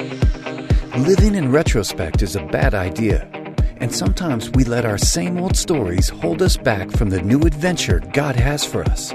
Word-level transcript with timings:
Living 0.00 1.34
in 1.34 1.52
retrospect 1.52 2.22
is 2.22 2.34
a 2.34 2.46
bad 2.46 2.74
idea, 2.74 3.28
and 3.76 3.94
sometimes 3.94 4.48
we 4.50 4.64
let 4.64 4.86
our 4.86 4.96
same 4.96 5.38
old 5.38 5.56
stories 5.56 6.08
hold 6.08 6.40
us 6.40 6.56
back 6.56 6.90
from 6.90 7.10
the 7.10 7.20
new 7.20 7.40
adventure 7.40 8.00
God 8.14 8.34
has 8.34 8.64
for 8.64 8.82
us. 8.84 9.12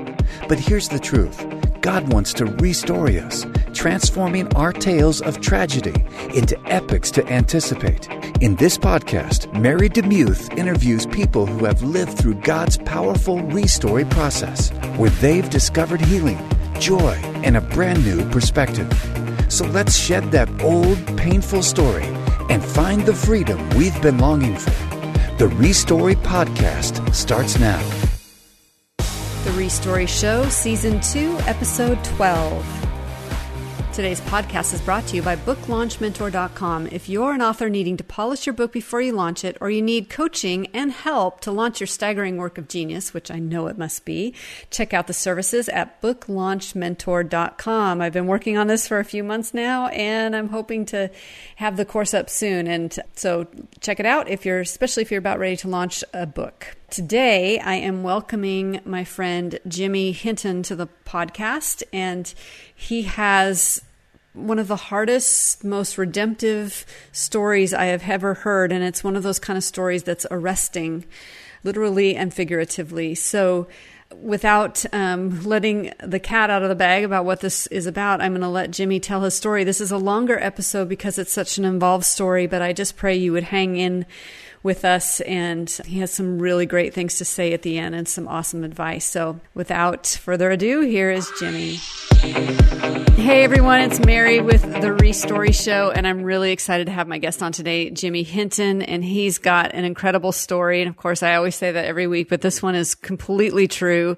But 0.48 0.60
here's 0.60 0.88
the 0.88 1.00
truth 1.00 1.44
God 1.82 2.14
wants 2.14 2.34
to 2.34 2.46
restore 2.46 3.08
us, 3.08 3.48
transforming 3.74 4.54
our 4.54 4.72
tales 4.72 5.22
of 5.22 5.42
tragedy 5.42 6.06
into 6.36 6.60
epics 6.68 7.10
to 7.12 7.26
anticipate. 7.28 8.08
In 8.42 8.56
this 8.56 8.78
podcast, 8.78 9.52
Mary 9.60 9.90
DeMuth 9.90 10.56
interviews 10.56 11.08
people 11.08 11.48
who 11.48 11.66
have 11.66 11.82
lived 11.82 12.16
through 12.16 12.42
God's 12.42 12.78
powerful 12.78 13.38
restory 13.38 14.08
process, 14.12 14.70
where 14.98 15.10
they've 15.22 15.50
discovered 15.50 16.02
healing, 16.02 16.38
joy, 16.80 17.20
and 17.44 17.58
a 17.58 17.62
brand 17.62 18.06
new 18.06 18.30
perspective. 18.30 19.15
So 19.50 19.66
let's 19.66 19.96
shed 19.98 20.32
that 20.32 20.50
old, 20.62 20.98
painful 21.18 21.64
story 21.64 22.06
and 22.50 22.64
find 22.64 23.06
the 23.06 23.14
freedom 23.14 23.70
we've 23.72 24.00
been 24.02 24.18
longing 24.18 24.58
for. 24.58 24.72
The 25.38 25.48
Restory 25.48 26.16
Podcast 26.16 27.14
starts 27.14 27.60
now. 27.60 27.82
The 28.98 29.52
Restory 29.52 30.08
Show, 30.08 30.48
Season 30.50 31.00
2, 31.02 31.38
Episode 31.46 32.04
12. 32.04 32.85
Today's 33.96 34.20
podcast 34.20 34.74
is 34.74 34.82
brought 34.82 35.08
to 35.08 35.16
you 35.16 35.22
by 35.22 35.38
BookLaunchMentor.com. 35.38 36.88
If 36.88 37.08
you're 37.08 37.32
an 37.32 37.42
author 37.42 37.70
needing 37.70 37.96
to 37.96 38.04
polish 38.04 38.46
your 38.46 38.52
book 38.52 38.74
before 38.74 39.00
you 39.00 39.14
launch 39.14 39.46
it, 39.46 39.56
or 39.62 39.70
you 39.70 39.82
need 39.82 40.10
coaching 40.10 40.68
and 40.74 40.92
help 40.92 41.40
to 41.42 41.52
launch 41.54 41.80
your 41.80 41.88
staggering 41.88 42.36
work 42.36 42.58
of 42.58 42.68
genius, 42.68 43.14
which 43.14 43.32
I 43.32 43.40
know 43.40 43.68
it 43.68 43.78
must 43.78 44.04
be, 44.04 44.34
check 44.70 44.94
out 44.94 45.08
the 45.08 45.14
services 45.14 45.70
at 45.70 46.02
BookLaunchMentor.com. 46.02 48.02
I've 48.02 48.12
been 48.12 48.28
working 48.28 48.58
on 48.58 48.68
this 48.68 48.86
for 48.86 49.00
a 49.00 49.06
few 49.06 49.24
months 49.24 49.54
now, 49.54 49.88
and 49.88 50.36
I'm 50.36 50.50
hoping 50.50 50.84
to 50.88 51.10
have 51.56 51.78
the 51.78 51.86
course 51.86 52.14
up 52.14 52.30
soon. 52.30 52.68
And 52.68 53.00
so 53.16 53.48
check 53.80 54.02
it 54.02 54.06
out 54.06 54.28
if 54.28 54.46
you're, 54.46 54.60
especially 54.60 55.04
if 55.04 55.12
you're 55.12 55.20
about 55.20 55.40
ready 55.40 55.56
to 55.56 55.70
launch 55.70 56.04
a 56.14 56.26
book. 56.26 56.76
Today, 56.90 57.60
I 57.60 57.76
am 57.76 58.04
welcoming 58.04 58.82
my 58.84 59.06
friend 59.06 59.58
Jimmy 59.68 60.12
Hinton 60.12 60.64
to 60.64 60.76
the 60.76 60.90
podcast, 61.06 61.82
and 61.94 62.34
he 62.76 63.04
has 63.04 63.82
one 64.36 64.60
of 64.60 64.68
the 64.68 64.76
hardest, 64.76 65.64
most 65.64 65.98
redemptive 65.98 66.86
stories 67.12 67.74
I 67.74 67.86
have 67.86 68.08
ever 68.08 68.36
heard. 68.36 68.72
And 68.72 68.84
it's 68.84 69.04
one 69.04 69.16
of 69.16 69.24
those 69.24 69.40
kind 69.40 69.58
of 69.58 69.64
stories 69.64 70.04
that's 70.04 70.26
arresting, 70.30 71.06
literally 71.64 72.16
and 72.16 72.34
figuratively. 72.34 73.16
So, 73.16 73.68
without 74.22 74.86
um, 74.94 75.44
letting 75.44 75.92
the 76.00 76.20
cat 76.20 76.50
out 76.50 76.62
of 76.62 76.70
the 76.70 76.76
bag 76.76 77.04
about 77.04 77.26
what 77.26 77.42
this 77.42 77.68
is 77.68 77.88
about, 77.88 78.22
I'm 78.22 78.34
going 78.34 78.42
to 78.42 78.48
let 78.48 78.72
Jimmy 78.72 79.00
tell 79.00 79.22
his 79.22 79.34
story. 79.34 79.64
This 79.64 79.82
is 79.82 79.92
a 79.92 79.98
longer 79.98 80.40
episode 80.40 80.88
because 80.88 81.18
it's 81.18 81.34
such 81.34 81.58
an 81.58 81.66
involved 81.66 82.06
story, 82.06 82.46
but 82.46 82.62
I 82.62 82.72
just 82.72 82.98
pray 82.98 83.16
you 83.16 83.34
would 83.34 83.46
hang 83.46 83.78
in 83.78 84.06
with 84.66 84.84
us. 84.84 85.22
And 85.22 85.70
he 85.86 86.00
has 86.00 86.12
some 86.12 86.40
really 86.40 86.66
great 86.66 86.94
things 86.94 87.20
to 87.20 87.26
say 87.26 87.54
at 87.54 87.62
the 87.62 87.78
end 87.78 87.96
and 87.96 88.08
some 88.08 88.28
awesome 88.28 88.66
advice. 88.66 89.06
So 89.06 89.40
without 89.54 90.08
further 90.08 90.50
ado, 90.50 90.82
here 90.82 91.12
is 91.12 91.32
Jimmy. 91.40 91.76
Hey 93.16 93.44
everyone, 93.44 93.82
it's 93.82 94.00
Mary 94.00 94.42
with 94.42 94.62
the 94.62 94.90
Restory 94.90 95.54
Show, 95.54 95.90
and 95.90 96.06
I'm 96.06 96.22
really 96.22 96.52
excited 96.52 96.86
to 96.88 96.92
have 96.92 97.08
my 97.08 97.18
guest 97.18 97.42
on 97.42 97.52
today, 97.52 97.90
Jimmy 97.90 98.24
Hinton, 98.24 98.82
and 98.82 99.04
he's 99.04 99.38
got 99.38 99.74
an 99.74 99.86
incredible 99.86 100.32
story. 100.32 100.82
And 100.82 100.90
of 100.90 100.98
course, 100.98 101.24
I 101.24 101.36
always 101.36 101.56
say 101.56 101.72
that 101.72 101.86
every 101.86 102.08
week, 102.08 102.30
but 102.30 102.42
this 102.42 102.62
one 102.62 102.76
is 102.76 102.94
completely 102.94 103.68
true. 103.68 104.18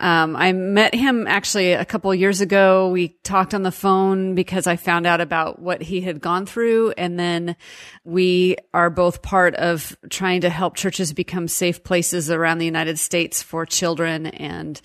Um, 0.00 0.34
I 0.34 0.52
met 0.52 0.94
him 0.94 1.26
actually 1.26 1.72
a 1.72 1.84
couple 1.84 2.12
years 2.14 2.40
ago. 2.40 2.88
We 2.88 3.08
talked 3.22 3.52
on 3.52 3.62
the 3.62 3.70
phone 3.70 4.34
because 4.34 4.66
I 4.66 4.76
found 4.76 5.06
out 5.06 5.20
about 5.20 5.60
what 5.60 5.82
he 5.82 6.00
had 6.00 6.22
gone 6.22 6.46
through, 6.46 6.92
and 6.92 7.18
then 7.18 7.54
we 8.02 8.56
are 8.72 8.88
both 8.88 9.20
part 9.20 9.54
of 9.56 9.94
trying 10.08 10.40
to 10.40 10.48
help 10.48 10.74
churches 10.74 11.12
become 11.12 11.48
safe 11.48 11.84
places 11.84 12.30
around 12.30 12.58
the 12.58 12.64
United 12.64 12.98
States 12.98 13.42
for 13.42 13.66
children 13.66 14.26
and 14.26 14.80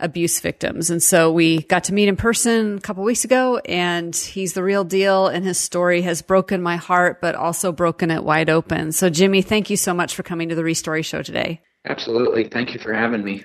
abuse 0.00 0.40
victims. 0.40 0.88
And 0.88 1.02
so 1.02 1.30
we 1.30 1.62
got 1.62 1.84
to 1.84 1.94
meet 1.94 2.08
in 2.08 2.16
person 2.16 2.78
a 2.78 2.80
couple 2.80 3.04
weeks 3.04 3.24
ago 3.24 3.58
and 3.58 4.14
he's 4.14 4.52
the 4.52 4.62
real 4.62 4.82
deal 4.82 5.28
and 5.28 5.44
his 5.44 5.56
story 5.58 6.02
has 6.02 6.20
broken 6.20 6.60
my 6.62 6.76
heart, 6.76 7.20
but 7.20 7.34
also 7.34 7.70
broken 7.70 8.10
it 8.10 8.24
wide 8.24 8.50
open. 8.50 8.92
So 8.92 9.08
Jimmy, 9.08 9.40
thank 9.40 9.70
you 9.70 9.76
so 9.76 9.94
much 9.94 10.14
for 10.14 10.22
coming 10.22 10.48
to 10.48 10.54
the 10.54 10.62
Restory 10.62 11.04
show 11.04 11.22
today. 11.22 11.62
Absolutely. 11.86 12.48
Thank 12.48 12.74
you 12.74 12.80
for 12.80 12.92
having 12.92 13.22
me. 13.22 13.44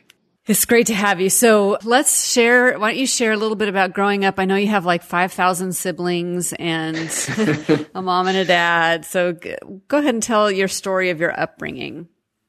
It's 0.50 0.66
great 0.66 0.88
to 0.88 0.96
have 0.96 1.22
you. 1.22 1.30
So 1.30 1.78
let's 1.84 2.28
share. 2.28 2.80
Why 2.80 2.90
don't 2.90 3.00
you 3.00 3.06
share 3.06 3.34
a 3.34 3.38
little 3.38 3.56
bit 3.56 3.70
about 3.70 3.94
growing 3.94 4.26
up? 4.26 4.40
I 4.40 4.46
know 4.46 4.56
you 4.56 4.70
have 4.70 4.84
like 4.84 5.04
5,000 5.04 5.74
siblings 5.74 6.54
and 6.54 6.98
a 7.94 8.02
mom 8.02 8.28
and 8.28 8.36
a 8.36 8.46
dad. 8.46 9.06
So 9.06 9.34
go 9.34 9.98
ahead 10.00 10.16
and 10.16 10.24
tell 10.24 10.50
your 10.50 10.68
story 10.68 11.12
of 11.12 11.20
your 11.20 11.40
upbringing. 11.40 12.08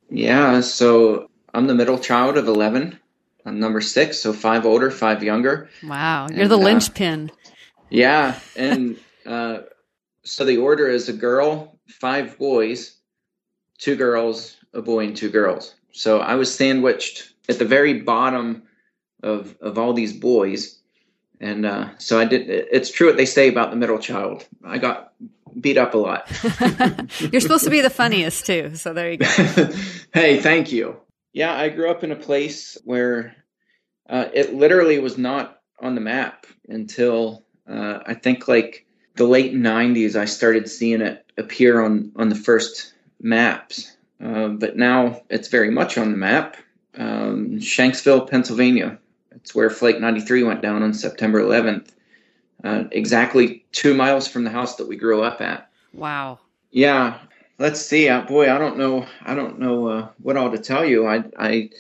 Yeah. 0.09 0.62
So 0.62 1.28
I'm 1.53 1.66
the 1.66 1.75
middle 1.75 1.99
child 1.99 2.38
of 2.38 2.49
11. 2.49 2.99
I'm 3.44 3.61
number 3.61 3.83
six, 3.83 4.19
so 4.19 4.32
five 4.32 4.65
older, 4.65 4.91
five 4.91 5.22
younger. 5.22 5.69
Wow, 5.84 6.28
you're 6.31 6.43
and, 6.43 6.50
the 6.50 6.56
uh, 6.56 6.59
linchpin. 6.59 7.31
Uh, 7.31 7.53
yeah, 7.91 8.38
and 8.56 8.97
uh, 9.27 9.59
so 10.22 10.47
the 10.47 10.56
order 10.56 10.88
is 10.88 11.11
a 11.11 11.12
girl, 11.12 11.78
five 11.87 12.38
boys, 12.38 12.97
two 13.78 13.97
girls, 13.97 14.56
a 14.72 14.81
boy, 14.82 15.06
and 15.06 15.17
two 15.17 15.31
girls. 15.31 15.75
So 15.93 16.21
I 16.21 16.37
was 16.37 16.55
sandwiched 16.55 17.30
at 17.50 17.59
the 17.59 17.65
very 17.65 18.00
bottom 18.00 18.62
of 19.22 19.56
of 19.61 19.78
all 19.78 19.93
these 19.93 20.12
boys, 20.12 20.78
and 21.41 21.66
uh, 21.66 21.88
so 21.99 22.19
I 22.19 22.25
did. 22.25 22.49
It's 22.49 22.91
true 22.91 23.09
what 23.09 23.16
they 23.16 23.27
say 23.27 23.49
about 23.49 23.71
the 23.71 23.77
middle 23.77 23.99
child. 23.99 24.47
I 24.65 24.78
got 24.78 25.12
beat 25.61 25.77
up 25.77 25.94
a 25.94 25.99
lot. 25.99 26.31
You're 27.33 27.41
supposed 27.41 27.65
to 27.65 27.71
be 27.71 27.81
the 27.81 27.91
funniest 27.91 28.47
too, 28.47 28.77
so 28.77 28.93
there 28.93 29.11
you 29.11 29.19
go. 29.19 29.27
hey, 30.15 30.41
thank 30.41 30.72
you. 30.72 30.97
Yeah, 31.33 31.55
I 31.55 31.69
grew 31.69 31.91
up 31.91 32.03
in 32.03 32.12
a 32.12 32.16
place 32.16 32.78
where 32.84 33.37
uh, 34.09 34.27
it 34.32 34.55
literally 34.55 34.99
was 34.99 35.19
not 35.19 35.61
on 35.81 35.94
the 35.94 36.00
map 36.00 36.47
until 36.69 37.44
uh, 37.69 38.00
I 38.05 38.15
think 38.15 38.49
like 38.49 38.87
the 39.15 39.27
late 39.27 39.55
90s. 39.55 40.17
I 40.17 40.25
started 40.25 40.69
seeing 40.69 41.00
it 41.00 41.25
appear 41.37 41.82
on, 41.82 42.12
on 42.17 42.28
the 42.28 42.34
first 42.34 42.94
maps. 43.21 43.97
Uh, 44.22 44.49
but 44.49 44.77
now 44.77 45.22
it's 45.31 45.49
very 45.49 45.71
much 45.71 45.99
on 45.99 46.11
the 46.11 46.17
map. 46.17 46.56
Um, 46.97 47.59
Shanksville, 47.59 48.28
Pennsylvania. 48.28 48.99
It's 49.33 49.55
where 49.55 49.71
Flight 49.71 50.01
93 50.01 50.43
went 50.43 50.62
down 50.62 50.83
on 50.83 50.93
September 50.93 51.41
11th, 51.41 51.91
uh, 52.65 52.84
exactly 52.91 53.65
two 53.73 53.95
miles 53.95 54.28
from 54.28 54.45
the 54.45 54.51
house 54.51 54.77
that 54.77 54.89
we 54.89 54.97
grew 54.97 55.23
up 55.23 55.41
at. 55.41 55.71
Wow. 55.95 56.41
Yeah, 56.71 57.19
let's 57.59 57.81
see. 57.81 58.09
Uh, 58.09 58.23
boy, 58.23 58.53
I 58.53 58.59
don't 58.59 58.77
know. 58.77 59.06
I 59.23 59.34
don't 59.34 59.59
know 59.59 59.89
uh, 59.89 60.09
what 60.23 60.37
all 60.37 60.50
to 60.50 60.59
tell 60.59 60.84
you. 60.84 61.06
I 61.06 61.25
I 61.39 61.71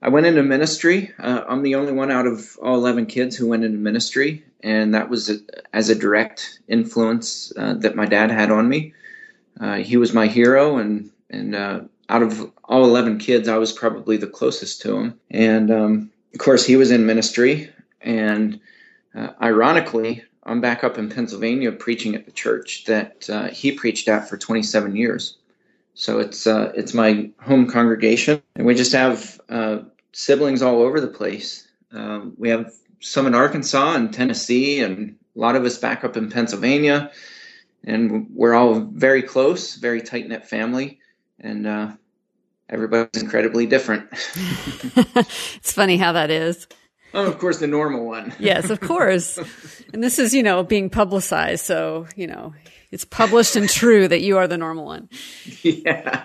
I 0.00 0.08
went 0.08 0.26
into 0.26 0.42
ministry. 0.42 1.12
Uh, 1.18 1.44
I'm 1.48 1.62
the 1.62 1.76
only 1.76 1.92
one 1.92 2.10
out 2.10 2.26
of 2.26 2.58
all 2.62 2.76
11 2.76 3.06
kids 3.06 3.36
who 3.36 3.46
went 3.46 3.64
into 3.64 3.78
ministry, 3.78 4.44
and 4.62 4.94
that 4.94 5.08
was 5.08 5.30
a, 5.30 5.38
as 5.72 5.88
a 5.88 5.94
direct 5.94 6.60
influence 6.66 7.52
uh, 7.56 7.74
that 7.74 7.94
my 7.94 8.06
dad 8.06 8.30
had 8.30 8.50
on 8.50 8.68
me. 8.68 8.94
Uh, 9.60 9.76
he 9.76 9.96
was 9.96 10.12
my 10.12 10.26
hero, 10.26 10.78
and 10.78 11.10
and 11.30 11.54
uh, 11.54 11.80
out 12.12 12.22
of 12.22 12.52
all 12.64 12.84
11 12.84 13.18
kids, 13.18 13.48
I 13.48 13.56
was 13.56 13.72
probably 13.72 14.18
the 14.18 14.26
closest 14.26 14.82
to 14.82 14.96
him. 14.96 15.18
And 15.30 15.70
um, 15.70 16.10
of 16.34 16.40
course, 16.40 16.66
he 16.66 16.76
was 16.76 16.90
in 16.90 17.06
ministry, 17.06 17.70
and 18.02 18.60
ironically, 19.40 20.22
I'm 20.44 20.60
back 20.60 20.84
up 20.84 20.98
in 20.98 21.08
Pennsylvania 21.08 21.72
preaching 21.72 22.14
at 22.14 22.26
the 22.26 22.32
church 22.32 22.84
that 22.84 23.28
uh, 23.30 23.48
he 23.48 23.72
preached 23.72 24.08
at 24.08 24.28
for 24.28 24.36
27 24.36 24.94
years. 24.94 25.38
So 25.94 26.18
it's 26.18 26.46
uh, 26.46 26.72
it's 26.74 26.94
my 26.94 27.30
home 27.40 27.70
congregation, 27.70 28.42
and 28.56 28.66
we 28.66 28.74
just 28.74 28.92
have 28.92 29.40
uh, 29.48 29.80
siblings 30.12 30.62
all 30.62 30.80
over 30.80 31.00
the 31.00 31.06
place. 31.06 31.68
Um, 31.92 32.34
we 32.38 32.48
have 32.48 32.72
some 33.00 33.26
in 33.26 33.34
Arkansas 33.34 33.94
and 33.94 34.12
Tennessee, 34.12 34.80
and 34.80 35.16
a 35.36 35.38
lot 35.38 35.54
of 35.54 35.64
us 35.64 35.78
back 35.78 36.02
up 36.02 36.16
in 36.16 36.30
Pennsylvania, 36.30 37.10
and 37.84 38.26
we're 38.34 38.54
all 38.54 38.80
very 38.80 39.22
close, 39.22 39.76
very 39.76 40.00
tight 40.00 40.28
knit 40.28 40.46
family, 40.46 40.98
and 41.40 41.66
uh, 41.66 41.92
everybody's 42.72 43.22
incredibly 43.22 43.66
different. 43.66 44.08
it's 44.34 45.72
funny 45.72 45.98
how 45.98 46.12
that 46.12 46.30
is. 46.30 46.66
Oh, 47.14 47.26
of 47.26 47.38
course, 47.38 47.58
the 47.58 47.66
normal 47.66 48.06
one. 48.06 48.32
yes, 48.40 48.70
of 48.70 48.80
course. 48.80 49.38
And 49.92 50.02
this 50.02 50.18
is, 50.18 50.34
you 50.34 50.42
know, 50.42 50.62
being 50.62 50.88
publicized. 50.88 51.64
So, 51.64 52.06
you 52.16 52.26
know, 52.26 52.54
it's 52.90 53.04
published 53.04 53.54
and 53.54 53.68
true 53.68 54.08
that 54.08 54.22
you 54.22 54.38
are 54.38 54.48
the 54.48 54.56
normal 54.56 54.86
one. 54.86 55.10
Yeah, 55.62 56.24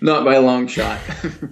not 0.00 0.24
by 0.24 0.34
a 0.34 0.40
long 0.40 0.68
shot. 0.68 1.00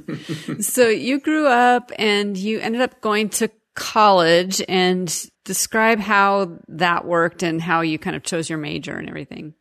so 0.60 0.88
you 0.88 1.18
grew 1.20 1.48
up 1.48 1.90
and 1.98 2.36
you 2.36 2.60
ended 2.60 2.80
up 2.80 3.00
going 3.00 3.28
to 3.30 3.50
college 3.74 4.62
and 4.68 5.30
describe 5.44 5.98
how 5.98 6.58
that 6.68 7.04
worked 7.04 7.42
and 7.42 7.60
how 7.60 7.80
you 7.80 7.98
kind 7.98 8.14
of 8.14 8.22
chose 8.22 8.48
your 8.48 8.58
major 8.58 8.96
and 8.96 9.08
everything. 9.08 9.54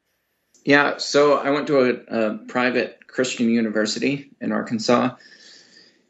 Yeah, 0.66 0.98
so 0.98 1.38
I 1.38 1.50
went 1.50 1.68
to 1.68 1.80
a, 1.80 2.26
a 2.26 2.38
private 2.48 2.99
Christian 3.12 3.50
university 3.50 4.32
in 4.42 4.52
Arkansas 4.52 5.16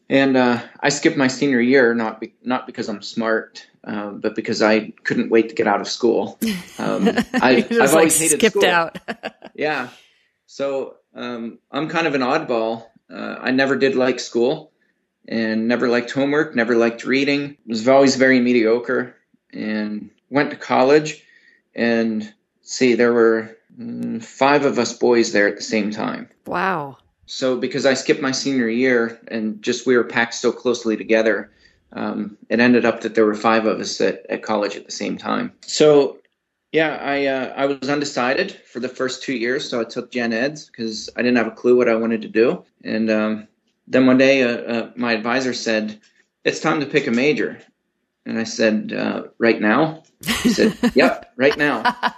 and 0.09 0.35
uh, 0.35 0.61
I 0.79 0.89
skipped 0.89 1.17
my 1.17 1.27
senior 1.27 1.61
year 1.61 1.93
not 1.93 2.19
be, 2.19 2.33
not 2.43 2.65
because 2.65 2.89
I'm 2.89 3.01
smart 3.01 3.67
uh, 3.83 4.09
but 4.11 4.35
because 4.35 4.61
I 4.61 4.91
couldn't 5.03 5.29
wait 5.29 5.49
to 5.49 5.55
get 5.55 5.67
out 5.67 5.81
of 5.81 5.87
school. 5.87 6.37
Um, 6.77 7.07
I, 7.33 7.65
I've 7.69 7.71
like, 7.71 7.89
always 7.93 8.19
hated 8.19 8.39
skipped 8.39 8.57
school. 8.57 8.65
out. 8.65 8.97
Yeah. 9.55 9.89
So 10.45 10.95
um, 11.13 11.59
I'm 11.69 11.89
kind 11.89 12.07
of 12.07 12.15
an 12.15 12.21
oddball. 12.21 12.85
Uh, 13.13 13.35
I 13.41 13.51
never 13.51 13.75
did 13.75 13.93
like 13.95 14.21
school 14.21 14.71
and 15.27 15.67
never 15.67 15.89
liked 15.89 16.11
homework, 16.11 16.55
never 16.55 16.77
liked 16.77 17.03
reading. 17.03 17.57
Was 17.65 17.85
always 17.89 18.15
very 18.15 18.39
mediocre 18.39 19.17
and 19.51 20.11
went 20.29 20.51
to 20.51 20.55
college. 20.55 21.21
And 21.75 22.33
see, 22.61 22.95
there 22.95 23.11
were 23.11 23.57
five 24.21 24.65
of 24.65 24.79
us 24.79 24.93
boys 24.93 25.31
there 25.31 25.47
at 25.47 25.55
the 25.55 25.63
same 25.63 25.91
time. 25.91 26.29
wow. 26.45 26.97
So 27.25 27.57
because 27.57 27.85
I 27.85 27.93
skipped 27.93 28.23
my 28.23 28.31
senior 28.31 28.67
year 28.67 29.19
and 29.27 29.61
just 29.61 29.85
we 29.85 29.95
were 29.95 30.03
packed 30.03 30.33
so 30.33 30.51
closely 30.51 30.97
together, 30.97 31.51
um, 31.93 32.37
it 32.49 32.59
ended 32.59 32.85
up 32.85 33.01
that 33.01 33.13
there 33.13 33.25
were 33.25 33.35
five 33.35 33.67
of 33.67 33.79
us 33.79 34.01
at, 34.01 34.25
at 34.29 34.41
college 34.41 34.75
at 34.75 34.85
the 34.85 34.91
same 34.91 35.15
time. 35.15 35.53
So 35.61 36.17
yeah, 36.71 36.97
I 37.01 37.25
uh, 37.25 37.53
I 37.55 37.65
was 37.65 37.89
undecided 37.89 38.51
for 38.51 38.79
the 38.79 38.89
first 38.89 39.23
two 39.23 39.33
years, 39.33 39.67
so 39.67 39.81
I 39.81 39.83
took 39.83 40.11
gen 40.11 40.33
eds 40.33 40.65
because 40.65 41.09
I 41.15 41.21
didn't 41.21 41.37
have 41.37 41.47
a 41.47 41.51
clue 41.51 41.75
what 41.75 41.89
I 41.89 41.95
wanted 41.95 42.21
to 42.23 42.27
do. 42.27 42.63
And 42.83 43.09
um, 43.09 43.47
then 43.87 44.05
one 44.05 44.17
day, 44.17 44.43
uh, 44.43 44.57
uh, 44.57 44.91
my 44.95 45.13
advisor 45.13 45.53
said, 45.53 45.99
"It's 46.43 46.59
time 46.59 46.79
to 46.79 46.85
pick 46.85 47.07
a 47.07 47.11
major," 47.11 47.59
and 48.25 48.37
I 48.37 48.43
said, 48.43 48.93
uh, 48.93 49.23
"Right 49.39 49.59
now." 49.59 50.03
He 50.25 50.49
said, 50.49 50.77
"Yep, 50.95 51.33
right 51.35 51.57
now." 51.57 51.95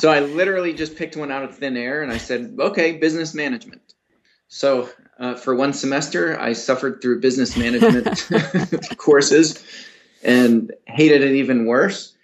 So 0.00 0.10
I 0.10 0.20
literally 0.20 0.72
just 0.72 0.96
picked 0.96 1.16
one 1.16 1.30
out 1.30 1.44
of 1.44 1.56
thin 1.56 1.76
air, 1.76 2.02
and 2.02 2.10
I 2.10 2.18
said, 2.18 2.56
"Okay, 2.58 2.96
business 2.98 3.32
management." 3.32 3.94
So 4.48 4.88
uh, 5.18 5.34
for 5.34 5.54
one 5.54 5.72
semester, 5.72 6.38
I 6.38 6.52
suffered 6.52 7.00
through 7.00 7.20
business 7.20 7.56
management 7.56 8.28
courses 8.96 9.64
and 10.22 10.72
hated 10.86 11.22
it 11.22 11.36
even 11.36 11.66
worse. 11.66 12.14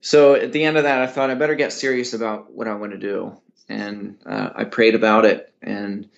So 0.00 0.34
at 0.34 0.52
the 0.52 0.64
end 0.64 0.76
of 0.76 0.84
that, 0.84 1.00
I 1.00 1.06
thought 1.06 1.30
I 1.30 1.34
better 1.34 1.54
get 1.54 1.72
serious 1.72 2.12
about 2.12 2.52
what 2.52 2.68
I 2.68 2.74
want 2.74 2.92
to 2.92 2.98
do, 2.98 3.40
and 3.68 4.18
uh, 4.26 4.50
I 4.54 4.64
prayed 4.64 4.94
about 4.94 5.24
it 5.24 5.52
and 5.62 6.08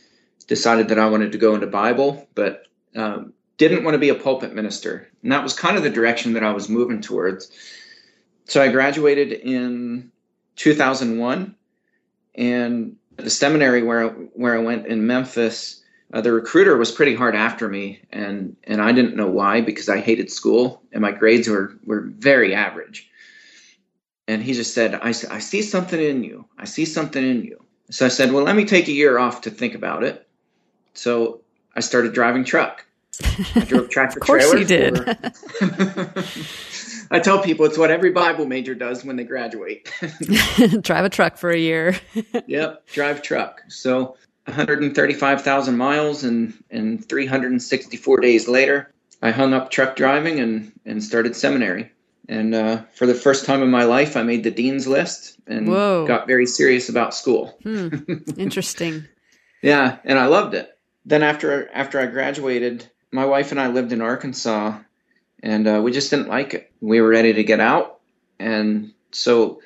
decided 0.47 0.89
that 0.89 0.99
I 0.99 1.09
wanted 1.09 1.33
to 1.33 1.39
go 1.39 1.55
into 1.55 1.67
Bible, 1.67 2.29
but 2.35 2.67
um, 2.95 3.33
didn't 3.57 3.85
want 3.85 3.95
to 3.95 3.99
be 3.99 4.09
a 4.09 4.15
pulpit 4.15 4.55
minister, 4.55 5.09
and 5.23 5.33
that 5.33 5.43
was 5.43 5.53
kind 5.53 5.77
of 5.77 5.83
the 5.83 5.91
direction 5.91 6.33
that 6.35 6.45
I 6.45 6.53
was 6.53 6.69
moving 6.69 7.01
towards. 7.01 7.51
So 8.47 8.63
I 8.63 8.69
graduated 8.69 9.33
in 9.33 10.11
2001, 10.57 11.55
and 12.37 12.97
the 13.17 13.31
seminary 13.31 13.83
where 13.83 14.09
where 14.09 14.55
I 14.55 14.59
went 14.59 14.87
in 14.87 15.07
Memphis, 15.07 15.83
uh, 16.13 16.21
the 16.21 16.33
recruiter 16.33 16.77
was 16.77 16.93
pretty 16.93 17.15
hard 17.15 17.35
after 17.35 17.69
me, 17.69 18.01
and 18.13 18.57
and 18.65 18.81
I 18.81 18.93
didn't 18.93 19.17
know 19.17 19.29
why 19.29 19.61
because 19.63 19.89
I 19.89 19.99
hated 19.99 20.31
school 20.31 20.83
and 20.93 21.03
my 21.03 21.13
grades 21.13 21.49
were 21.49 21.75
were 21.85 22.03
very 22.03 22.55
average. 22.55 23.11
And 24.29 24.43
he 24.43 24.55
just 24.55 24.75
said, 24.75 24.95
I, 24.95 25.11
I 25.11 25.39
see 25.39 25.63
something 25.63 26.01
in 26.01 26.25
you. 26.25 26.47
I 26.59 26.65
see 26.65 26.85
something 26.85 27.25
in 27.25 27.45
you. 27.45 27.65
So 27.91 28.05
I 28.05 28.09
said, 28.09 28.33
Well, 28.33 28.43
let 28.45 28.57
me 28.57 28.65
take 28.65 28.89
a 28.89 28.93
year 28.93 29.19
off 29.19 29.43
to 29.43 29.51
think 29.51 29.75
about 29.75 30.03
it. 30.03 30.27
So 30.95 31.43
I 31.77 31.81
started 31.81 32.13
driving 32.13 32.45
truck. 32.45 32.85
I 33.23 33.65
drove 33.65 33.89
tractor 33.89 34.19
Of 34.21 34.27
course 34.27 34.53
you 34.53 34.65
did. 34.65 34.97
for- 34.97 36.23
I 37.11 37.21
tell 37.21 37.43
people 37.43 37.67
it's 37.67 37.79
what 37.79 37.91
every 37.91 38.11
Bible 38.11 38.47
major 38.47 38.75
does 38.75 39.05
when 39.05 39.17
they 39.17 39.25
graduate. 39.25 39.91
Drive 40.81 41.05
a 41.05 41.11
truck 41.11 41.37
for 41.37 41.51
a 41.51 41.59
year. 41.59 41.99
yep, 42.47 42.87
drive 42.89 43.23
truck. 43.23 43.63
So 43.69 44.17
135,000 44.47 45.77
miles 45.77 46.25
and, 46.25 46.55
and 46.71 47.07
364 47.07 48.21
days 48.21 48.49
later, 48.49 48.93
I 49.23 49.31
hung 49.31 49.55
up 49.55 49.71
truck 49.71 49.97
driving 49.97 50.41
and, 50.41 50.73
and 50.85 51.03
started 51.03 51.35
seminary. 51.37 51.91
And 52.29 52.55
uh, 52.55 52.83
for 52.95 53.07
the 53.07 53.15
first 53.15 53.47
time 53.47 53.63
in 53.63 53.71
my 53.71 53.85
life, 53.85 54.17
I 54.17 54.23
made 54.23 54.45
the 54.45 54.51
dean's 54.51 54.87
list 54.87 55.39
and 55.47 55.69
Whoa. 55.69 56.07
got 56.07 56.27
very 56.27 56.47
serious 56.47 56.89
about 56.89 57.15
school. 57.15 57.57
Hmm. 57.63 57.89
Interesting. 58.37 59.07
Yeah, 59.63 59.99
and 60.05 60.19
I 60.19 60.27
loved 60.27 60.55
it. 60.55 60.77
Then 61.05 61.23
after 61.23 61.71
after 61.73 62.01
I 62.01 62.07
graduated, 62.07 62.85
my 63.13 63.25
wife 63.25 63.53
and 63.53 63.61
I 63.61 63.69
lived 63.69 63.93
in 63.93 64.01
Arkansas, 64.01 64.79
and 65.47 65.69
uh, 65.69 65.81
we 65.81 65.93
just 65.93 66.11
didn't 66.11 66.29
like 66.29 66.55
it. 66.55 66.73
We 66.81 67.01
were 67.01 67.09
ready 67.09 67.33
to 67.35 67.45
get 67.45 67.61
out, 67.61 68.01
and 68.41 68.93
so 69.13 69.61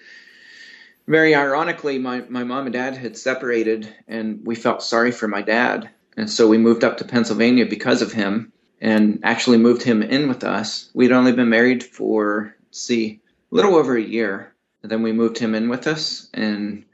very 1.09 1.35
ironically, 1.35 1.99
my 1.99 2.21
my 2.29 2.45
mom 2.45 2.67
and 2.67 2.73
dad 2.75 2.99
had 2.99 3.17
separated, 3.17 3.89
and 4.07 4.45
we 4.45 4.55
felt 4.57 4.83
sorry 4.83 5.11
for 5.11 5.27
my 5.27 5.41
dad, 5.41 5.89
and 6.19 6.29
so 6.29 6.49
we 6.49 6.59
moved 6.59 6.85
up 6.85 6.99
to 6.99 7.07
Pennsylvania 7.07 7.65
because 7.65 8.03
of 8.03 8.13
him, 8.13 8.53
and 8.83 9.21
actually 9.23 9.57
moved 9.57 9.83
him 9.83 10.03
in 10.03 10.29
with 10.29 10.45
us. 10.45 10.91
We'd 10.93 11.13
only 11.13 11.33
been 11.33 11.49
married 11.49 11.83
for 11.83 12.55
see 12.71 13.21
a 13.51 13.55
little 13.55 13.75
over 13.75 13.97
a 13.97 14.03
year, 14.03 14.53
and 14.83 14.93
then 14.93 15.03
we 15.03 15.13
moved 15.13 15.39
him 15.39 15.55
in 15.55 15.71
with 15.71 15.87
us, 15.87 16.29
and 16.35 16.85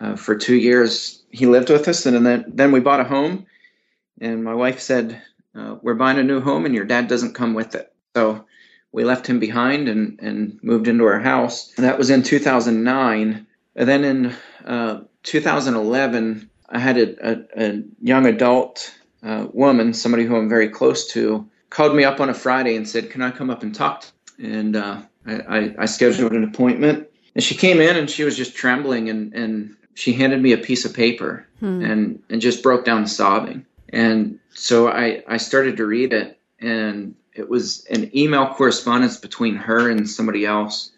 uh, 0.00 0.14
for 0.14 0.36
two 0.36 0.56
years 0.56 1.24
he 1.30 1.46
lived 1.46 1.70
with 1.70 1.88
us, 1.88 2.06
and 2.06 2.24
then 2.24 2.44
then 2.46 2.70
we 2.70 2.78
bought 2.78 3.00
a 3.00 3.04
home. 3.16 3.46
And 4.20 4.44
my 4.44 4.54
wife 4.54 4.78
said, 4.78 5.20
uh, 5.56 5.74
"We're 5.82 5.94
buying 5.94 6.20
a 6.20 6.22
new 6.22 6.40
home, 6.40 6.66
and 6.66 6.74
your 6.74 6.84
dad 6.84 7.08
doesn't 7.08 7.34
come 7.34 7.54
with 7.54 7.74
it." 7.74 7.91
So 8.14 8.44
we 8.92 9.04
left 9.04 9.26
him 9.26 9.38
behind 9.38 9.88
and 9.88 10.18
and 10.20 10.58
moved 10.62 10.88
into 10.88 11.04
our 11.04 11.20
house. 11.20 11.72
And 11.76 11.86
that 11.86 11.98
was 11.98 12.10
in 12.10 12.22
2009. 12.22 13.46
And 13.74 13.88
then 13.88 14.04
in 14.04 14.34
uh, 14.66 15.00
2011, 15.22 16.50
I 16.68 16.78
had 16.78 16.98
a, 16.98 17.30
a, 17.30 17.44
a 17.56 17.82
young 18.02 18.26
adult 18.26 18.94
uh, 19.22 19.46
woman, 19.52 19.94
somebody 19.94 20.24
who 20.24 20.36
I'm 20.36 20.48
very 20.48 20.68
close 20.68 21.08
to, 21.12 21.48
called 21.70 21.94
me 21.96 22.04
up 22.04 22.20
on 22.20 22.28
a 22.28 22.34
Friday 22.34 22.76
and 22.76 22.86
said, 22.88 23.10
"Can 23.10 23.22
I 23.22 23.30
come 23.30 23.50
up 23.50 23.62
and 23.62 23.74
talk?" 23.74 24.04
And 24.38 24.76
uh, 24.76 25.00
I, 25.26 25.34
I, 25.34 25.74
I 25.78 25.86
scheduled 25.86 26.32
an 26.32 26.44
appointment. 26.44 27.08
And 27.34 27.42
she 27.42 27.54
came 27.54 27.80
in 27.80 27.96
and 27.96 28.10
she 28.10 28.24
was 28.24 28.36
just 28.36 28.54
trembling 28.54 29.08
and, 29.08 29.32
and 29.32 29.74
she 29.94 30.12
handed 30.12 30.42
me 30.42 30.52
a 30.52 30.58
piece 30.58 30.84
of 30.84 30.92
paper 30.92 31.46
Hmm. 31.60 31.80
and, 31.84 32.22
and 32.28 32.40
just 32.42 32.62
broke 32.62 32.84
down 32.84 33.06
sobbing. 33.06 33.64
And 33.90 34.40
so 34.52 34.88
I, 34.88 35.22
I 35.28 35.36
started 35.36 35.76
to 35.76 35.86
read 35.86 36.12
it 36.12 36.40
and 36.58 37.14
it 37.34 37.48
was 37.48 37.84
an 37.86 38.16
email 38.16 38.48
correspondence 38.54 39.16
between 39.16 39.56
her 39.56 39.90
and 39.90 40.08
somebody 40.08 40.44
else 40.44 40.90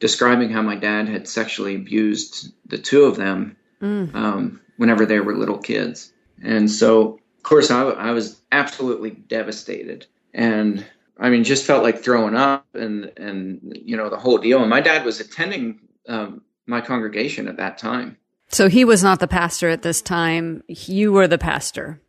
describing 0.00 0.50
how 0.50 0.62
my 0.62 0.76
dad 0.76 1.08
had 1.08 1.26
sexually 1.26 1.74
abused 1.74 2.52
the 2.66 2.78
two 2.78 3.04
of 3.04 3.16
them 3.16 3.56
Mm. 3.82 4.14
um, 4.14 4.60
whenever 4.78 5.04
they 5.04 5.20
were 5.20 5.36
little 5.36 5.58
kids. 5.58 6.10
And 6.42 6.70
so, 6.70 7.18
of 7.36 7.42
course, 7.42 7.70
I, 7.70 7.82
I 7.82 8.12
was 8.12 8.40
absolutely 8.50 9.10
devastated. 9.10 10.06
And 10.32 10.82
I 11.18 11.28
mean, 11.28 11.44
just 11.44 11.66
felt 11.66 11.82
like 11.82 12.02
throwing 12.02 12.34
up 12.34 12.66
and, 12.74 13.12
and 13.18 13.78
you 13.84 13.96
know, 13.96 14.08
the 14.08 14.16
whole 14.16 14.38
deal. 14.38 14.60
And 14.60 14.70
my 14.70 14.80
dad 14.80 15.04
was 15.04 15.20
attending 15.20 15.80
um, 16.08 16.40
my 16.66 16.80
congregation 16.80 17.48
at 17.48 17.58
that 17.58 17.76
time. 17.76 18.16
So 18.48 18.68
he 18.70 18.84
was 18.86 19.02
not 19.02 19.20
the 19.20 19.28
pastor 19.28 19.68
at 19.68 19.82
this 19.82 20.00
time. 20.00 20.62
You 20.68 21.12
were 21.12 21.28
the 21.28 21.36
pastor. 21.36 22.00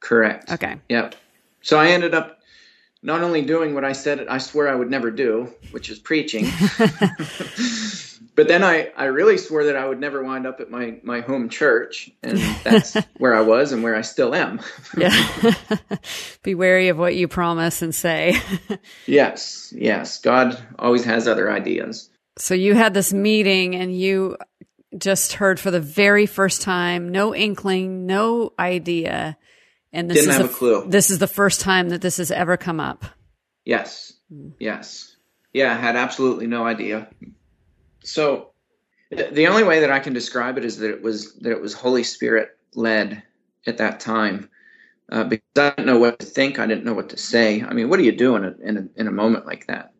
Correct. 0.00 0.50
Okay. 0.50 0.76
Yep. 0.90 1.14
So 1.62 1.78
I 1.78 1.88
ended 1.88 2.12
up 2.12 2.35
not 3.02 3.22
only 3.22 3.42
doing 3.42 3.74
what 3.74 3.84
I 3.84 3.92
said 3.92 4.26
I 4.28 4.38
swear 4.38 4.68
I 4.68 4.74
would 4.74 4.90
never 4.90 5.10
do, 5.10 5.52
which 5.70 5.90
is 5.90 5.98
preaching, 5.98 6.46
but 8.36 8.48
then 8.48 8.62
I, 8.62 8.90
I 8.96 9.04
really 9.04 9.38
swore 9.38 9.64
that 9.64 9.76
I 9.76 9.86
would 9.86 10.00
never 10.00 10.22
wind 10.22 10.46
up 10.46 10.60
at 10.60 10.70
my, 10.70 10.98
my 11.02 11.20
home 11.20 11.48
church. 11.48 12.10
And 12.22 12.38
that's 12.62 12.94
where 13.18 13.34
I 13.34 13.40
was 13.40 13.72
and 13.72 13.82
where 13.82 13.96
I 13.96 14.02
still 14.02 14.34
am. 14.34 14.60
Yeah. 14.96 15.54
Be 16.42 16.54
wary 16.54 16.88
of 16.88 16.98
what 16.98 17.14
you 17.16 17.28
promise 17.28 17.82
and 17.82 17.94
say. 17.94 18.40
yes. 19.06 19.72
Yes. 19.74 20.18
God 20.20 20.58
always 20.78 21.04
has 21.04 21.26
other 21.26 21.50
ideas. 21.50 22.10
So 22.38 22.54
you 22.54 22.74
had 22.74 22.92
this 22.92 23.12
meeting 23.12 23.74
and 23.74 23.96
you 23.96 24.36
just 24.98 25.34
heard 25.34 25.58
for 25.58 25.70
the 25.70 25.80
very 25.80 26.26
first 26.26 26.62
time, 26.62 27.08
no 27.08 27.34
inkling, 27.34 28.06
no 28.06 28.52
idea. 28.58 29.36
And 29.96 30.10
this 30.10 30.18
Didn't 30.18 30.30
is 30.30 30.36
have 30.36 30.48
the, 30.48 30.52
a 30.52 30.56
clue. 30.56 30.84
This 30.86 31.10
is 31.10 31.20
the 31.20 31.26
first 31.26 31.62
time 31.62 31.88
that 31.88 32.02
this 32.02 32.18
has 32.18 32.30
ever 32.30 32.58
come 32.58 32.80
up. 32.80 33.06
Yes. 33.64 34.12
Yes. 34.58 35.16
Yeah, 35.54 35.72
I 35.72 35.76
had 35.76 35.96
absolutely 35.96 36.46
no 36.46 36.66
idea. 36.66 37.08
So 38.04 38.50
the 39.10 39.46
only 39.46 39.64
way 39.64 39.80
that 39.80 39.90
I 39.90 39.98
can 40.00 40.12
describe 40.12 40.58
it 40.58 40.66
is 40.66 40.76
that 40.78 40.90
it 40.90 41.02
was 41.02 41.32
that 41.36 41.50
it 41.50 41.62
was 41.62 41.72
Holy 41.72 42.04
Spirit 42.04 42.58
led 42.74 43.22
at 43.66 43.78
that 43.78 43.98
time. 43.98 44.50
Uh, 45.10 45.24
because 45.24 45.44
I 45.56 45.70
didn't 45.70 45.86
know 45.86 45.98
what 45.98 46.18
to 46.18 46.26
think, 46.26 46.58
I 46.58 46.66
didn't 46.66 46.84
know 46.84 46.92
what 46.92 47.08
to 47.10 47.16
say. 47.16 47.62
I 47.62 47.72
mean, 47.72 47.88
what 47.88 47.96
do 47.96 48.04
you 48.04 48.12
do 48.12 48.36
in 48.36 48.44
a, 48.44 48.54
in 48.62 48.76
a 48.76 49.00
in 49.00 49.08
a 49.08 49.12
moment 49.12 49.46
like 49.46 49.66
that? 49.68 49.94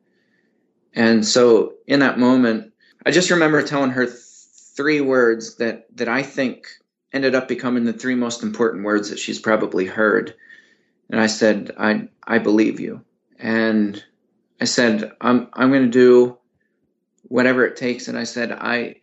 And 0.92 1.26
so 1.26 1.72
in 1.86 2.00
that 2.00 2.18
moment, 2.18 2.74
I 3.06 3.12
just 3.12 3.30
remember 3.30 3.62
telling 3.62 3.92
her 3.92 4.04
th- 4.04 4.18
three 4.76 5.00
words 5.00 5.56
that 5.56 5.86
that 5.96 6.08
I 6.08 6.22
think 6.22 6.66
ended 7.16 7.34
up 7.34 7.48
becoming 7.48 7.84
the 7.84 7.92
three 7.92 8.14
most 8.14 8.44
important 8.44 8.84
words 8.84 9.10
that 9.10 9.18
she's 9.18 9.40
probably 9.40 9.86
heard. 9.86 10.34
And 11.10 11.20
I 11.20 11.26
said, 11.26 11.72
I 11.78 12.08
I 12.24 12.38
believe 12.38 12.78
you. 12.78 13.04
And 13.38 14.02
I 14.60 14.64
said, 14.64 15.12
I'm 15.20 15.48
I'm 15.52 15.70
going 15.70 15.82
to 15.82 15.88
do 15.88 16.38
whatever 17.24 17.64
it 17.64 17.76
takes. 17.76 18.06
And 18.08 18.16
I 18.16 18.24
said, 18.24 18.52
I 18.52 18.96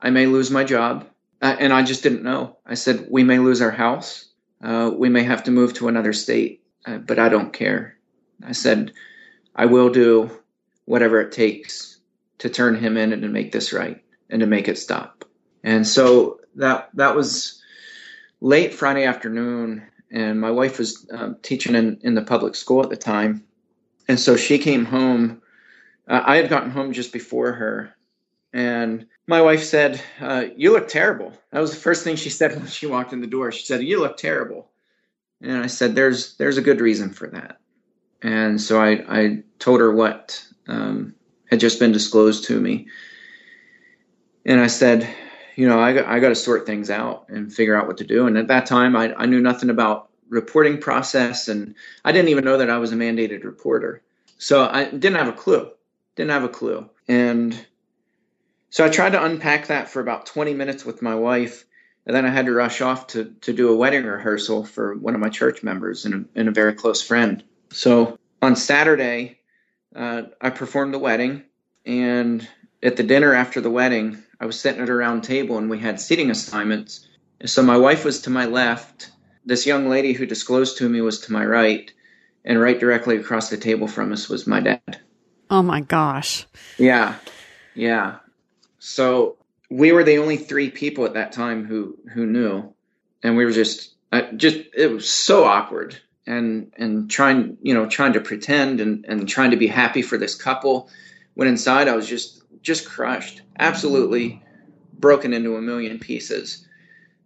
I 0.00 0.10
may 0.10 0.26
lose 0.26 0.50
my 0.50 0.64
job, 0.64 1.06
uh, 1.40 1.56
and 1.60 1.72
I 1.72 1.84
just 1.84 2.02
didn't 2.02 2.24
know. 2.24 2.58
I 2.66 2.74
said, 2.74 3.06
we 3.08 3.22
may 3.22 3.38
lose 3.38 3.62
our 3.62 3.70
house, 3.70 4.28
uh, 4.62 4.90
we 4.92 5.08
may 5.08 5.22
have 5.22 5.44
to 5.44 5.52
move 5.52 5.74
to 5.74 5.88
another 5.88 6.12
state, 6.12 6.62
uh, 6.86 6.98
but 6.98 7.20
I 7.20 7.28
don't 7.28 7.52
care. 7.52 7.96
I 8.44 8.52
said, 8.52 8.92
I 9.54 9.66
will 9.66 9.90
do 9.90 10.30
whatever 10.86 11.20
it 11.20 11.30
takes 11.32 11.98
to 12.38 12.50
turn 12.50 12.74
him 12.74 12.96
in 12.96 13.12
and 13.12 13.22
to 13.22 13.28
make 13.28 13.52
this 13.52 13.72
right 13.72 14.02
and 14.28 14.40
to 14.40 14.46
make 14.46 14.66
it 14.66 14.78
stop. 14.78 15.24
And 15.62 15.86
so 15.86 16.40
that 16.56 16.90
that 16.94 17.14
was 17.14 17.62
late 18.40 18.74
Friday 18.74 19.04
afternoon, 19.04 19.82
and 20.10 20.40
my 20.40 20.50
wife 20.50 20.78
was 20.78 21.08
uh, 21.12 21.30
teaching 21.42 21.74
in, 21.74 21.98
in 22.02 22.14
the 22.14 22.22
public 22.22 22.54
school 22.54 22.82
at 22.82 22.90
the 22.90 22.96
time, 22.96 23.44
and 24.08 24.18
so 24.18 24.36
she 24.36 24.58
came 24.58 24.84
home. 24.84 25.42
Uh, 26.08 26.22
I 26.24 26.36
had 26.36 26.50
gotten 26.50 26.70
home 26.70 26.92
just 26.92 27.12
before 27.12 27.52
her, 27.52 27.94
and 28.52 29.06
my 29.26 29.40
wife 29.40 29.62
said, 29.62 30.00
uh, 30.20 30.46
"You 30.56 30.72
look 30.72 30.88
terrible." 30.88 31.32
That 31.50 31.60
was 31.60 31.70
the 31.70 31.80
first 31.80 32.04
thing 32.04 32.16
she 32.16 32.30
said 32.30 32.56
when 32.56 32.66
she 32.66 32.86
walked 32.86 33.12
in 33.12 33.20
the 33.20 33.26
door. 33.26 33.52
She 33.52 33.64
said, 33.64 33.82
"You 33.82 34.00
look 34.00 34.16
terrible," 34.16 34.70
and 35.40 35.58
I 35.58 35.66
said, 35.66 35.94
"There's 35.94 36.36
there's 36.36 36.58
a 36.58 36.62
good 36.62 36.80
reason 36.80 37.10
for 37.10 37.28
that." 37.28 37.58
And 38.22 38.60
so 38.60 38.80
I 38.80 39.04
I 39.08 39.42
told 39.58 39.80
her 39.80 39.92
what 39.94 40.44
um, 40.68 41.14
had 41.50 41.60
just 41.60 41.80
been 41.80 41.92
disclosed 41.92 42.44
to 42.44 42.60
me, 42.60 42.88
and 44.44 44.60
I 44.60 44.66
said, 44.66 45.08
"You 45.56 45.68
know, 45.68 45.78
I 45.80 46.16
I 46.16 46.20
got 46.20 46.30
to 46.30 46.34
sort 46.34 46.66
things 46.66 46.90
out 46.90 47.26
and 47.28 47.52
figure 47.52 47.76
out 47.76 47.86
what 47.86 47.98
to 47.98 48.04
do." 48.04 48.26
And 48.26 48.36
at 48.38 48.48
that 48.48 48.66
time, 48.66 48.96
I 48.96 49.14
I 49.14 49.26
knew 49.26 49.40
nothing 49.40 49.70
about 49.70 50.08
reporting 50.28 50.78
process, 50.78 51.48
and 51.48 51.74
I 52.04 52.12
didn't 52.12 52.28
even 52.28 52.44
know 52.44 52.58
that 52.58 52.70
I 52.70 52.78
was 52.78 52.92
a 52.92 52.96
mandated 52.96 53.44
reporter. 53.44 54.02
So 54.38 54.66
I 54.66 54.84
didn't 54.84 55.16
have 55.16 55.28
a 55.28 55.32
clue. 55.32 55.70
Didn't 56.16 56.30
have 56.30 56.44
a 56.44 56.48
clue, 56.48 56.90
and 57.08 57.66
so 58.72 58.86
I 58.86 58.88
tried 58.88 59.12
to 59.12 59.22
unpack 59.22 59.66
that 59.66 59.90
for 59.90 60.00
about 60.00 60.24
20 60.24 60.54
minutes 60.54 60.82
with 60.82 61.02
my 61.02 61.14
wife, 61.14 61.66
and 62.06 62.16
then 62.16 62.24
I 62.24 62.30
had 62.30 62.46
to 62.46 62.52
rush 62.52 62.80
off 62.80 63.08
to, 63.08 63.26
to 63.42 63.52
do 63.52 63.68
a 63.68 63.76
wedding 63.76 64.04
rehearsal 64.04 64.64
for 64.64 64.96
one 64.96 65.14
of 65.14 65.20
my 65.20 65.28
church 65.28 65.62
members 65.62 66.06
and 66.06 66.14
a, 66.14 66.38
and 66.40 66.48
a 66.48 66.52
very 66.52 66.72
close 66.72 67.02
friend. 67.02 67.44
So 67.70 68.18
on 68.40 68.56
Saturday, 68.56 69.40
uh, 69.94 70.22
I 70.40 70.48
performed 70.48 70.94
the 70.94 70.98
wedding, 70.98 71.42
and 71.84 72.48
at 72.82 72.96
the 72.96 73.02
dinner 73.02 73.34
after 73.34 73.60
the 73.60 73.70
wedding, 73.70 74.22
I 74.42 74.44
was 74.44 74.58
sitting 74.58 74.82
at 74.82 74.88
a 74.88 74.94
round 74.94 75.22
table 75.22 75.56
and 75.56 75.70
we 75.70 75.78
had 75.78 76.00
seating 76.00 76.28
assignments. 76.28 77.06
So 77.44 77.62
my 77.62 77.76
wife 77.76 78.04
was 78.04 78.22
to 78.22 78.30
my 78.30 78.46
left. 78.46 79.12
This 79.46 79.66
young 79.66 79.88
lady 79.88 80.14
who 80.14 80.26
disclosed 80.26 80.78
to 80.78 80.88
me 80.88 81.00
was 81.00 81.20
to 81.20 81.32
my 81.32 81.46
right, 81.46 81.88
and 82.44 82.60
right 82.60 82.78
directly 82.78 83.16
across 83.16 83.50
the 83.50 83.56
table 83.56 83.86
from 83.86 84.12
us 84.12 84.28
was 84.28 84.48
my 84.48 84.58
dad. 84.58 84.98
Oh 85.48 85.62
my 85.62 85.80
gosh. 85.80 86.44
Yeah. 86.76 87.14
Yeah. 87.76 88.16
So 88.80 89.36
we 89.70 89.92
were 89.92 90.02
the 90.02 90.18
only 90.18 90.38
three 90.38 90.70
people 90.70 91.04
at 91.04 91.14
that 91.14 91.30
time 91.30 91.64
who 91.64 91.96
who 92.12 92.26
knew, 92.26 92.74
and 93.22 93.36
we 93.36 93.44
were 93.44 93.52
just 93.52 93.94
uh, 94.10 94.22
just 94.32 94.58
it 94.76 94.90
was 94.90 95.08
so 95.08 95.44
awkward 95.44 96.00
and 96.26 96.72
and 96.76 97.08
trying 97.08 97.58
you 97.62 97.74
know 97.74 97.86
trying 97.86 98.14
to 98.14 98.20
pretend 98.20 98.80
and 98.80 99.04
and 99.06 99.28
trying 99.28 99.52
to 99.52 99.56
be 99.56 99.68
happy 99.68 100.02
for 100.02 100.18
this 100.18 100.34
couple 100.34 100.90
when 101.34 101.46
inside 101.46 101.86
I 101.86 101.94
was 101.94 102.08
just 102.08 102.41
just 102.62 102.88
crushed, 102.88 103.42
absolutely 103.58 104.42
broken 104.98 105.32
into 105.32 105.56
a 105.56 105.62
million 105.62 105.98
pieces, 105.98 106.66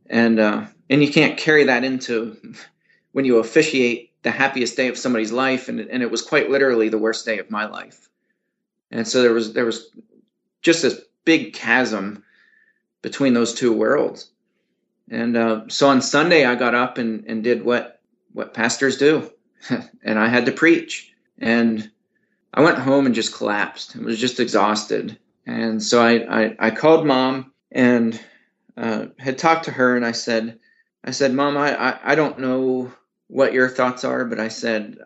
and 0.07 0.41
uh, 0.41 0.67
and 0.91 1.03
you 1.03 1.13
can't 1.13 1.39
carry 1.39 1.65
that 1.65 1.85
into 1.85 2.37
when 3.13 3.25
you 3.25 3.39
officiate 3.39 4.13
the 4.23 4.31
happiest 4.31 4.77
day 4.77 4.89
of 4.89 4.99
somebody's 4.99 5.33
life, 5.33 5.69
and 5.69 5.81
and 5.81 6.03
it 6.03 6.11
was 6.11 6.23
quite 6.23 6.51
literally 6.51 6.89
the 6.89 6.99
worst 6.99 7.25
day 7.25 7.39
of 7.39 7.51
my 7.51 7.67
life, 7.67 8.09
and 8.91 9.07
so 9.07 9.23
there 9.23 9.33
was 9.33 9.53
there 9.53 9.65
was 9.65 9.91
just 10.63 10.83
this 10.83 11.01
big 11.25 11.53
chasm 11.53 12.25
between 13.03 13.35
those 13.35 13.55
two 13.55 13.73
worlds. 13.73 14.31
And 15.11 15.37
uh, 15.37 15.69
so 15.69 15.89
on 15.89 16.03
Sunday, 16.03 16.45
I 16.45 16.55
got 16.57 16.75
up 16.75 16.99
and, 16.99 17.25
and 17.27 17.45
did 17.45 17.65
what 17.65 18.01
what 18.33 18.55
pastors 18.55 18.99
do, 18.99 19.31
and 20.03 20.19
I 20.19 20.29
had 20.29 20.47
to 20.47 20.53
preach. 20.53 21.13
And 21.39 21.91
I 22.53 22.63
went 22.63 22.79
home 22.79 23.07
and 23.07 23.15
just 23.15 23.35
collapsed. 23.35 23.97
I 23.97 24.01
was 24.01 24.19
just 24.19 24.41
exhausted. 24.41 25.19
And 25.47 25.83
so 25.83 26.03
I, 26.03 26.45
I, 26.45 26.57
I 26.59 26.71
called 26.71 27.07
mom 27.07 27.53
and 27.71 28.21
uh, 28.77 29.07
had 29.19 29.39
talked 29.39 29.65
to 29.67 29.71
her, 29.71 29.97
and 29.97 30.05
I 30.05 30.13
said, 30.13 30.59
I 31.05 31.13
said, 31.13 31.33
Mom, 31.33 31.57
I, 31.57 31.75
I, 31.75 32.13
I 32.13 32.15
don't 32.15 32.41
know 32.41 32.93
what 33.29 33.53
your 33.53 33.69
thoughts 33.69 34.05
are, 34.05 34.25
but 34.25 34.41
I 34.41 34.49
said, 34.49 34.99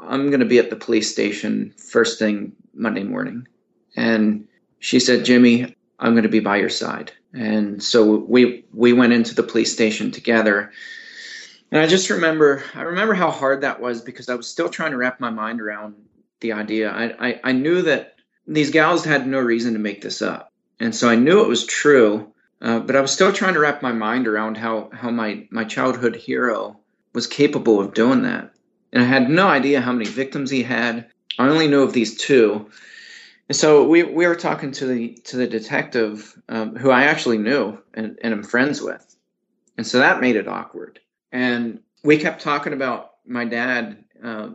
I'm 0.00 0.28
going 0.28 0.40
to 0.40 0.46
be 0.46 0.58
at 0.58 0.70
the 0.70 0.76
police 0.76 1.10
station 1.10 1.72
first 1.76 2.18
thing 2.18 2.52
Monday 2.74 3.04
morning. 3.04 3.46
And 3.96 4.46
she 4.80 5.00
said, 5.00 5.24
Jimmy, 5.24 5.74
I'm 5.98 6.12
going 6.12 6.24
to 6.24 6.28
be 6.28 6.40
by 6.40 6.56
your 6.56 6.70
side. 6.70 7.12
And 7.32 7.82
so 7.82 8.16
we 8.16 8.64
we 8.72 8.92
went 8.92 9.12
into 9.12 9.34
the 9.34 9.42
police 9.42 9.72
station 9.72 10.10
together. 10.10 10.72
And 11.70 11.80
I 11.80 11.86
just 11.86 12.10
remember 12.10 12.62
I 12.74 12.82
remember 12.82 13.14
how 13.14 13.30
hard 13.30 13.62
that 13.62 13.80
was 13.80 14.02
because 14.02 14.28
I 14.28 14.34
was 14.34 14.48
still 14.48 14.68
trying 14.68 14.90
to 14.90 14.96
wrap 14.96 15.20
my 15.20 15.30
mind 15.30 15.60
around 15.60 15.94
the 16.40 16.52
idea. 16.52 16.90
I, 16.90 17.28
I, 17.28 17.40
I 17.44 17.52
knew 17.52 17.82
that 17.82 18.13
these 18.46 18.70
gals 18.70 19.04
had 19.04 19.26
no 19.26 19.40
reason 19.40 19.72
to 19.72 19.78
make 19.78 20.00
this 20.00 20.22
up. 20.22 20.52
And 20.80 20.94
so 20.94 21.08
I 21.08 21.16
knew 21.16 21.42
it 21.42 21.48
was 21.48 21.66
true, 21.66 22.32
uh, 22.60 22.80
but 22.80 22.96
I 22.96 23.00
was 23.00 23.12
still 23.12 23.32
trying 23.32 23.54
to 23.54 23.60
wrap 23.60 23.82
my 23.82 23.92
mind 23.92 24.26
around 24.26 24.56
how, 24.56 24.90
how 24.92 25.10
my, 25.10 25.46
my 25.50 25.64
childhood 25.64 26.16
hero 26.16 26.78
was 27.12 27.26
capable 27.26 27.80
of 27.80 27.94
doing 27.94 28.22
that. 28.22 28.52
And 28.92 29.02
I 29.02 29.06
had 29.06 29.30
no 29.30 29.46
idea 29.46 29.80
how 29.80 29.92
many 29.92 30.08
victims 30.08 30.50
he 30.50 30.62
had. 30.62 31.06
I 31.38 31.48
only 31.48 31.68
knew 31.68 31.82
of 31.82 31.92
these 31.92 32.16
two. 32.16 32.70
And 33.48 33.56
so 33.56 33.86
we, 33.86 34.02
we 34.02 34.26
were 34.26 34.36
talking 34.36 34.72
to 34.72 34.86
the 34.86 35.14
to 35.24 35.36
the 35.36 35.46
detective 35.46 36.34
um, 36.48 36.76
who 36.76 36.90
I 36.90 37.04
actually 37.04 37.38
knew 37.38 37.78
and, 37.92 38.18
and 38.22 38.32
am 38.32 38.42
friends 38.42 38.80
with, 38.80 39.16
and 39.76 39.86
so 39.86 39.98
that 39.98 40.20
made 40.20 40.36
it 40.36 40.48
awkward. 40.48 41.00
And 41.30 41.80
we 42.02 42.16
kept 42.18 42.40
talking 42.40 42.72
about 42.72 43.12
my 43.26 43.44
dad 43.44 44.04
uh, 44.22 44.50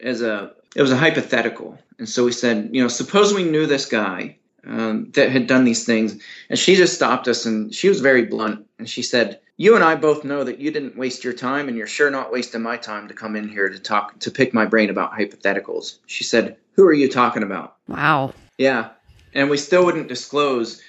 as 0.00 0.22
a 0.22 0.52
it 0.74 0.82
was 0.82 0.92
a 0.92 0.96
hypothetical, 0.96 1.78
and 1.98 2.08
so 2.08 2.24
we 2.24 2.32
said, 2.32 2.70
you 2.72 2.82
know, 2.82 2.88
suppose 2.88 3.32
we 3.32 3.44
knew 3.44 3.66
this 3.66 3.86
guy 3.86 4.38
um, 4.66 5.10
that 5.12 5.30
had 5.30 5.46
done 5.46 5.64
these 5.64 5.84
things, 5.84 6.20
and 6.48 6.58
she 6.58 6.76
just 6.76 6.94
stopped 6.94 7.28
us, 7.28 7.46
and 7.46 7.74
she 7.74 7.88
was 7.88 8.00
very 8.00 8.24
blunt, 8.24 8.66
and 8.78 8.88
she 8.88 9.02
said, 9.02 9.40
"You 9.56 9.74
and 9.74 9.84
I 9.84 9.94
both 9.94 10.24
know 10.24 10.44
that 10.44 10.58
you 10.58 10.70
didn't 10.70 10.96
waste 10.96 11.24
your 11.24 11.32
time, 11.32 11.68
and 11.68 11.76
you're 11.76 11.86
sure 11.86 12.10
not 12.10 12.32
wasting 12.32 12.62
my 12.62 12.76
time 12.76 13.08
to 13.08 13.14
come 13.14 13.36
in 13.36 13.48
here 13.48 13.68
to 13.68 13.78
talk 13.78 14.18
to 14.20 14.30
pick 14.30 14.52
my 14.52 14.66
brain 14.66 14.90
about 14.90 15.12
hypotheticals." 15.12 15.98
She 16.06 16.24
said, 16.24 16.56
who 16.74 16.84
are 16.86 16.92
you 16.92 17.08
talking 17.08 17.42
about? 17.42 17.76
Wow. 17.88 18.34
Yeah. 18.58 18.90
And 19.32 19.50
we 19.50 19.56
still 19.56 19.84
wouldn't 19.84 20.08
disclose. 20.08 20.80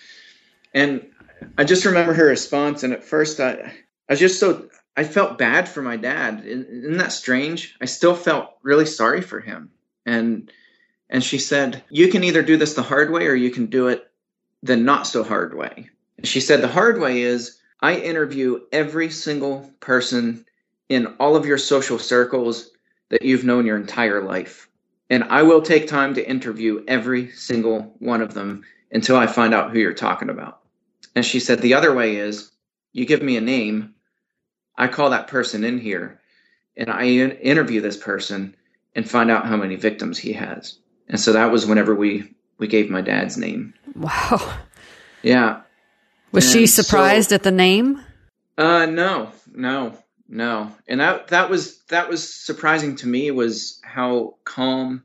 And 0.73 1.07
I 1.57 1.63
just 1.63 1.85
remember 1.85 2.13
her 2.13 2.25
response. 2.25 2.83
And 2.83 2.93
at 2.93 3.03
first, 3.03 3.39
I, 3.39 3.51
I 3.53 3.73
was 4.09 4.19
just 4.19 4.39
so, 4.39 4.69
I 4.97 5.03
felt 5.03 5.37
bad 5.37 5.69
for 5.69 5.81
my 5.81 5.97
dad. 5.97 6.43
Isn't 6.45 6.97
that 6.97 7.11
strange? 7.11 7.75
I 7.79 7.85
still 7.85 8.15
felt 8.15 8.49
really 8.63 8.85
sorry 8.85 9.21
for 9.21 9.39
him. 9.39 9.71
And, 10.05 10.51
and 11.09 11.23
she 11.23 11.37
said, 11.37 11.83
You 11.89 12.09
can 12.09 12.23
either 12.23 12.41
do 12.41 12.57
this 12.57 12.73
the 12.73 12.83
hard 12.83 13.11
way 13.11 13.27
or 13.27 13.35
you 13.35 13.51
can 13.51 13.67
do 13.67 13.87
it 13.87 14.09
the 14.63 14.75
not 14.75 15.07
so 15.07 15.23
hard 15.23 15.55
way. 15.55 15.89
And 16.17 16.27
she 16.27 16.39
said, 16.39 16.61
The 16.61 16.67
hard 16.67 16.99
way 16.99 17.21
is 17.21 17.59
I 17.81 17.95
interview 17.95 18.61
every 18.71 19.09
single 19.09 19.69
person 19.79 20.45
in 20.89 21.07
all 21.19 21.35
of 21.35 21.45
your 21.45 21.57
social 21.57 21.99
circles 21.99 22.71
that 23.09 23.23
you've 23.23 23.43
known 23.43 23.65
your 23.65 23.77
entire 23.77 24.21
life 24.21 24.69
and 25.09 25.23
I 25.25 25.43
will 25.43 25.61
take 25.61 25.87
time 25.87 26.13
to 26.15 26.29
interview 26.29 26.83
every 26.87 27.31
single 27.31 27.95
one 27.99 28.21
of 28.21 28.33
them 28.33 28.63
until 28.91 29.17
I 29.17 29.27
find 29.27 29.53
out 29.53 29.71
who 29.71 29.79
you're 29.79 29.93
talking 29.93 30.29
about. 30.29 30.61
And 31.15 31.23
she 31.23 31.39
said, 31.39 31.59
The 31.61 31.73
other 31.73 31.93
way 31.93 32.15
is 32.15 32.51
you 32.93 33.05
give 33.05 33.21
me 33.21 33.37
a 33.37 33.41
name, 33.41 33.93
I 34.77 34.87
call 34.87 35.11
that 35.11 35.27
person 35.27 35.63
in 35.63 35.77
here, 35.77 36.19
and 36.75 36.89
I 36.89 37.05
interview 37.05 37.81
this 37.81 37.97
person 37.97 38.55
and 38.95 39.09
find 39.09 39.29
out 39.29 39.45
how 39.45 39.57
many 39.57 39.75
victims 39.75 40.17
he 40.17 40.33
has. 40.33 40.77
And 41.07 41.19
so 41.19 41.33
that 41.33 41.51
was 41.51 41.65
whenever 41.65 41.93
we 41.93 42.33
we 42.57 42.67
gave 42.67 42.89
my 42.89 43.01
dad's 43.01 43.37
name. 43.37 43.73
Wow. 43.95 44.57
Yeah. 45.21 45.61
Was 46.31 46.45
and 46.45 46.53
she 46.53 46.67
surprised 46.67 47.29
so, 47.29 47.35
at 47.35 47.43
the 47.43 47.51
name? 47.51 48.01
Uh 48.57 48.85
no, 48.85 49.31
no. 49.53 49.97
No, 50.27 50.71
and 50.87 50.99
that 51.01 51.27
that 51.27 51.49
was 51.49 51.81
that 51.83 52.09
was 52.09 52.33
surprising 52.33 52.95
to 52.97 53.07
me 53.07 53.29
was 53.29 53.79
how 53.83 54.37
calm 54.43 55.03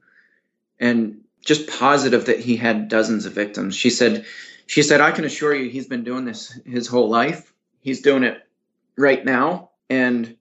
and 0.78 1.20
just 1.44 1.68
positive 1.68 2.26
that 2.26 2.40
he 2.40 2.56
had 2.56 2.88
dozens 2.88 3.26
of 3.26 3.34
victims. 3.34 3.76
She 3.76 3.90
said, 3.90 4.24
she 4.66 4.82
said, 4.82 5.00
I 5.00 5.10
can 5.10 5.24
assure 5.24 5.54
you, 5.54 5.68
he's 5.68 5.86
been 5.86 6.04
doing 6.04 6.24
this 6.24 6.58
his 6.64 6.86
whole 6.86 7.08
life. 7.08 7.52
He's 7.80 8.00
doing 8.00 8.24
it 8.24 8.46
right 8.96 9.22
now, 9.22 9.70
and 9.90 10.36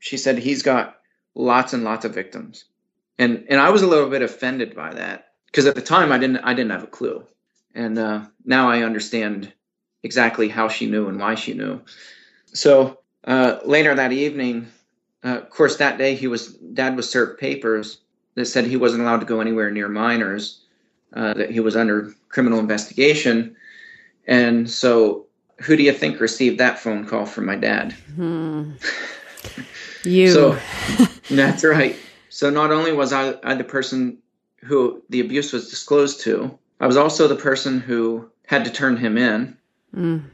she 0.00 0.16
said 0.16 0.38
he's 0.38 0.62
got 0.62 0.96
lots 1.34 1.72
and 1.72 1.84
lots 1.84 2.04
of 2.04 2.14
victims. 2.14 2.64
And 3.18 3.46
and 3.48 3.60
I 3.60 3.70
was 3.70 3.82
a 3.82 3.86
little 3.86 4.10
bit 4.10 4.22
offended 4.22 4.74
by 4.74 4.92
that 4.94 5.28
because 5.46 5.66
at 5.66 5.74
the 5.74 5.82
time 5.82 6.12
I 6.12 6.18
didn't 6.18 6.38
I 6.38 6.54
didn't 6.54 6.72
have 6.72 6.84
a 6.84 6.88
clue, 6.88 7.24
and 7.74 7.98
uh, 7.98 8.26
now 8.44 8.68
I 8.68 8.82
understand 8.82 9.52
exactly 10.02 10.48
how 10.48 10.68
she 10.68 10.86
knew 10.86 11.08
and 11.08 11.18
why 11.18 11.34
she 11.34 11.54
knew. 11.54 11.80
So 12.52 13.00
uh, 13.24 13.58
later 13.64 13.94
that 13.94 14.12
evening, 14.12 14.68
uh, 15.24 15.38
of 15.38 15.50
course, 15.50 15.76
that 15.76 15.98
day 15.98 16.14
he 16.14 16.26
was 16.26 16.48
dad 16.54 16.96
was 16.96 17.10
served 17.10 17.40
papers 17.40 17.98
that 18.34 18.46
said 18.46 18.66
he 18.66 18.76
wasn't 18.76 19.02
allowed 19.02 19.20
to 19.20 19.26
go 19.26 19.40
anywhere 19.40 19.70
near 19.70 19.88
minors, 19.88 20.60
uh, 21.14 21.32
that 21.34 21.50
he 21.50 21.60
was 21.60 21.74
under 21.74 22.12
criminal 22.28 22.58
investigation, 22.58 23.56
and 24.26 24.68
so 24.68 25.26
who 25.60 25.74
do 25.74 25.82
you 25.82 25.92
think 25.92 26.20
received 26.20 26.58
that 26.58 26.78
phone 26.78 27.06
call 27.06 27.24
from 27.24 27.46
my 27.46 27.56
dad? 27.56 27.92
Hmm. 27.92 28.72
You. 30.04 30.28
so 30.28 30.58
that's 31.28 31.64
right. 31.64 31.96
So 32.36 32.50
not 32.50 32.70
only 32.70 32.92
was 32.92 33.14
I, 33.14 33.34
I 33.42 33.54
the 33.54 33.64
person 33.64 34.18
who 34.58 35.02
the 35.08 35.20
abuse 35.20 35.54
was 35.54 35.70
disclosed 35.70 36.20
to. 36.24 36.58
I 36.78 36.86
was 36.86 36.98
also 36.98 37.28
the 37.28 37.34
person 37.34 37.80
who 37.80 38.30
had 38.44 38.66
to 38.66 38.70
turn 38.70 38.98
him 38.98 39.16
in. 39.16 39.56
Mm. 39.96 40.24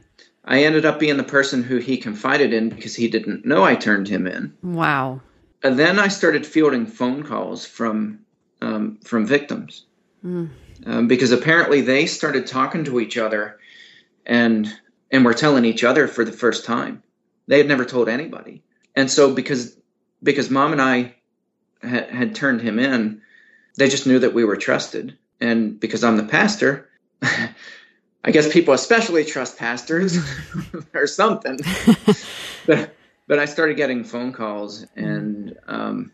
I 0.43 0.65
ended 0.65 0.83
up 0.83 0.99
being 0.99 1.15
the 1.15 1.23
person 1.23 1.63
who 1.63 1.77
he 1.77 1.95
confided 1.95 2.51
in 2.51 2.67
because 2.67 2.93
he 2.93 3.07
didn't 3.07 3.45
know 3.45 3.63
I 3.63 3.75
turned 3.75 4.09
him 4.09 4.27
in. 4.27 4.53
Wow. 4.61 5.21
And 5.63 5.79
then 5.79 5.97
I 5.97 6.09
started 6.09 6.45
fielding 6.45 6.87
phone 6.87 7.23
calls 7.23 7.65
from 7.65 8.19
um, 8.59 8.97
from 9.05 9.25
victims 9.25 9.85
mm. 10.25 10.49
um, 10.85 11.07
because 11.07 11.31
apparently 11.31 11.79
they 11.79 12.05
started 12.05 12.47
talking 12.47 12.83
to 12.83 12.99
each 12.99 13.17
other 13.17 13.59
and 14.25 14.67
and 15.09 15.23
were 15.23 15.33
telling 15.33 15.63
each 15.63 15.85
other 15.85 16.09
for 16.09 16.25
the 16.25 16.33
first 16.33 16.65
time. 16.65 17.01
They 17.47 17.59
had 17.59 17.69
never 17.69 17.85
told 17.85 18.09
anybody, 18.09 18.61
and 18.93 19.09
so 19.09 19.33
because 19.33 19.77
because 20.21 20.49
mom 20.49 20.73
and 20.73 20.81
I 20.81 21.15
had, 21.83 22.09
had 22.09 22.35
turned 22.35 22.61
him 22.61 22.79
in, 22.79 23.21
they 23.77 23.89
just 23.89 24.07
knew 24.07 24.19
that 24.19 24.33
we 24.33 24.43
were 24.43 24.55
trusted, 24.55 25.17
and 25.39 25.79
because 25.79 26.03
I'm 26.03 26.17
the 26.17 26.23
pastor. 26.23 26.89
I 28.25 28.31
guess 28.31 28.51
people 28.51 28.73
especially 28.73 29.25
trust 29.25 29.57
pastors 29.57 30.17
or 30.93 31.07
something. 31.07 31.59
but, 32.65 32.95
but 33.27 33.39
I 33.39 33.45
started 33.45 33.75
getting 33.75 34.03
phone 34.05 34.31
calls 34.31 34.85
and 34.95 35.57
um, 35.67 36.11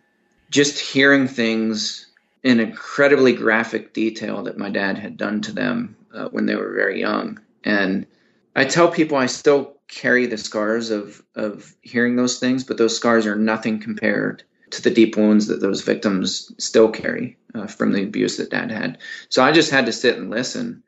just 0.50 0.80
hearing 0.80 1.28
things 1.28 2.08
in 2.42 2.60
incredibly 2.60 3.34
graphic 3.34 3.94
detail 3.94 4.44
that 4.44 4.58
my 4.58 4.70
dad 4.70 4.98
had 4.98 5.18
done 5.18 5.42
to 5.42 5.52
them 5.52 5.96
uh, 6.14 6.30
when 6.30 6.46
they 6.48 6.56
were 6.56 6.74
very 6.74 7.00
young. 7.00 7.40
And 7.64 8.08
I 8.56 8.66
tell 8.66 8.90
people 8.90 9.18
I 9.18 9.28
still 9.28 9.76
carry 9.88 10.26
the 10.26 10.38
scars 10.38 10.90
of, 10.90 11.22
of 11.36 11.76
hearing 11.82 12.16
those 12.16 12.40
things, 12.40 12.64
but 12.64 12.78
those 12.78 12.96
scars 12.96 13.28
are 13.28 13.36
nothing 13.36 13.80
compared 13.80 14.44
to 14.72 14.82
the 14.82 14.92
deep 14.92 15.18
wounds 15.18 15.48
that 15.48 15.62
those 15.62 15.82
victims 15.82 16.52
still 16.58 16.90
carry 16.90 17.38
uh, 17.56 17.68
from 17.68 17.92
the 17.92 18.04
abuse 18.04 18.38
that 18.38 18.50
dad 18.50 18.72
had. 18.72 18.98
So 19.30 19.44
I 19.44 19.52
just 19.52 19.72
had 19.72 19.86
to 19.88 19.94
sit 19.94 20.18
and 20.18 20.30
listen 20.30 20.84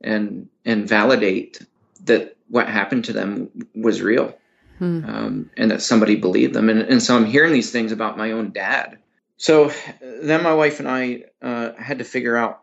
and 0.00 0.48
and 0.64 0.88
validate 0.88 1.64
that 2.04 2.36
what 2.48 2.68
happened 2.68 3.06
to 3.06 3.12
them 3.12 3.48
was 3.74 4.02
real 4.02 4.36
hmm. 4.78 5.04
um, 5.06 5.50
and 5.56 5.70
that 5.70 5.80
somebody 5.80 6.16
believed 6.16 6.54
them. 6.54 6.68
And, 6.68 6.80
and 6.80 7.02
so 7.02 7.16
I'm 7.16 7.24
hearing 7.24 7.52
these 7.52 7.70
things 7.70 7.92
about 7.92 8.18
my 8.18 8.32
own 8.32 8.50
dad. 8.50 8.98
So 9.36 9.72
then 10.00 10.42
my 10.42 10.54
wife 10.54 10.80
and 10.80 10.88
I 10.88 11.24
uh, 11.40 11.72
had 11.74 11.98
to 11.98 12.04
figure 12.04 12.36
out, 12.36 12.62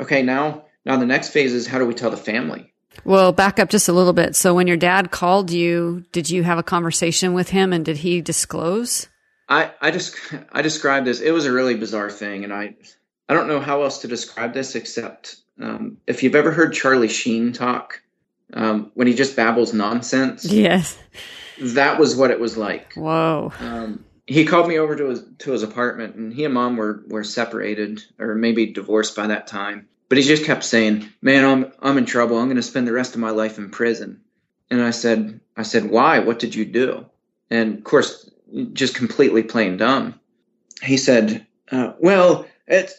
okay, 0.00 0.22
now 0.22 0.64
now 0.84 0.96
the 0.96 1.06
next 1.06 1.28
phase 1.30 1.52
is 1.52 1.66
how 1.66 1.78
do 1.78 1.86
we 1.86 1.94
tell 1.94 2.10
the 2.10 2.16
family? 2.16 2.72
Well, 3.04 3.32
back 3.32 3.58
up 3.58 3.68
just 3.68 3.88
a 3.88 3.92
little 3.92 4.12
bit. 4.12 4.34
So 4.34 4.54
when 4.54 4.66
your 4.66 4.76
dad 4.76 5.10
called 5.10 5.50
you, 5.50 6.04
did 6.12 6.30
you 6.30 6.42
have 6.42 6.58
a 6.58 6.62
conversation 6.62 7.32
with 7.34 7.50
him 7.50 7.72
and 7.72 7.84
did 7.84 7.98
he 7.98 8.20
disclose? 8.20 9.08
I, 9.48 9.72
I 9.80 9.90
just 9.90 10.16
I 10.52 10.62
described 10.62 11.06
this. 11.06 11.20
It 11.20 11.30
was 11.30 11.46
a 11.46 11.52
really 11.52 11.76
bizarre 11.76 12.10
thing, 12.10 12.44
and 12.44 12.52
I 12.52 12.74
I 13.28 13.34
don't 13.34 13.48
know 13.48 13.60
how 13.60 13.82
else 13.82 13.98
to 14.02 14.08
describe 14.08 14.54
this 14.54 14.74
except 14.74 15.36
um, 15.60 15.98
if 16.06 16.22
you've 16.22 16.34
ever 16.34 16.52
heard 16.52 16.72
Charlie 16.72 17.08
Sheen 17.08 17.52
talk, 17.52 18.00
um, 18.54 18.90
when 18.94 19.06
he 19.06 19.14
just 19.14 19.36
babbles 19.36 19.72
nonsense. 19.72 20.44
Yes. 20.44 20.98
That 21.60 21.98
was 21.98 22.16
what 22.16 22.30
it 22.30 22.38
was 22.38 22.56
like. 22.56 22.94
Whoa. 22.94 23.52
Um, 23.58 24.04
he 24.26 24.44
called 24.44 24.68
me 24.68 24.78
over 24.78 24.94
to 24.94 25.06
his 25.06 25.24
to 25.38 25.52
his 25.52 25.62
apartment, 25.62 26.14
and 26.14 26.32
he 26.32 26.44
and 26.44 26.54
mom 26.54 26.76
were 26.76 27.02
were 27.08 27.24
separated 27.24 28.04
or 28.18 28.34
maybe 28.34 28.66
divorced 28.66 29.16
by 29.16 29.26
that 29.26 29.46
time. 29.46 29.88
But 30.08 30.18
he 30.18 30.24
just 30.24 30.44
kept 30.44 30.64
saying, 30.64 31.08
"Man, 31.20 31.44
I'm 31.44 31.72
I'm 31.80 31.98
in 31.98 32.04
trouble. 32.04 32.38
I'm 32.38 32.46
going 32.46 32.56
to 32.56 32.62
spend 32.62 32.86
the 32.86 32.92
rest 32.92 33.14
of 33.14 33.20
my 33.20 33.30
life 33.30 33.58
in 33.58 33.70
prison." 33.70 34.20
And 34.70 34.82
I 34.82 34.90
said, 34.90 35.40
"I 35.56 35.62
said, 35.62 35.90
why? 35.90 36.18
What 36.20 36.38
did 36.38 36.54
you 36.54 36.64
do?" 36.64 37.06
And 37.50 37.78
of 37.78 37.84
course, 37.84 38.30
just 38.72 38.94
completely 38.94 39.42
plain 39.42 39.76
dumb. 39.76 40.18
He 40.82 40.96
said, 40.96 41.46
uh, 41.70 41.92
"Well, 41.98 42.46
it's 42.66 42.94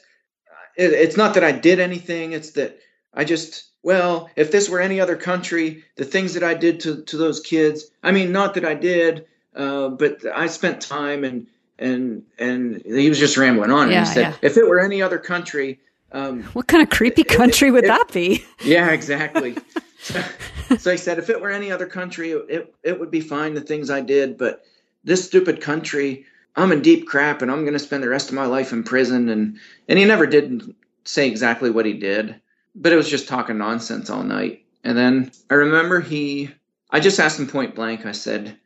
it, 0.79 0.94
it's 0.94 1.18
not 1.18 1.34
that 1.34 1.44
I 1.44 1.51
did 1.51 1.79
anything. 1.79 2.32
It's 2.32 2.51
that 2.51 2.79
I 3.13 3.25
just, 3.25 3.65
well, 3.84 4.29
if 4.36 4.51
this 4.51 4.70
were 4.70 4.79
any 4.79 5.00
other 5.00 5.18
country, 5.18 5.84
the 5.98 6.06
things 6.06 6.34
that 6.34 6.44
I 6.44 6.53
did 6.53 6.79
to, 6.82 7.03
to 7.03 7.18
those 7.18 7.41
kids, 7.41 7.91
I 8.01 8.12
mean, 8.12 8.32
not 8.32 8.53
that 8.53 8.65
I 8.65 8.75
did, 8.75 9.26
uh, 9.56 9.89
but 9.89 10.26
I 10.34 10.47
spent 10.47 10.82
time 10.82 11.23
and, 11.26 11.47
and, 11.78 12.23
and 12.38 12.82
he 12.86 13.10
was 13.10 13.19
just 13.19 13.38
rambling 13.38 13.71
on. 13.71 13.91
Yeah, 13.91 14.00
and 14.00 14.08
he 14.08 14.13
said, 14.13 14.21
yeah. 14.21 14.36
if 14.41 14.58
it 14.58 14.67
were 14.67 14.80
any 14.80 15.02
other 15.02 15.19
country, 15.19 15.80
um, 16.12 16.43
what 16.54 16.67
kind 16.67 16.82
of 16.82 16.89
creepy 16.89 17.23
country 17.23 17.67
it, 17.67 17.71
would 17.71 17.84
it, 17.84 17.88
that 17.88 18.12
be? 18.13 18.45
Yeah, 18.63 18.89
exactly. 18.89 19.58
so, 20.00 20.23
so 20.78 20.91
he 20.91 20.97
said, 20.97 21.19
if 21.19 21.30
it 21.30 21.41
were 21.41 21.52
any 21.52 21.71
other 21.71 21.86
country, 21.88 22.32
it, 22.32 22.73
it 22.84 23.00
would 23.00 23.12
be 23.12 23.21
fine, 23.21 23.54
the 23.54 23.62
things 23.62 23.89
I 23.89 24.02
did, 24.02 24.38
but 24.38 24.63
this 25.03 25.25
stupid 25.25 25.62
country, 25.62 26.25
I'm 26.55 26.71
in 26.71 26.81
deep 26.81 27.07
crap 27.07 27.41
and 27.41 27.51
I'm 27.51 27.62
going 27.62 27.73
to 27.73 27.79
spend 27.79 28.03
the 28.03 28.09
rest 28.09 28.29
of 28.29 28.35
my 28.35 28.45
life 28.45 28.73
in 28.73 28.83
prison. 28.83 29.29
And, 29.29 29.57
and 29.88 29.99
he 29.99 30.05
never 30.05 30.25
did 30.25 30.75
say 31.05 31.27
exactly 31.27 31.69
what 31.69 31.85
he 31.85 31.93
did, 31.93 32.39
but 32.75 32.91
it 32.91 32.95
was 32.95 33.09
just 33.09 33.27
talking 33.27 33.57
nonsense 33.57 34.09
all 34.09 34.23
night. 34.23 34.65
And 34.83 34.97
then 34.97 35.31
I 35.49 35.55
remember 35.55 35.99
he, 35.99 36.51
I 36.89 36.99
just 36.99 37.19
asked 37.19 37.39
him 37.39 37.47
point 37.47 37.75
blank, 37.75 38.05
I 38.05 38.12
said, 38.12 38.57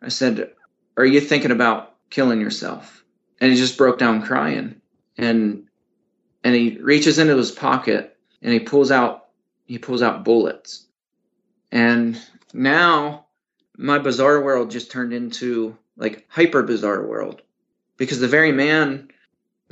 I 0.00 0.08
said, 0.08 0.52
are 0.96 1.04
you 1.04 1.20
thinking 1.20 1.50
about 1.50 1.94
killing 2.10 2.40
yourself? 2.40 3.04
And 3.40 3.50
he 3.50 3.56
just 3.56 3.78
broke 3.78 3.98
down 3.98 4.22
crying. 4.22 4.80
And, 5.16 5.64
and 6.44 6.54
he 6.54 6.78
reaches 6.78 7.18
into 7.18 7.36
his 7.36 7.50
pocket 7.50 8.16
and 8.40 8.52
he 8.52 8.60
pulls 8.60 8.90
out, 8.90 9.28
he 9.66 9.78
pulls 9.78 10.02
out 10.02 10.24
bullets. 10.24 10.86
And 11.70 12.20
now 12.52 13.21
my 13.76 13.98
bizarre 13.98 14.42
world 14.42 14.70
just 14.70 14.90
turned 14.90 15.12
into 15.12 15.76
like 15.96 16.26
hyper 16.28 16.62
bizarre 16.62 17.06
world. 17.06 17.42
Because 17.96 18.20
the 18.20 18.28
very 18.28 18.52
man 18.52 19.08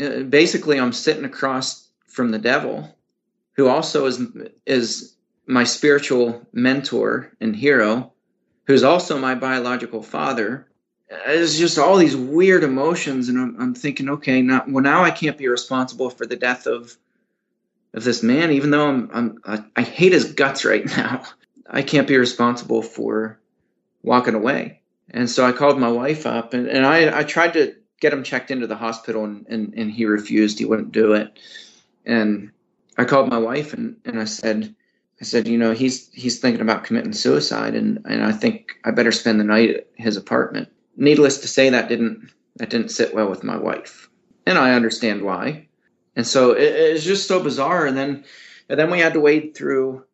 uh, 0.00 0.20
basically 0.22 0.78
i'm 0.78 0.92
sitting 0.92 1.24
across 1.24 1.88
from 2.06 2.30
the 2.30 2.38
devil 2.38 2.96
who 3.52 3.68
also 3.68 4.06
is 4.06 4.22
is 4.64 5.14
my 5.46 5.64
spiritual 5.64 6.46
mentor 6.52 7.32
and 7.40 7.54
hero 7.56 8.12
who's 8.64 8.84
also 8.84 9.18
my 9.18 9.34
biological 9.34 10.02
father. 10.02 10.66
It's 11.08 11.58
just 11.58 11.76
all 11.76 11.96
these 11.96 12.16
weird 12.16 12.62
emotions 12.62 13.28
and 13.28 13.38
i'm, 13.38 13.56
I'm 13.60 13.74
thinking 13.74 14.08
okay 14.10 14.42
now 14.42 14.64
well 14.68 14.84
now 14.84 15.02
i 15.02 15.10
can't 15.10 15.38
be 15.38 15.48
responsible 15.48 16.08
for 16.08 16.24
the 16.24 16.36
death 16.36 16.66
of 16.66 16.96
of 17.92 18.04
this 18.04 18.22
man 18.22 18.52
even 18.52 18.70
though 18.70 18.86
i'm, 18.86 19.10
I'm 19.12 19.38
I, 19.44 19.64
I 19.76 19.82
hate 19.82 20.12
his 20.12 20.32
guts 20.32 20.64
right 20.64 20.86
now. 20.96 21.24
I 21.72 21.82
can't 21.82 22.08
be 22.08 22.16
responsible 22.16 22.82
for 22.82 23.39
walking 24.02 24.34
away 24.34 24.80
and 25.10 25.28
so 25.28 25.44
I 25.44 25.52
called 25.52 25.78
my 25.78 25.90
wife 25.90 26.26
up 26.26 26.54
and, 26.54 26.68
and 26.68 26.86
I, 26.86 27.18
I 27.18 27.24
tried 27.24 27.52
to 27.54 27.74
get 28.00 28.12
him 28.12 28.22
checked 28.22 28.50
into 28.50 28.66
the 28.66 28.76
hospital 28.76 29.24
and, 29.24 29.46
and, 29.48 29.74
and 29.74 29.90
he 29.90 30.04
refused. 30.04 30.58
He 30.58 30.64
wouldn't 30.64 30.92
do 30.92 31.12
it. 31.12 31.38
And 32.06 32.50
I 32.96 33.04
called 33.04 33.28
my 33.28 33.38
wife 33.38 33.74
and, 33.74 33.96
and 34.04 34.20
I 34.20 34.24
said, 34.24 34.74
I 35.20 35.24
said, 35.24 35.46
you 35.46 35.58
know, 35.58 35.72
he's 35.72 36.08
he's 36.12 36.38
thinking 36.38 36.62
about 36.62 36.84
committing 36.84 37.12
suicide 37.12 37.74
and, 37.74 38.00
and 38.06 38.24
I 38.24 38.32
think 38.32 38.76
I 38.84 38.90
better 38.90 39.12
spend 39.12 39.38
the 39.38 39.44
night 39.44 39.70
at 39.70 39.86
his 39.96 40.16
apartment. 40.16 40.68
Needless 40.96 41.38
to 41.38 41.48
say 41.48 41.68
that 41.68 41.88
didn't 41.88 42.30
that 42.56 42.70
didn't 42.70 42.90
sit 42.90 43.14
well 43.14 43.28
with 43.28 43.44
my 43.44 43.56
wife. 43.56 44.08
And 44.46 44.58
I 44.58 44.72
understand 44.74 45.22
why. 45.22 45.68
And 46.16 46.26
so 46.26 46.52
it, 46.52 46.62
it's 46.62 47.04
just 47.04 47.28
so 47.28 47.42
bizarre. 47.42 47.84
And 47.84 47.96
then 47.96 48.24
and 48.70 48.78
then 48.78 48.90
we 48.90 49.00
had 49.00 49.12
to 49.12 49.20
wade 49.20 49.54
through 49.54 50.04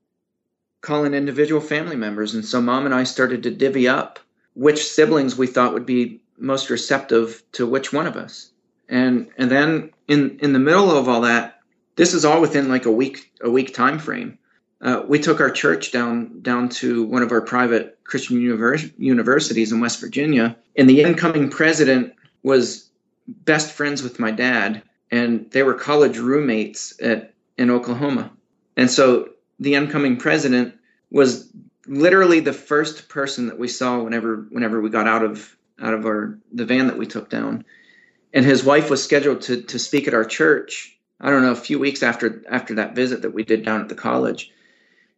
calling 0.87 1.14
individual 1.14 1.61
family 1.61 1.96
members. 1.96 2.35
And 2.35 2.44
so 2.44 2.61
mom 2.61 2.87
and 2.87 2.94
I 2.94 3.03
started 3.05 3.42
to 3.42 3.51
divvy 3.51 3.88
up 3.88 4.20
which 4.55 4.87
siblings 4.87 5.37
we 5.37 5.49
thought 5.49 5.75
would 5.75 5.85
be 5.85 6.22
most 6.38 6.70
receptive 6.70 7.42
to 7.53 7.66
which 7.66 7.92
one 7.92 8.07
of 8.07 8.16
us. 8.16 8.51
And 8.88 9.29
and 9.37 9.51
then 9.51 9.90
in 10.07 10.38
in 10.40 10.53
the 10.53 10.59
middle 10.59 10.90
of 10.90 11.09
all 11.09 11.22
that, 11.22 11.61
this 11.96 12.14
is 12.14 12.25
all 12.25 12.40
within 12.40 12.68
like 12.68 12.87
a 12.87 12.92
week 12.92 13.33
a 13.40 13.51
week 13.51 13.75
time 13.75 13.99
frame. 13.99 14.38
Uh, 14.81 15.03
we 15.09 15.18
took 15.18 15.40
our 15.40 15.51
church 15.51 15.90
down 15.90 16.40
down 16.40 16.68
to 16.68 17.05
one 17.05 17.22
of 17.22 17.33
our 17.33 17.40
private 17.40 17.99
Christian 18.05 18.40
univers- 18.40 18.92
universities 18.96 19.72
in 19.72 19.81
West 19.81 20.01
Virginia, 20.01 20.57
and 20.77 20.88
the 20.88 21.03
incoming 21.03 21.51
president 21.51 22.14
was 22.44 22.88
best 23.27 23.72
friends 23.72 24.03
with 24.05 24.20
my 24.20 24.31
dad, 24.31 24.83
and 25.11 25.51
they 25.51 25.64
were 25.64 25.75
college 25.75 26.18
roommates 26.18 26.94
at 27.03 27.35
in 27.59 27.70
Oklahoma. 27.70 28.31
And 28.77 28.88
so 28.90 29.31
the 29.59 29.75
incoming 29.75 30.18
president 30.18 30.76
was 31.11 31.51
literally 31.87 32.40
the 32.40 32.53
first 32.53 33.09
person 33.09 33.47
that 33.47 33.59
we 33.59 33.69
saw 33.69 34.01
whenever 34.01 34.47
whenever 34.51 34.81
we 34.81 34.90
got 34.90 35.07
out 35.07 35.23
of 35.23 35.57
out 35.81 35.95
of 35.95 36.05
our 36.05 36.38
the 36.53 36.64
van 36.64 36.87
that 36.88 36.99
we 36.99 37.07
took 37.07 37.31
down. 37.31 37.64
And 38.33 38.45
his 38.45 38.64
wife 38.64 38.90
was 38.90 39.03
scheduled 39.03 39.42
to 39.42 39.62
to 39.62 39.79
speak 39.79 40.09
at 40.09 40.14
our 40.14 40.25
church 40.25 40.99
i 41.21 41.31
don't 41.31 41.42
know 41.42 41.53
a 41.53 41.57
few 41.57 41.79
weeks 41.79 42.03
after 42.03 42.42
after 42.51 42.75
that 42.75 42.95
visit 42.95 43.23
that 43.23 43.33
we 43.35 43.45
did 43.45 43.64
down 43.64 43.81
at 43.81 43.88
the 43.88 43.95
college. 43.95 44.53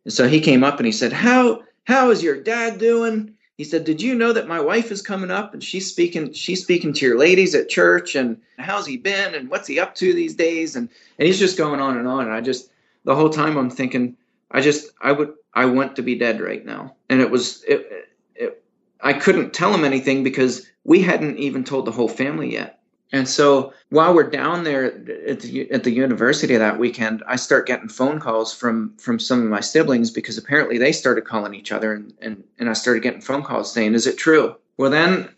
And 0.05 0.13
so 0.13 0.29
he 0.29 0.41
came 0.41 0.65
up 0.65 0.79
and 0.79 0.87
he 0.87 0.93
said 0.93 1.13
how 1.13 1.63
how 1.85 2.11
is 2.11 2.23
your 2.23 2.41
dad 2.41 2.79
doing? 2.79 3.35
He 3.57 3.65
said 3.65 3.85
did 3.85 4.01
you 4.03 4.15
know 4.15 4.33
that 4.33 4.47
my 4.47 4.61
wife 4.61 4.93
is 4.93 5.03
coming 5.03 5.31
up 5.31 5.55
and 5.55 5.65
she's 5.65 5.91
speaking 5.91 6.33
she's 6.33 6.63
speaking 6.63 6.93
to 6.93 7.07
your 7.07 7.19
ladies 7.19 7.55
at 7.55 7.69
church 7.69 8.15
and 8.15 8.41
how's 8.59 8.87
he 8.87 8.97
been 8.97 9.35
and 9.35 9.49
what's 9.49 9.67
he 9.67 9.81
up 9.81 9.95
to 9.97 10.13
these 10.13 10.35
days? 10.35 10.77
And 10.77 10.89
and 11.19 11.27
he's 11.27 11.39
just 11.39 11.59
going 11.59 11.81
on 11.81 11.97
and 11.97 12.07
on. 12.07 12.27
And 12.27 12.33
i 12.33 12.41
just 12.41 12.71
the 13.05 13.17
whole 13.17 13.31
time 13.31 13.57
i'm 13.57 13.71
thinking 13.71 14.17
i 14.51 14.61
just 14.61 14.91
i 15.01 15.11
would 15.11 15.33
I 15.55 15.67
want 15.67 15.97
to 15.97 16.03
be 16.03 16.15
dead 16.15 16.41
right 16.41 16.65
now. 16.65 16.97
And 17.09 17.21
it 17.21 17.31
was, 17.31 17.65
it, 17.65 18.09
it, 18.35 18.63
I 19.01 19.13
couldn't 19.13 19.53
tell 19.53 19.75
him 19.75 19.85
anything 19.85 20.23
because 20.23 20.67
we 20.85 21.01
hadn't 21.01 21.39
even 21.39 21.65
told 21.65 21.87
the 21.87 21.93
whole 21.93 22.09
family 22.09 22.53
yet. 22.53 22.79
And 23.13 23.27
so 23.27 23.73
while 23.89 24.15
we're 24.15 24.29
down 24.29 24.65
there 24.65 24.85
at 24.85 25.41
the, 25.41 25.71
at 25.71 25.85
the 25.85 25.91
university 25.91 26.57
that 26.57 26.79
weekend, 26.79 27.23
I 27.27 27.37
start 27.37 27.67
getting 27.67 27.89
phone 27.89 28.21
calls 28.21 28.53
from 28.55 28.95
from 28.99 29.19
some 29.19 29.43
of 29.43 29.49
my 29.49 29.61
siblings 29.61 30.11
because 30.11 30.37
apparently 30.37 30.77
they 30.77 30.93
started 30.93 31.25
calling 31.25 31.55
each 31.55 31.73
other, 31.73 31.95
and 31.95 32.13
and, 32.21 32.45
and 32.59 32.69
I 32.69 32.75
started 32.75 33.03
getting 33.03 33.23
phone 33.23 33.43
calls 33.43 33.73
saying, 33.73 33.95
"Is 33.95 34.07
it 34.07 34.19
true?" 34.19 34.57
Well, 34.77 34.91
then 34.91 35.31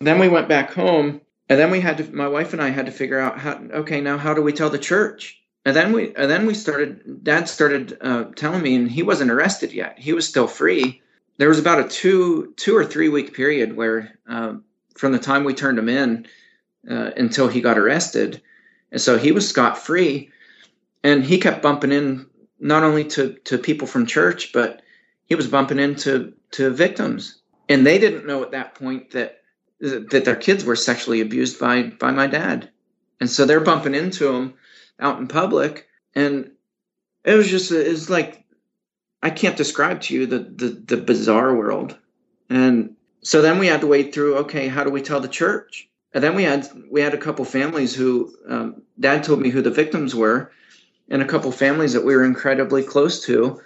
then 0.00 0.18
we 0.18 0.28
went 0.28 0.48
back 0.48 0.72
home, 0.72 1.20
and 1.48 1.58
then 1.58 1.70
we 1.70 1.80
had 1.80 1.98
to. 1.98 2.12
My 2.12 2.26
wife 2.26 2.52
and 2.52 2.60
I 2.60 2.70
had 2.70 2.86
to 2.86 2.92
figure 2.92 3.20
out 3.20 3.38
how. 3.38 3.60
Okay, 3.72 4.00
now 4.00 4.18
how 4.18 4.34
do 4.34 4.42
we 4.42 4.52
tell 4.52 4.70
the 4.70 4.78
church? 4.78 5.40
And 5.64 5.74
then 5.74 5.92
we 5.92 6.14
and 6.14 6.30
then 6.30 6.46
we 6.46 6.54
started. 6.54 7.24
Dad 7.24 7.48
started 7.48 7.96
uh, 8.00 8.24
telling 8.36 8.62
me, 8.62 8.74
and 8.74 8.90
he 8.90 9.02
wasn't 9.02 9.30
arrested 9.30 9.72
yet. 9.72 9.98
He 9.98 10.12
was 10.12 10.28
still 10.28 10.46
free. 10.46 11.00
There 11.38 11.48
was 11.48 11.58
about 11.58 11.80
a 11.80 11.88
two 11.88 12.52
two 12.56 12.76
or 12.76 12.84
three 12.84 13.08
week 13.08 13.34
period 13.34 13.74
where 13.74 14.18
uh, 14.28 14.54
from 14.94 15.12
the 15.12 15.18
time 15.18 15.44
we 15.44 15.54
turned 15.54 15.78
him 15.78 15.88
in 15.88 16.26
uh, 16.88 17.10
until 17.16 17.48
he 17.48 17.60
got 17.60 17.78
arrested. 17.78 18.42
And 18.92 19.00
so 19.00 19.18
he 19.18 19.32
was 19.32 19.48
scot 19.48 19.78
free. 19.78 20.30
And 21.02 21.24
he 21.24 21.38
kept 21.38 21.62
bumping 21.62 21.92
in 21.92 22.26
not 22.60 22.82
only 22.82 23.04
to, 23.04 23.34
to 23.44 23.58
people 23.58 23.86
from 23.86 24.06
church, 24.06 24.52
but 24.52 24.82
he 25.26 25.34
was 25.34 25.48
bumping 25.48 25.78
into 25.78 26.32
to 26.52 26.70
victims. 26.70 27.40
And 27.68 27.86
they 27.86 27.98
didn't 27.98 28.26
know 28.26 28.42
at 28.42 28.52
that 28.52 28.74
point 28.74 29.10
that 29.10 29.40
that 29.80 30.24
their 30.24 30.36
kids 30.36 30.64
were 30.64 30.76
sexually 30.76 31.20
abused 31.20 31.58
by 31.58 31.84
by 31.84 32.10
my 32.10 32.26
dad. 32.26 32.70
And 33.20 33.30
so 33.30 33.44
they're 33.44 33.60
bumping 33.60 33.94
into 33.94 34.32
him 34.32 34.54
out 35.00 35.18
in 35.18 35.28
public. 35.28 35.88
And 36.14 36.52
it 37.24 37.34
was 37.34 37.48
just 37.48 37.72
it's 37.72 38.10
like 38.10 38.44
I 39.22 39.30
can't 39.30 39.56
describe 39.56 40.02
to 40.02 40.14
you 40.14 40.26
the, 40.26 40.38
the 40.38 40.68
the 40.68 40.96
bizarre 40.96 41.54
world. 41.54 41.96
And 42.50 42.96
so 43.22 43.40
then 43.40 43.58
we 43.58 43.66
had 43.66 43.80
to 43.80 43.86
wade 43.86 44.12
through 44.12 44.36
okay, 44.38 44.68
how 44.68 44.84
do 44.84 44.90
we 44.90 45.02
tell 45.02 45.20
the 45.20 45.28
church? 45.28 45.88
And 46.12 46.22
then 46.22 46.34
we 46.34 46.44
had 46.44 46.68
we 46.90 47.00
had 47.00 47.14
a 47.14 47.18
couple 47.18 47.44
families 47.44 47.94
who 47.94 48.34
um, 48.48 48.82
Dad 49.00 49.24
told 49.24 49.40
me 49.40 49.50
who 49.50 49.62
the 49.62 49.70
victims 49.70 50.14
were, 50.14 50.52
and 51.08 51.22
a 51.22 51.26
couple 51.26 51.50
families 51.50 51.94
that 51.94 52.04
we 52.04 52.14
were 52.14 52.24
incredibly 52.24 52.82
close 52.82 53.24
to. 53.24 53.60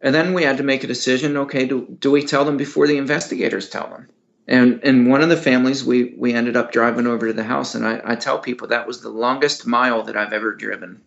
And 0.00 0.14
then 0.14 0.32
we 0.34 0.44
had 0.44 0.58
to 0.58 0.62
make 0.62 0.84
a 0.84 0.88
decision. 0.88 1.36
Okay, 1.36 1.66
do 1.66 1.96
do 1.98 2.10
we 2.10 2.22
tell 2.24 2.44
them 2.44 2.56
before 2.56 2.86
the 2.86 2.98
investigators 2.98 3.68
tell 3.68 3.88
them? 3.88 4.08
And 4.48 4.80
and 4.82 5.10
one 5.10 5.20
of 5.20 5.28
the 5.28 5.36
families 5.36 5.84
we 5.84 6.14
we 6.16 6.32
ended 6.32 6.56
up 6.56 6.72
driving 6.72 7.06
over 7.06 7.26
to 7.26 7.32
the 7.34 7.44
house, 7.44 7.74
and 7.74 7.86
I, 7.86 8.00
I 8.02 8.14
tell 8.16 8.38
people 8.38 8.68
that 8.68 8.86
was 8.86 9.02
the 9.02 9.10
longest 9.10 9.66
mile 9.66 10.02
that 10.04 10.16
I've 10.16 10.32
ever 10.32 10.54
driven. 10.54 11.02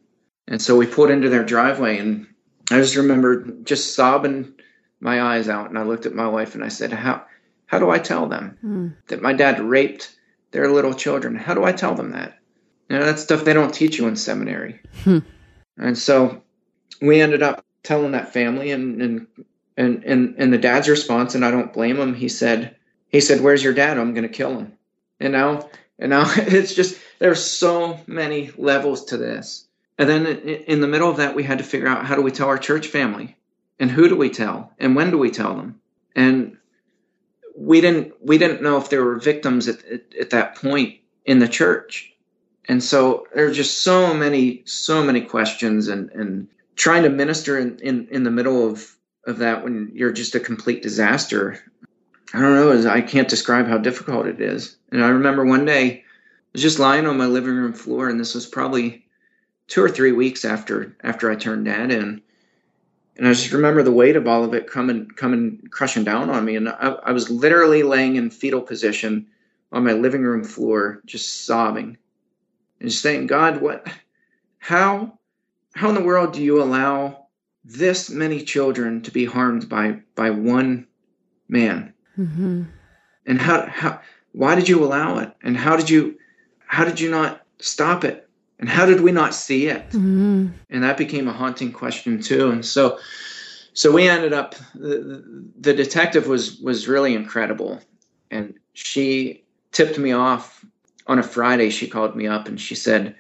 And 0.48 0.62
so 0.62 0.78
we 0.78 0.86
pulled 0.86 1.10
into 1.10 1.30
their 1.30 1.44
driveway, 1.44 1.98
and 1.98 2.28
I 2.70 2.78
just 2.78 2.96
remember 2.96 3.44
just 3.64 3.96
sobbing 3.96 4.54
my 5.00 5.22
eyes 5.22 5.50
out, 5.50 5.70
and 5.70 5.80
I 5.80 5.84
looked 5.84 6.06
at 6.06 6.14
my 6.14 6.28
wife 6.28 6.54
and 6.54 6.64
I 6.64 6.68
said, 6.68 6.94
"How 6.94 7.26
how 7.66 7.80
do 7.80 7.90
I 7.90 7.98
tell 7.98 8.28
them 8.28 8.58
mm. 8.64 8.94
that 9.08 9.24
my 9.24 9.34
dad 9.34 9.60
raped?" 9.60 10.16
They're 10.52 10.70
little 10.70 10.94
children. 10.94 11.36
How 11.36 11.54
do 11.54 11.64
I 11.64 11.72
tell 11.72 11.96
them 11.96 12.12
that? 12.12 12.38
You 12.90 13.00
know, 13.00 13.06
that's 13.06 13.24
stuff 13.24 13.46
they 13.46 13.54
don't 13.54 13.74
teach 13.74 13.98
you 13.98 14.08
in 14.08 14.18
seminary. 14.18 14.82
Hmm. 15.06 15.20
And 15.78 15.98
so 15.98 16.44
we 17.02 17.22
ended 17.22 17.42
up 17.42 17.66
telling 17.84 18.12
that 18.12 18.34
family 18.34 18.72
and, 18.72 19.02
and 19.02 19.28
and 19.78 20.04
and 20.04 20.36
and 20.38 20.54
the 20.54 20.58
dad's 20.58 20.90
response, 20.90 21.34
and 21.34 21.44
I 21.44 21.52
don't 21.52 21.74
blame 21.74 21.98
him, 21.98 22.14
he 22.14 22.28
said, 22.28 22.76
he 23.12 23.22
said, 23.22 23.42
Where's 23.42 23.64
your 23.64 23.74
dad? 23.74 23.98
I'm 23.98 24.14
gonna 24.14 24.30
kill 24.30 24.58
him. 24.58 24.74
And 25.20 25.34
now 25.34 25.70
and 26.00 26.10
now 26.10 26.26
it's 26.36 26.74
just 26.74 27.00
there's 27.20 27.44
so 27.44 28.00
many 28.08 28.52
levels 28.58 29.06
to 29.06 29.18
this. 29.18 29.68
And 29.98 30.10
then 30.10 30.26
in 30.26 30.82
the 30.82 30.88
middle 30.88 31.10
of 31.10 31.18
that, 31.18 31.36
we 31.36 31.44
had 31.44 31.60
to 31.60 31.64
figure 31.64 31.88
out 31.88 32.06
how 32.06 32.16
do 32.16 32.22
we 32.22 32.32
tell 32.32 32.48
our 32.48 32.58
church 32.58 32.88
family? 32.88 33.38
And 33.80 33.92
who 33.92 34.10
do 34.10 34.16
we 34.16 34.30
tell? 34.30 34.74
And 34.80 34.96
when 34.96 35.12
do 35.12 35.18
we 35.18 35.32
tell 35.32 35.56
them? 35.56 35.80
And 36.16 36.58
we 37.56 37.82
didn't 37.82 38.14
we 38.22 38.38
didn't 38.38 38.62
know 38.62 38.78
if 38.78 38.90
there 38.90 39.04
were 39.04 39.20
victims 39.20 39.68
at, 39.68 39.84
at, 39.86 40.02
at 40.20 40.30
that 40.32 40.56
point 40.56 41.00
in 41.26 41.40
the 41.40 41.48
church 41.48 42.14
and 42.68 42.84
so 42.84 43.28
there 43.34 43.48
are 43.48 43.52
just 43.52 43.84
so 43.84 44.14
many 44.14 44.64
so 44.66 45.04
many 45.04 45.22
questions 45.22 45.88
and 45.88 46.10
and 46.12 46.48
trying 46.76 47.04
to 47.04 47.10
minister 47.10 47.58
in, 47.58 47.78
in 47.80 48.08
in 48.10 48.24
the 48.24 48.32
middle 48.32 48.68
of 48.68 48.96
of 49.28 49.38
that 49.40 49.64
when 49.64 49.92
you're 49.94 50.12
just 50.12 50.36
a 50.36 50.40
complete 50.40 50.82
disaster 50.82 51.60
i 52.34 52.40
don't 52.40 52.56
know 52.56 52.90
i 52.90 53.02
can't 53.02 53.30
describe 53.30 53.68
how 53.68 53.78
difficult 53.78 54.26
it 54.26 54.42
is 54.42 54.78
and 54.92 55.04
i 55.04 55.10
remember 55.10 55.46
one 55.46 55.66
day 55.66 55.92
i 55.92 56.04
was 56.54 56.62
just 56.62 56.80
lying 56.80 57.06
on 57.06 57.18
my 57.18 57.26
living 57.26 57.56
room 57.56 57.74
floor 57.74 58.10
and 58.10 58.20
this 58.20 58.36
was 58.36 58.46
probably 58.46 59.06
two 59.68 59.84
or 59.84 59.90
three 59.90 60.12
weeks 60.12 60.46
after 60.46 60.96
after 61.04 61.32
i 61.32 61.36
turned 61.36 61.66
dad 61.66 61.92
in 61.92 62.22
and 63.18 63.28
I 63.28 63.34
just 63.34 63.52
remember 63.52 63.84
the 63.84 63.92
weight 63.92 64.16
of 64.16 64.28
all 64.28 64.44
of 64.44 64.54
it 64.56 64.66
coming, 64.66 65.08
coming, 65.10 65.68
crushing 65.70 66.04
down 66.04 66.30
on 66.30 66.46
me. 66.46 66.56
And 66.56 66.70
I, 66.70 66.96
I 67.04 67.12
was 67.12 67.30
literally 67.30 67.84
laying 67.84 68.16
in 68.16 68.32
fetal 68.32 68.62
position 68.62 69.28
on 69.72 69.84
my 69.84 69.94
living 69.94 70.24
room 70.24 70.44
floor, 70.44 71.02
just 71.06 71.46
sobbing 71.46 71.98
and 72.80 72.90
just 72.90 73.04
saying, 73.04 73.28
God, 73.28 73.62
what, 73.62 73.88
how, 74.58 75.20
how 75.76 75.90
in 75.90 75.96
the 75.96 76.04
world 76.04 76.34
do 76.34 76.42
you 76.42 76.64
allow 76.64 77.28
this 77.64 78.10
many 78.10 78.44
children 78.44 79.02
to 79.04 79.12
be 79.12 79.26
harmed 79.26 79.70
by, 79.70 80.00
by 80.16 80.32
one 80.32 80.88
man? 81.48 81.91
Mm-hmm. 82.18 82.64
And 83.26 83.42
how, 83.42 83.66
how, 83.68 84.02
why 84.32 84.56
did 84.56 84.68
you 84.70 84.84
allow 84.84 85.20
it? 85.20 85.32
And 85.44 85.58
how 85.58 85.76
did 85.76 85.90
you, 85.90 86.18
how 86.66 86.86
did 86.86 87.00
you 87.00 87.10
not 87.10 87.46
stop 87.60 88.04
it? 88.04 88.30
and 88.62 88.70
how 88.70 88.86
did 88.86 89.02
we 89.02 89.12
not 89.12 89.34
see 89.34 89.68
it 89.68 89.90
mm-hmm. 89.90 90.48
and 90.70 90.84
that 90.84 90.98
became 90.98 91.28
a 91.28 91.34
haunting 91.34 91.74
question 91.74 92.22
too 92.22 92.50
and 92.50 92.66
so 92.66 92.98
so 93.74 93.92
we 93.92 94.08
ended 94.08 94.32
up 94.32 94.56
the, 94.76 95.52
the 95.60 95.74
detective 95.74 96.28
was 96.28 96.60
was 96.60 96.88
really 96.88 97.14
incredible 97.14 97.82
and 98.30 98.54
she 98.74 99.44
tipped 99.72 99.98
me 99.98 100.14
off 100.14 100.64
on 101.08 101.20
a 101.20 101.24
friday 101.24 101.70
she 101.70 101.88
called 101.88 102.16
me 102.16 102.28
up 102.28 102.48
and 102.48 102.62
she 102.62 102.76
said 102.76 103.16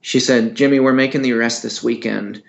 she 0.00 0.20
said 0.20 0.54
jimmy 0.54 0.80
we're 0.80 0.92
making 0.92 1.22
the 1.22 1.32
arrest 1.32 1.62
this 1.62 1.82
weekend 1.82 2.42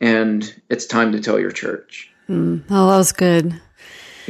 and 0.00 0.60
it's 0.68 0.84
time 0.84 1.12
to 1.12 1.20
tell 1.20 1.38
your 1.38 1.52
church 1.52 2.12
mm. 2.28 2.62
oh 2.68 2.90
that 2.90 2.96
was 2.96 3.12
good 3.12 3.58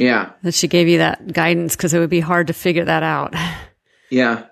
yeah 0.01 0.31
that 0.43 0.53
she 0.53 0.67
gave 0.67 0.87
you 0.87 0.97
that 0.97 1.31
guidance 1.33 1.75
because 1.75 1.93
it 1.93 1.99
would 1.99 2.09
be 2.09 2.19
hard 2.19 2.47
to 2.47 2.53
figure 2.53 2.85
that 2.85 3.03
out 3.03 3.33
yeah 4.09 4.45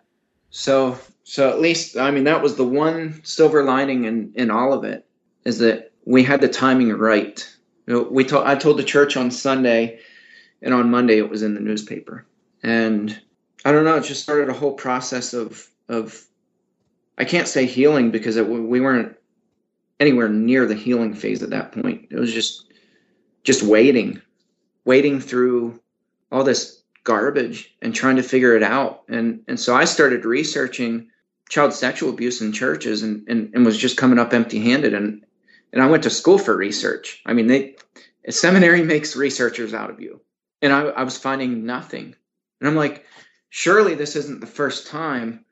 so 0.49 0.97
so 1.29 1.47
at 1.47 1.62
least, 1.62 1.95
I 1.95 2.09
mean, 2.09 2.23
that 2.23 2.41
was 2.41 2.55
the 2.55 2.63
one 2.63 3.21
silver 3.23 3.63
lining 3.63 4.05
in, 4.05 4.31
in 4.33 4.49
all 4.49 4.73
of 4.73 4.83
it 4.83 5.05
is 5.45 5.59
that 5.59 5.91
we 6.03 6.23
had 6.23 6.41
the 6.41 6.47
timing 6.47 6.89
right. 6.89 7.47
You 7.85 7.93
know, 7.93 8.01
we 8.09 8.23
told, 8.23 8.47
I 8.47 8.55
told 8.55 8.79
the 8.79 8.83
church 8.83 9.15
on 9.15 9.29
Sunday, 9.29 9.99
and 10.63 10.73
on 10.73 10.89
Monday 10.89 11.19
it 11.19 11.29
was 11.29 11.43
in 11.43 11.53
the 11.53 11.59
newspaper. 11.59 12.25
And 12.63 13.15
I 13.63 13.71
don't 13.71 13.85
know, 13.85 13.95
it 13.97 14.05
just 14.05 14.23
started 14.23 14.49
a 14.49 14.53
whole 14.53 14.73
process 14.73 15.35
of 15.35 15.67
of 15.88 16.25
I 17.19 17.25
can't 17.25 17.47
say 17.47 17.67
healing 17.67 18.09
because 18.09 18.35
it, 18.35 18.47
we 18.47 18.81
weren't 18.81 19.15
anywhere 19.99 20.29
near 20.29 20.65
the 20.65 20.73
healing 20.73 21.13
phase 21.13 21.43
at 21.43 21.51
that 21.51 21.73
point. 21.73 22.07
It 22.09 22.17
was 22.17 22.33
just 22.33 22.73
just 23.43 23.62
waiting, 23.62 24.19
waiting 24.89 25.21
through 25.21 25.80
all 26.32 26.43
this 26.43 26.82
garbage 27.04 27.75
and 27.80 27.93
trying 27.93 28.15
to 28.15 28.23
figure 28.23 28.56
it 28.56 28.63
out. 28.63 29.04
And 29.08 29.43
and 29.47 29.60
so 29.60 29.75
I 29.75 29.86
started 29.86 30.25
researching 30.25 31.12
child 31.47 31.73
sexual 31.73 32.10
abuse 32.10 32.41
in 32.41 32.52
churches 32.52 33.04
and, 33.04 33.23
and, 33.28 33.54
and 33.54 33.63
was 33.63 33.78
just 33.78 33.97
coming 33.97 34.17
up 34.17 34.34
empty 34.34 34.60
handed. 34.60 34.95
And, 34.95 35.23
and 35.71 35.84
I 35.84 35.88
went 35.88 36.02
to 36.04 36.10
school 36.10 36.39
for 36.39 36.58
research. 36.58 37.21
I 37.28 37.34
mean, 37.34 37.45
they, 37.45 37.75
a 38.25 38.32
seminary 38.32 38.82
makes 38.93 39.15
researchers 39.15 39.75
out 39.75 39.91
of 39.91 40.02
you. 40.02 40.21
And 40.63 40.73
I, 40.73 40.82
I 41.02 41.04
was 41.04 41.19
finding 41.19 41.67
nothing. 41.67 42.15
And 42.60 42.67
I'm 42.67 42.75
like, 42.75 43.06
surely 43.49 43.93
this 43.93 44.15
isn't 44.15 44.41
the 44.41 44.47
first 44.47 44.88
time 44.88 45.45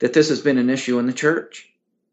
that 0.00 0.12
this 0.12 0.28
has 0.28 0.42
been 0.42 0.58
an 0.58 0.68
issue 0.68 0.98
in 0.98 1.06
the 1.06 1.14
church. 1.14 1.66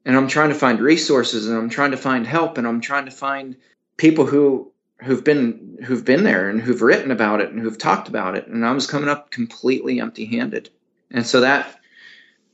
And 0.05 0.15
I'm 0.15 0.29
trying 0.29 0.49
to 0.49 0.55
find 0.55 0.79
resources 0.79 1.45
and 1.47 1.57
I'm 1.57 1.69
trying 1.69 1.91
to 1.91 1.97
find 1.97 2.25
help 2.25 2.57
and 2.57 2.65
I'm 2.65 2.79
trying 2.79 3.05
to 3.05 3.11
find 3.11 3.57
people 3.97 4.25
who 4.25 4.71
who've 5.01 5.23
been 5.23 5.77
who've 5.83 6.05
been 6.05 6.23
there 6.23 6.49
and 6.49 6.61
who've 6.61 6.81
written 6.81 7.11
about 7.11 7.41
it 7.41 7.51
and 7.51 7.59
who've 7.59 7.77
talked 7.77 8.07
about 8.07 8.35
it 8.35 8.47
and 8.47 8.65
I 8.65 8.71
was 8.71 8.87
coming 8.87 9.09
up 9.09 9.31
completely 9.31 9.99
empty-handed. 9.99 10.69
And 11.11 11.25
so 11.25 11.41
that 11.41 11.79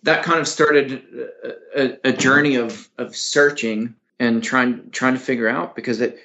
that 0.04 0.24
kind 0.24 0.40
of 0.40 0.48
started 0.48 1.04
a, 1.76 2.10
a, 2.10 2.14
journey 2.14 2.56
of 2.56 2.88
of 2.98 3.16
searching 3.16 3.96
and 4.20 4.44
trying 4.44 4.90
trying 4.92 5.14
to 5.14 5.20
figure 5.20 5.50
out 5.50 5.76
because 5.76 6.00
it, 6.00 6.20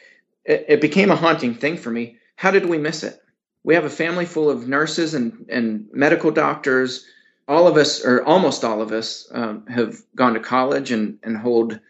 it, 0.44 0.66
it 0.68 0.80
became 0.80 1.10
a 1.10 1.16
haunting 1.16 1.54
thing 1.54 1.76
for 1.76 1.90
me. 1.90 2.16
How 2.36 2.50
did 2.50 2.66
we 2.66 2.78
miss 2.78 3.02
it? 3.02 3.22
We 3.64 3.74
have 3.74 3.84
a 3.84 3.90
family 3.90 4.26
full 4.26 4.50
of 4.50 4.68
nurses 4.68 5.14
and 5.14 5.46
and 5.48 5.88
medical 5.92 6.30
doctors. 6.30 7.06
All 7.48 7.66
of 7.66 7.76
us, 7.76 8.04
or 8.04 8.22
almost 8.24 8.62
all 8.62 8.80
of 8.80 8.92
us, 8.92 9.26
um, 9.32 9.66
have 9.66 9.96
gone 10.14 10.34
to 10.34 10.40
college 10.40 10.92
and 10.92 11.18
and 11.22 11.36
hold 11.36 11.80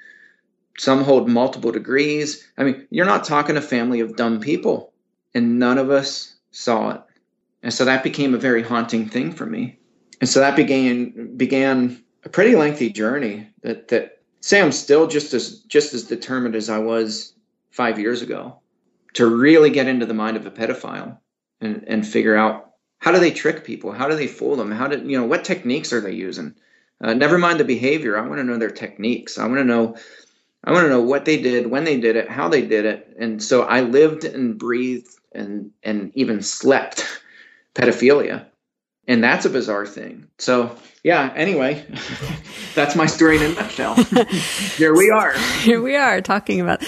some 0.81 1.05
hold 1.05 1.29
multiple 1.29 1.73
degrees. 1.73 2.47
I 2.59 2.65
mean, 2.65 2.87
you're 2.91 3.07
not 3.07 3.25
talking 3.25 3.57
a 3.57 3.63
family 3.63 4.01
of 4.01 4.17
dumb 4.17 4.41
people, 4.41 4.93
and 5.35 5.59
none 5.59 5.79
of 5.79 5.91
us 5.91 6.35
saw 6.53 6.91
it. 6.93 7.03
And 7.63 7.75
so 7.75 7.85
that 7.85 8.03
became 8.05 8.35
a 8.35 8.39
very 8.39 8.63
haunting 8.63 9.09
thing 9.09 9.33
for 9.33 9.47
me 9.47 9.79
and 10.21 10.29
so 10.29 10.41
that 10.41 10.57
began 10.57 11.37
began 11.37 12.03
a 12.25 12.29
pretty 12.29 12.57
lengthy 12.57 12.91
journey 12.91 13.49
that 13.63 13.89
that 13.89 14.19
say 14.41 14.61
I'm 14.61 14.73
still 14.73 15.07
just 15.07 15.35
as 15.35 15.61
just 15.61 15.95
as 15.95 16.05
determined 16.05 16.55
as 16.57 16.71
I 16.71 16.79
was 16.79 17.35
five 17.71 17.99
years 17.99 18.23
ago 18.23 18.61
to 19.15 19.27
really 19.27 19.71
get 19.71 19.89
into 19.89 20.07
the 20.07 20.15
mind 20.15 20.37
of 20.37 20.47
a 20.47 20.51
pedophile 20.51 21.19
and 21.61 21.85
and 21.87 22.07
figure 22.07 22.37
out 22.37 22.73
how 22.99 23.13
do 23.13 23.21
they 23.21 23.31
trick 23.31 23.65
people 23.65 23.93
how 23.93 24.09
do 24.09 24.17
they 24.17 24.27
fool 24.27 24.57
them 24.57 24.71
how 24.71 24.89
do 24.89 24.99
you 25.09 25.19
know 25.19 25.27
what 25.27 25.45
techniques 25.45 25.93
are 25.93 26.01
they 26.03 26.15
using 26.15 26.55
Uh, 27.03 27.15
never 27.15 27.39
mind 27.39 27.59
the 27.61 27.65
behavior. 27.65 28.19
I 28.19 28.27
want 28.29 28.41
to 28.41 28.45
know 28.45 28.59
their 28.59 28.71
techniques. 28.71 29.39
I 29.39 29.47
want 29.47 29.59
to 29.59 29.65
know. 29.65 29.97
I 30.63 30.73
want 30.73 30.85
to 30.85 30.91
know 30.91 31.01
what 31.01 31.25
they 31.25 31.41
did, 31.41 31.71
when 31.71 31.85
they 31.85 31.99
did 31.99 32.17
it, 32.17 32.29
how 32.29 32.49
they 32.49 32.63
did 32.63 32.85
it, 32.85 33.17
and 33.19 33.43
so 33.43 33.63
I 33.63 33.81
lived 33.81 34.25
and 34.25 34.59
breathed 34.59 35.09
and 35.33 35.71
and 35.83 36.13
even 36.15 36.43
slept 36.43 37.07
pedophilia, 37.75 38.47
and 39.07 39.25
that's 39.25 39.47
a 39.47 39.51
bizarre 39.51 39.87
thing. 39.87 40.29
So 40.39 40.77
yeah. 41.03 41.33
Anyway, 41.35 41.85
that's 42.75 42.95
my 42.95 43.07
story 43.07 43.37
in 43.37 43.43
a 43.43 43.55
nutshell. 43.55 43.95
Here 44.77 44.95
we 44.95 45.11
are. 45.11 45.33
Here 45.63 45.81
we 45.81 45.97
are 45.97 46.21
talking 46.21 46.61
about. 46.61 46.85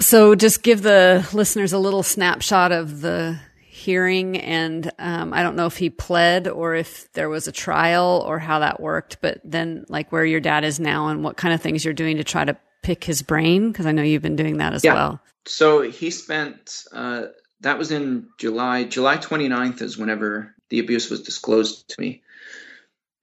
So 0.00 0.34
just 0.34 0.62
give 0.62 0.82
the 0.82 1.28
listeners 1.32 1.72
a 1.72 1.78
little 1.78 2.02
snapshot 2.02 2.72
of 2.72 3.00
the 3.00 3.40
hearing 3.60 4.36
and 4.36 4.90
um, 4.98 5.32
i 5.32 5.40
don't 5.40 5.54
know 5.54 5.66
if 5.66 5.76
he 5.76 5.88
pled 5.88 6.48
or 6.48 6.74
if 6.74 7.10
there 7.12 7.28
was 7.28 7.46
a 7.46 7.52
trial 7.52 8.24
or 8.26 8.40
how 8.40 8.58
that 8.58 8.80
worked 8.80 9.18
but 9.20 9.40
then 9.44 9.84
like 9.88 10.10
where 10.10 10.24
your 10.24 10.40
dad 10.40 10.64
is 10.64 10.80
now 10.80 11.06
and 11.06 11.22
what 11.22 11.36
kind 11.36 11.54
of 11.54 11.62
things 11.62 11.84
you're 11.84 11.94
doing 11.94 12.16
to 12.16 12.24
try 12.24 12.44
to 12.44 12.56
pick 12.82 13.04
his 13.04 13.22
brain 13.22 13.70
because 13.72 13.86
i 13.86 13.92
know 13.92 14.02
you've 14.02 14.22
been 14.22 14.36
doing 14.36 14.58
that 14.58 14.72
as 14.74 14.84
Yeah. 14.84 14.94
well 14.94 15.20
So 15.46 15.80
he 15.82 16.10
spent, 16.10 16.84
uh, 16.92 17.26
that 17.60 17.78
was 17.78 17.90
in 17.90 18.28
July. 18.38 18.84
July 18.84 19.16
29th 19.16 19.80
is 19.82 19.96
whenever 19.96 20.54
the 20.68 20.78
abuse 20.78 21.08
was 21.10 21.22
disclosed 21.22 21.88
to 21.88 22.00
me. 22.00 22.22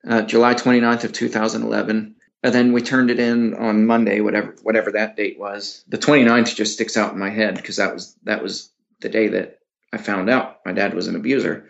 Uh, 0.07 0.23
July 0.23 0.53
29th 0.55 1.03
of 1.03 1.13
2011. 1.13 2.15
And 2.43 2.53
then 2.53 2.73
we 2.73 2.81
turned 2.81 3.11
it 3.11 3.19
in 3.19 3.53
on 3.55 3.85
Monday, 3.85 4.21
whatever 4.21 4.55
whatever 4.63 4.91
that 4.91 5.15
date 5.15 5.37
was. 5.39 5.83
The 5.87 5.97
29th 5.99 6.55
just 6.55 6.73
sticks 6.73 6.97
out 6.97 7.13
in 7.13 7.19
my 7.19 7.29
head 7.29 7.55
because 7.55 7.77
that 7.77 7.93
was 7.93 8.15
that 8.23 8.41
was 8.43 8.71
the 9.01 9.09
day 9.09 9.27
that 9.29 9.59
I 9.93 9.97
found 9.97 10.29
out 10.29 10.65
my 10.65 10.73
dad 10.73 10.93
was 10.95 11.07
an 11.07 11.15
abuser. 11.15 11.67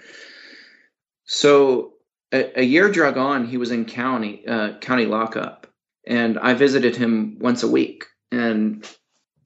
So 1.25 1.93
a, 2.31 2.61
a 2.61 2.63
year 2.63 2.89
drug 2.89 3.17
on, 3.17 3.45
he 3.45 3.57
was 3.57 3.71
in 3.71 3.85
county 3.85 4.45
uh, 4.47 4.77
county 4.79 5.05
lockup, 5.05 5.64
and 6.07 6.37
I 6.39 6.53
visited 6.53 6.95
him 6.95 7.37
once 7.39 7.63
a 7.63 7.67
week. 7.67 8.05
And 8.31 8.87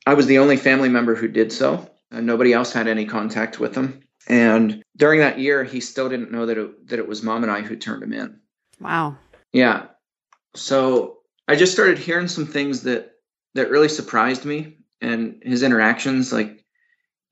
I 0.05 0.13
was 0.13 0.25
the 0.25 0.39
only 0.39 0.57
family 0.57 0.89
member 0.89 1.15
who 1.15 1.27
did 1.27 1.51
so. 1.51 1.89
Uh, 2.11 2.21
nobody 2.21 2.53
else 2.53 2.73
had 2.73 2.87
any 2.87 3.05
contact 3.05 3.59
with 3.59 3.75
him. 3.75 4.01
And 4.27 4.83
during 4.97 5.19
that 5.21 5.39
year, 5.39 5.63
he 5.63 5.79
still 5.79 6.09
didn't 6.09 6.31
know 6.31 6.45
that 6.45 6.57
it, 6.57 6.87
that 6.89 6.99
it 6.99 7.07
was 7.07 7.23
mom 7.23 7.43
and 7.43 7.51
I 7.51 7.61
who 7.61 7.75
turned 7.75 8.03
him 8.03 8.13
in. 8.13 8.39
wow 8.79 9.17
Yeah. 9.51 9.87
So 10.55 11.19
I 11.47 11.55
just 11.55 11.73
started 11.73 11.97
hearing 11.97 12.27
some 12.27 12.45
things 12.45 12.83
that 12.83 13.13
that 13.55 13.71
really 13.71 13.89
surprised 13.89 14.45
me 14.45 14.77
and 15.01 15.41
his 15.43 15.63
interactions. 15.63 16.31
Like 16.31 16.63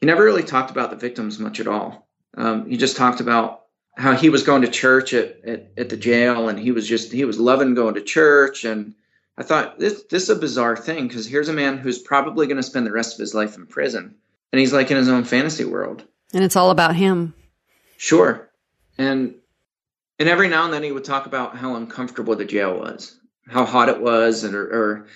he 0.02 0.08
never 0.08 0.24
really 0.24 0.44
talked 0.44 0.72
about 0.72 0.90
the 0.90 0.96
victims 0.96 1.40
much 1.40 1.60
at 1.60 1.68
all. 1.68 2.08
Um, 2.36 2.70
he 2.70 2.78
just 2.78 2.98
talked 2.98 3.20
about 3.20 3.64
how 3.96 4.14
he 4.14 4.30
was 4.30 4.44
going 4.44 4.62
to 4.62 4.68
church 4.68 5.14
at, 5.14 5.44
at, 5.46 5.72
at 5.78 5.90
the 5.90 5.98
jail 5.98 6.50
and 6.50 6.60
he 6.60 6.72
was 6.72 6.88
just 6.88 7.12
he 7.12 7.26
was 7.26 7.40
loving 7.40 7.74
going 7.74 7.96
to 7.96 8.02
church 8.02 8.64
and 8.64 8.94
I 9.38 9.44
thought 9.44 9.80
this 9.80 10.04
this 10.04 10.24
is 10.24 10.30
a 10.30 10.36
bizarre 10.36 10.76
thing 10.76 11.08
because 11.08 11.28
here's 11.28 11.50
a 11.50 11.54
man 11.54 11.78
who's 11.78 12.00
probably 12.00 12.48
going 12.48 12.58
to 12.58 12.64
spend 12.64 12.88
the 12.88 12.92
rest 12.92 13.14
of 13.14 13.20
his 13.20 13.36
life 13.36 13.56
in 13.56 13.68
prison 13.68 14.16
and 14.52 14.60
he's 14.60 14.74
like 14.74 14.90
in 14.92 14.98
his 14.98 15.10
own 15.10 15.24
fantasy 15.24 15.66
world. 15.66 16.04
and 16.34 16.44
it's 16.44 16.56
all 16.56 16.72
about 16.72 16.96
him 16.96 17.34
Sure. 17.98 18.50
And 18.98 19.36
and 20.20 20.30
every 20.30 20.48
now 20.48 20.66
and 20.66 20.74
then 20.74 20.84
he 20.84 20.92
would 20.92 21.04
talk 21.04 21.26
about 21.26 21.58
how 21.58 21.76
uncomfortable 21.76 22.36
the 22.36 22.46
jail 22.46 22.80
was, 22.80 23.20
how 23.48 23.66
hot 23.66 23.90
it 23.90 24.00
was, 24.00 24.44
and 24.44 24.56
or, 24.56 24.64
or 24.64 25.08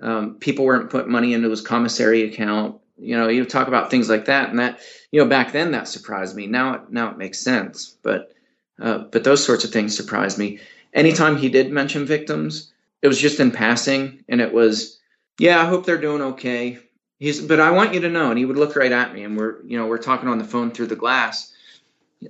um, 0.00 0.34
people 0.38 0.64
weren't 0.64 0.90
putting 0.90 1.10
money 1.10 1.32
into 1.34 1.50
his 1.50 1.62
commissary 1.62 2.22
account. 2.24 2.80
You 2.98 3.16
know, 3.16 3.28
he 3.28 3.40
would 3.40 3.50
talk 3.50 3.68
about 3.68 3.90
things 3.90 4.08
like 4.08 4.26
that, 4.26 4.50
and 4.50 4.58
that 4.58 4.80
you 5.10 5.20
know 5.20 5.28
back 5.28 5.52
then 5.52 5.72
that 5.72 5.88
surprised 5.88 6.36
me. 6.36 6.46
Now 6.46 6.74
it 6.74 6.90
now 6.90 7.10
it 7.10 7.18
makes 7.18 7.40
sense, 7.40 7.96
but 8.02 8.32
uh, 8.80 8.98
but 8.98 9.24
those 9.24 9.44
sorts 9.44 9.64
of 9.64 9.70
things 9.70 9.96
surprised 9.96 10.38
me. 10.38 10.60
Anytime 10.92 11.36
he 11.36 11.48
did 11.48 11.70
mention 11.72 12.06
victims, 12.06 12.72
it 13.06 13.08
was 13.08 13.20
just 13.20 13.38
in 13.38 13.52
passing, 13.52 14.24
and 14.28 14.40
it 14.40 14.52
was, 14.52 15.00
yeah, 15.38 15.62
I 15.62 15.66
hope 15.66 15.86
they're 15.86 15.96
doing 15.96 16.22
okay. 16.22 16.78
He's, 17.20 17.40
but 17.40 17.60
I 17.60 17.70
want 17.70 17.94
you 17.94 18.00
to 18.00 18.10
know, 18.10 18.30
and 18.30 18.38
he 18.38 18.44
would 18.44 18.58
look 18.58 18.74
right 18.74 18.90
at 18.90 19.14
me, 19.14 19.22
and 19.22 19.36
we're 19.36 19.62
you 19.64 19.78
know 19.78 19.86
we're 19.86 19.98
talking 19.98 20.28
on 20.28 20.38
the 20.38 20.44
phone 20.44 20.72
through 20.72 20.88
the 20.88 20.96
glass. 20.96 21.54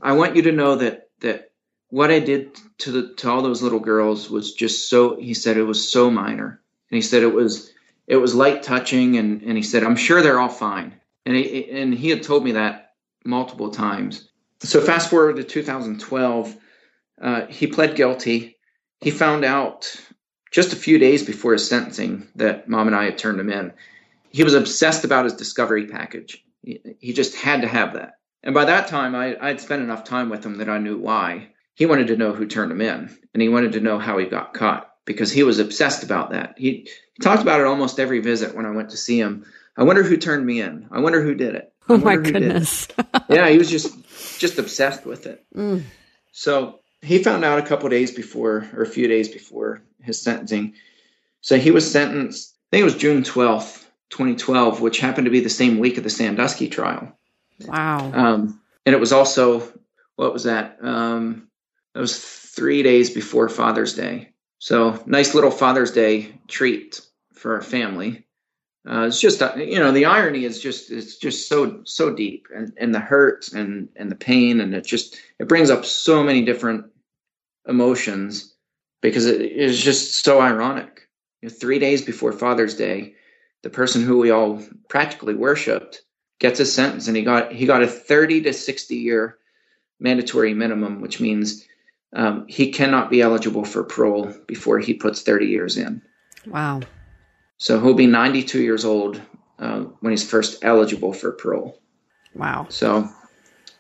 I 0.03 0.13
want 0.13 0.37
you 0.37 0.43
to 0.43 0.53
know 0.53 0.77
that 0.77 1.09
that 1.21 1.51
what 1.89 2.11
I 2.11 2.19
did 2.19 2.59
to 2.81 2.93
the 2.93 3.15
to 3.15 3.31
all 3.31 3.41
those 3.41 3.63
little 3.63 3.81
girls 3.81 4.29
was 4.29 4.53
just 4.53 4.91
so 4.91 5.17
he 5.17 5.33
said 5.33 5.57
it 5.57 5.63
was 5.63 5.91
so 5.91 6.11
minor. 6.11 6.61
And 6.91 6.97
he 6.97 7.03
said 7.03 7.23
it 7.23 7.33
was 7.33 7.73
it 8.07 8.17
was 8.17 8.35
light 8.35 8.63
touching 8.63 9.17
and, 9.17 9.41
and 9.43 9.57
he 9.57 9.63
said, 9.63 9.83
I'm 9.83 9.97
sure 9.97 10.21
they're 10.21 10.39
all 10.39 10.51
fine. 10.51 11.01
And 11.25 11.35
he 11.35 11.71
and 11.71 11.95
he 11.95 12.11
had 12.11 12.23
told 12.23 12.45
me 12.45 12.53
that 12.53 12.93
multiple 13.25 13.71
times. 13.71 14.29
So 14.61 14.81
fast 14.83 15.09
forward 15.09 15.37
to 15.37 15.45
2012, 15.45 16.57
uh, 17.21 17.47
he 17.47 17.67
pled 17.67 17.97
guilty. 17.97 18.57
He 19.01 19.11
found 19.11 19.45
out 19.45 20.01
just 20.51 20.73
a 20.73 20.77
few 20.77 20.99
days 20.99 21.25
before 21.25 21.53
his 21.53 21.69
sentencing 21.69 22.29
that 22.37 22.69
mom 22.69 22.87
and 22.87 22.97
I 22.97 23.05
had 23.05 23.19
turned 23.19 23.41
him 23.41 23.51
in. 23.51 23.73
He 24.31 24.45
was 24.45 24.55
obsessed 24.55 25.05
about 25.05 25.25
his 25.25 25.35
discovery 25.35 25.87
package. 25.87 26.45
He, 26.63 26.81
he 27.01 27.13
just 27.13 27.37
had 27.37 27.63
to 27.63 27.69
have 27.69 27.95
that. 27.95 28.19
And 28.43 28.55
by 28.55 28.67
that 28.67 28.89
time, 28.89 29.15
I, 29.15 29.37
I'd 29.41 29.61
spent 29.61 29.83
enough 29.83 30.05
time 30.05 30.29
with 30.29 30.45
him 30.45 30.59
that 30.59 30.69
I 30.69 30.79
knew 30.79 30.99
why. 30.99 31.49
He 31.75 31.87
wanted 31.87 32.07
to 32.09 32.17
know 32.17 32.33
who 32.33 32.47
turned 32.47 32.73
him 32.73 32.81
in, 32.81 33.17
and 33.35 33.43
he 33.43 33.49
wanted 33.49 33.73
to 33.73 33.81
know 33.81 33.99
how 33.99 34.19
he 34.19 34.27
got 34.27 34.55
caught 34.55 34.91
because 35.05 35.31
he 35.31 35.43
was 35.43 35.59
obsessed 35.59 36.03
about 36.03 36.31
that. 36.31 36.55
He, 36.57 36.89
he 37.15 37.23
talked 37.23 37.43
about 37.43 37.61
it 37.61 37.67
almost 37.67 37.99
every 37.99 38.21
visit 38.21 38.55
when 38.55 38.67
I 38.67 38.71
went 38.71 38.91
to 38.91 38.97
see 38.97 39.19
him. 39.19 39.45
I 39.77 39.83
wonder 39.83 40.03
who 40.03 40.17
turned 40.17 40.47
me 40.47 40.61
in. 40.61 40.89
I 40.91 41.01
wonder 41.01 41.23
who 41.23 41.35
did 41.35 41.55
it. 41.55 41.73
I 41.89 41.95
oh 41.95 41.99
my 41.99 42.15
wonder 42.15 42.17
who 42.17 42.33
did 42.33 42.37
it." 42.37 42.41
goodness 42.47 42.89
yeah, 43.29 43.49
he 43.49 43.59
was 43.59 43.71
just 43.71 44.39
just 44.39 44.59
obsessed 44.59 45.07
with 45.07 45.27
it. 45.27 45.45
Mm. 45.55 45.83
So 46.33 46.81
he 47.03 47.23
found 47.23 47.45
out 47.45 47.59
a 47.59 47.67
couple 47.67 47.89
days 47.89 48.11
before, 48.11 48.69
or 48.75 48.83
a 48.83 48.89
few 48.89 49.09
days 49.09 49.29
before 49.29 49.83
his 50.03 50.21
sentencing. 50.21 50.75
So 51.41 51.59
he 51.59 51.71
was 51.71 51.91
sentenced. 51.91 52.55
I 52.55 52.77
think 52.77 52.81
it 52.83 52.85
was 52.85 52.97
June 52.97 53.23
twelfth, 53.23 53.91
twenty 54.11 54.37
twelve, 54.37 54.81
which 54.81 54.99
happened 54.99 55.27
to 55.27 55.31
be 55.31 55.41
the 55.41 55.49
same 55.49 55.79
week 55.79 55.99
of 55.99 56.05
the 56.05 56.11
Sandusky 56.11 56.69
trial. 56.69 57.17
wow 57.67 58.11
Um, 58.13 58.61
and 58.85 58.95
it 58.95 59.01
was 59.01 59.13
also 59.13 59.73
what 60.17 60.33
was 60.33 60.45
that? 60.45 60.79
Um, 60.81 61.49
that 61.95 62.01
was 62.01 62.19
three 62.19 62.83
days 62.83 63.11
before 63.11 63.49
Father's 63.49 63.95
Day. 63.95 64.33
So 64.59 65.03
nice 65.07 65.35
little 65.35 65.51
Father's 65.51 65.93
Day 65.93 66.33
treat 66.49 67.01
for 67.35 67.55
our 67.55 67.63
family. 67.63 68.26
Uh, 68.89 69.07
it's 69.07 69.21
just 69.21 69.43
uh, 69.43 69.53
you 69.57 69.79
know 69.79 69.91
the 69.91 70.05
irony 70.05 70.45
is 70.45 70.61
just 70.61 70.91
it's 70.93 71.17
just 71.17 71.49
so 71.49 71.81
so 71.85 72.15
deep 72.15 72.47
and, 72.55 72.73
and 72.77 72.95
the 72.95 73.01
hurt 73.01 73.49
and 73.53 73.89
and 73.97 74.11
the 74.11 74.17
pain 74.17 74.61
and 74.61 74.75
it 74.75 74.85
just 74.85 75.19
it 75.41 75.49
brings 75.49 75.71
up 75.71 75.85
so 75.85 76.23
many 76.23 76.45
different 76.45 76.85
emotions 77.67 78.55
because 79.03 79.27
it 79.27 79.41
is 79.41 79.83
just 79.83 80.25
so 80.25 80.41
ironic. 80.41 81.09
You 81.43 81.49
know, 81.49 81.55
three 81.55 81.79
days 81.79 82.03
before 82.03 82.33
Father's 82.33 82.77
Day, 82.77 83.15
the 83.63 83.71
person 83.71 84.03
who 84.03 84.19
we 84.19 84.31
all 84.31 84.63
practically 84.89 85.35
worshipped 85.35 86.03
gets 86.39 86.61
a 86.61 86.67
sentence 86.67 87.09
and 87.09 87.17
he 87.17 87.23
got 87.23 87.53
he 87.53 87.67
got 87.67 87.83
a 87.83 87.87
30 87.87 88.43
to 88.43 88.53
60 88.53 88.95
year 88.95 89.39
mandatory 89.99 90.55
minimum 90.55 91.01
which 91.01 91.21
means 91.21 91.67
um, 92.15 92.47
he 92.47 92.71
cannot 92.71 93.11
be 93.11 93.21
eligible 93.23 93.65
for 93.65 93.83
parole 93.83 94.33
before 94.47 94.79
he 94.79 94.95
puts 94.95 95.23
30 95.23 95.47
years 95.47 95.77
in 95.77 96.03
wow 96.47 96.81
so 97.59 97.81
he'll 97.81 97.95
be 97.95 98.07
92 98.07 98.61
years 98.63 98.85
old 98.85 99.21
uh, 99.59 99.81
when 100.01 100.13
he's 100.13 100.29
first 100.29 100.63
eligible 100.65 101.13
for 101.13 101.33
parole 101.33 101.79
wow 102.35 102.67
so 102.69 103.09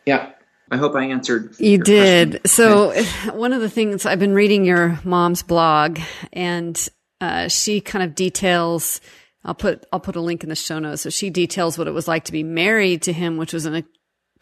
yeah 0.07 0.31
i 0.71 0.77
hope 0.77 0.95
i 0.95 1.05
answered 1.05 1.55
You 1.59 1.73
your 1.73 1.85
did. 1.85 2.31
question. 2.43 2.47
So, 2.47 3.03
one 3.35 3.53
of 3.53 3.61
the 3.61 3.71
things 3.71 4.07
I've 4.07 4.19
been 4.19 4.35
reading 4.35 4.65
your 4.65 4.99
mom's 5.05 5.43
blog, 5.43 5.99
and 6.33 6.77
uh, 7.21 7.49
she 7.49 7.81
kind 7.81 8.03
of 8.05 8.15
details. 8.15 9.01
I'll 9.45 9.55
put 9.55 9.87
I'll 9.93 10.01
put 10.01 10.17
a 10.17 10.21
link 10.21 10.43
in 10.43 10.49
the 10.49 10.57
show 10.57 10.79
notes. 10.81 11.03
So 11.03 11.11
she 11.11 11.31
details 11.31 11.79
what 11.79 11.87
it 11.87 11.93
was 11.93 12.09
like 12.09 12.25
to 12.25 12.33
be 12.33 12.43
married 12.43 13.03
to 13.03 13.12
him, 13.12 13.37
which 13.37 13.53
was 13.53 13.65
in 13.65 13.77
a 13.77 13.85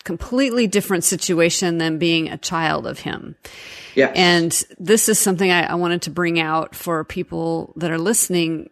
completely 0.04 0.66
different 0.66 1.04
situation 1.04 1.78
than 1.78 1.98
being 1.98 2.28
a 2.30 2.38
child 2.38 2.86
of 2.86 2.98
him. 3.00 3.36
yeah 3.94 4.12
And 4.14 4.50
this 4.78 5.08
is 5.08 5.18
something 5.18 5.50
I, 5.50 5.64
I 5.64 5.74
wanted 5.74 6.02
to 6.02 6.10
bring 6.10 6.40
out 6.40 6.74
for 6.74 7.04
people 7.04 7.72
that 7.76 7.90
are 7.90 7.98
listening 7.98 8.70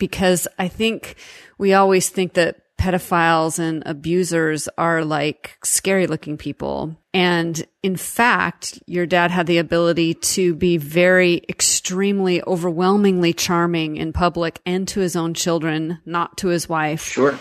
because 0.00 0.48
I 0.58 0.66
think 0.66 1.14
we 1.58 1.74
always 1.74 2.08
think 2.08 2.32
that 2.32 2.56
pedophiles 2.80 3.58
and 3.58 3.82
abusers 3.84 4.66
are 4.78 5.04
like 5.04 5.58
scary 5.62 6.06
looking 6.06 6.38
people. 6.38 6.96
And 7.12 7.62
in 7.82 7.96
fact, 7.96 8.82
your 8.86 9.04
dad 9.04 9.30
had 9.30 9.46
the 9.46 9.58
ability 9.58 10.14
to 10.14 10.54
be 10.54 10.78
very 10.78 11.44
extremely 11.48 12.42
overwhelmingly 12.42 13.34
charming 13.34 13.96
in 13.96 14.14
public 14.14 14.60
and 14.64 14.88
to 14.88 15.00
his 15.00 15.14
own 15.14 15.34
children, 15.34 15.98
not 16.06 16.38
to 16.38 16.48
his 16.48 16.68
wife. 16.68 17.04
Sure. 17.04 17.38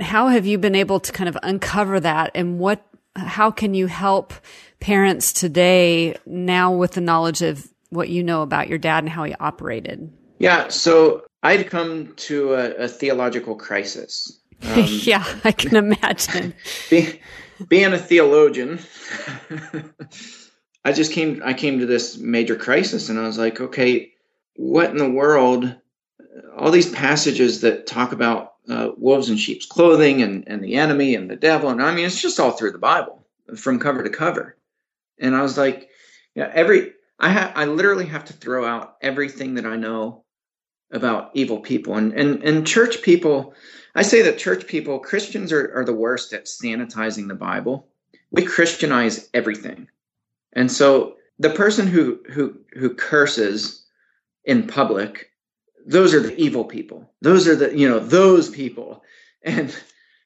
How 0.00 0.28
have 0.28 0.46
you 0.46 0.58
been 0.58 0.74
able 0.74 0.98
to 0.98 1.12
kind 1.12 1.28
of 1.28 1.38
uncover 1.42 2.00
that? 2.00 2.32
And 2.34 2.58
what 2.58 2.84
how 3.14 3.50
can 3.50 3.74
you 3.74 3.86
help 3.86 4.32
parents 4.80 5.32
today 5.32 6.16
now 6.26 6.72
with 6.72 6.92
the 6.92 7.00
knowledge 7.00 7.42
of 7.42 7.68
what 7.90 8.08
you 8.08 8.24
know 8.24 8.42
about 8.42 8.68
your 8.68 8.78
dad 8.78 9.04
and 9.04 9.08
how 9.08 9.22
he 9.24 9.34
operated? 9.34 10.10
Yeah 10.38 10.68
so 10.68 11.24
i'd 11.42 11.68
come 11.68 12.12
to 12.16 12.54
a, 12.54 12.70
a 12.74 12.88
theological 12.88 13.54
crisis 13.54 14.40
um, 14.62 14.84
yeah 14.86 15.24
i 15.44 15.52
can 15.52 15.76
imagine 15.76 16.54
be, 16.90 17.20
being 17.68 17.92
a 17.92 17.98
theologian 17.98 18.78
i 20.84 20.92
just 20.92 21.12
came 21.12 21.42
i 21.44 21.52
came 21.52 21.78
to 21.78 21.86
this 21.86 22.18
major 22.18 22.56
crisis 22.56 23.08
and 23.08 23.18
i 23.18 23.22
was 23.22 23.38
like 23.38 23.60
okay 23.60 24.12
what 24.56 24.90
in 24.90 24.96
the 24.96 25.10
world? 25.10 25.74
All 26.56 26.70
these 26.70 26.90
passages 26.90 27.60
that 27.62 27.86
talk 27.86 28.12
about 28.12 28.54
uh, 28.68 28.90
wolves 28.96 29.28
in 29.28 29.36
sheep's 29.36 29.66
clothing 29.66 30.22
and, 30.22 30.44
and 30.46 30.62
the 30.62 30.74
enemy 30.74 31.14
and 31.14 31.30
the 31.30 31.36
devil. 31.36 31.70
And 31.70 31.82
I 31.82 31.94
mean, 31.94 32.06
it's 32.06 32.20
just 32.20 32.38
all 32.38 32.52
through 32.52 32.72
the 32.72 32.78
Bible 32.78 33.26
from 33.56 33.78
cover 33.78 34.02
to 34.02 34.10
cover. 34.10 34.56
And 35.18 35.34
I 35.34 35.42
was 35.42 35.58
like, 35.58 35.88
yeah, 36.34 36.50
every, 36.54 36.92
I 37.18 37.28
have, 37.30 37.52
I 37.54 37.64
literally 37.66 38.06
have 38.06 38.26
to 38.26 38.32
throw 38.32 38.64
out 38.64 38.96
everything 39.00 39.54
that 39.54 39.66
I 39.66 39.76
know 39.76 40.24
about 40.92 41.30
evil 41.34 41.58
people 41.58 41.96
and, 41.96 42.12
and, 42.12 42.42
and 42.42 42.66
church 42.66 43.02
people. 43.02 43.54
I 43.94 44.02
say 44.02 44.22
that 44.22 44.38
church 44.38 44.66
people, 44.66 44.98
Christians 44.98 45.52
are, 45.52 45.72
are 45.74 45.84
the 45.84 45.92
worst 45.92 46.32
at 46.32 46.46
sanitizing 46.46 47.28
the 47.28 47.34
Bible. 47.34 47.88
We 48.30 48.42
Christianize 48.42 49.28
everything. 49.34 49.88
And 50.54 50.70
so 50.70 51.16
the 51.38 51.50
person 51.50 51.86
who, 51.86 52.20
who, 52.30 52.58
who 52.74 52.94
curses 52.94 53.84
in 54.44 54.66
public 54.66 55.32
those 55.86 56.14
are 56.14 56.20
the 56.20 56.36
evil 56.40 56.64
people. 56.64 57.10
Those 57.20 57.48
are 57.48 57.56
the, 57.56 57.76
you 57.76 57.88
know, 57.88 57.98
those 57.98 58.48
people. 58.48 59.02
And 59.42 59.76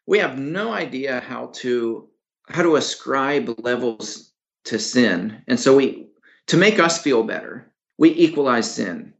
we 0.06 0.18
have 0.18 0.38
no 0.38 0.72
idea 0.72 1.20
how 1.20 1.46
to 1.54 2.08
how 2.48 2.62
to 2.62 2.76
ascribe 2.76 3.58
levels 3.58 4.30
to 4.64 4.78
sin. 4.78 5.42
And 5.48 5.58
so 5.58 5.76
we 5.76 6.08
to 6.48 6.56
make 6.56 6.78
us 6.78 7.02
feel 7.02 7.22
better, 7.22 7.72
we 7.98 8.10
equalize 8.10 8.72
sin. 8.72 9.14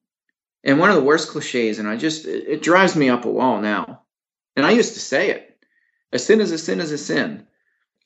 And 0.67 0.79
one 0.79 0.91
of 0.91 0.97
the 0.97 1.03
worst 1.03 1.31
cliches, 1.31 1.79
and 1.79 1.89
I 1.89 1.97
just 1.97 2.27
it, 2.27 2.61
drives 2.61 2.95
me 2.95 3.09
up 3.09 3.25
a 3.25 3.31
wall 3.31 3.63
now. 3.63 4.03
And 4.55 4.67
I 4.67 4.73
used 4.73 4.95
to 4.95 5.01
say 5.01 5.31
it. 5.31 5.57
A 6.13 6.19
sin 6.19 6.41
is 6.43 6.53
a 6.53 6.59
sin 6.59 6.81
is 6.81 6.93
a 6.93 6.99
sin. 6.99 7.47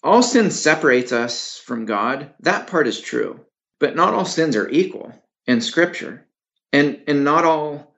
All 0.04 0.22
sin 0.22 0.52
separates 0.52 1.10
us 1.10 1.58
from 1.58 1.86
God. 1.86 2.32
That 2.40 2.68
part 2.68 2.86
is 2.86 3.00
true. 3.00 3.40
But 3.80 3.96
not 3.96 4.14
all 4.14 4.24
sins 4.24 4.54
are 4.54 4.68
equal 4.68 5.12
in 5.46 5.60
scripture. 5.60 6.26
And 6.72 7.02
and 7.08 7.24
not 7.24 7.44
all 7.44 7.90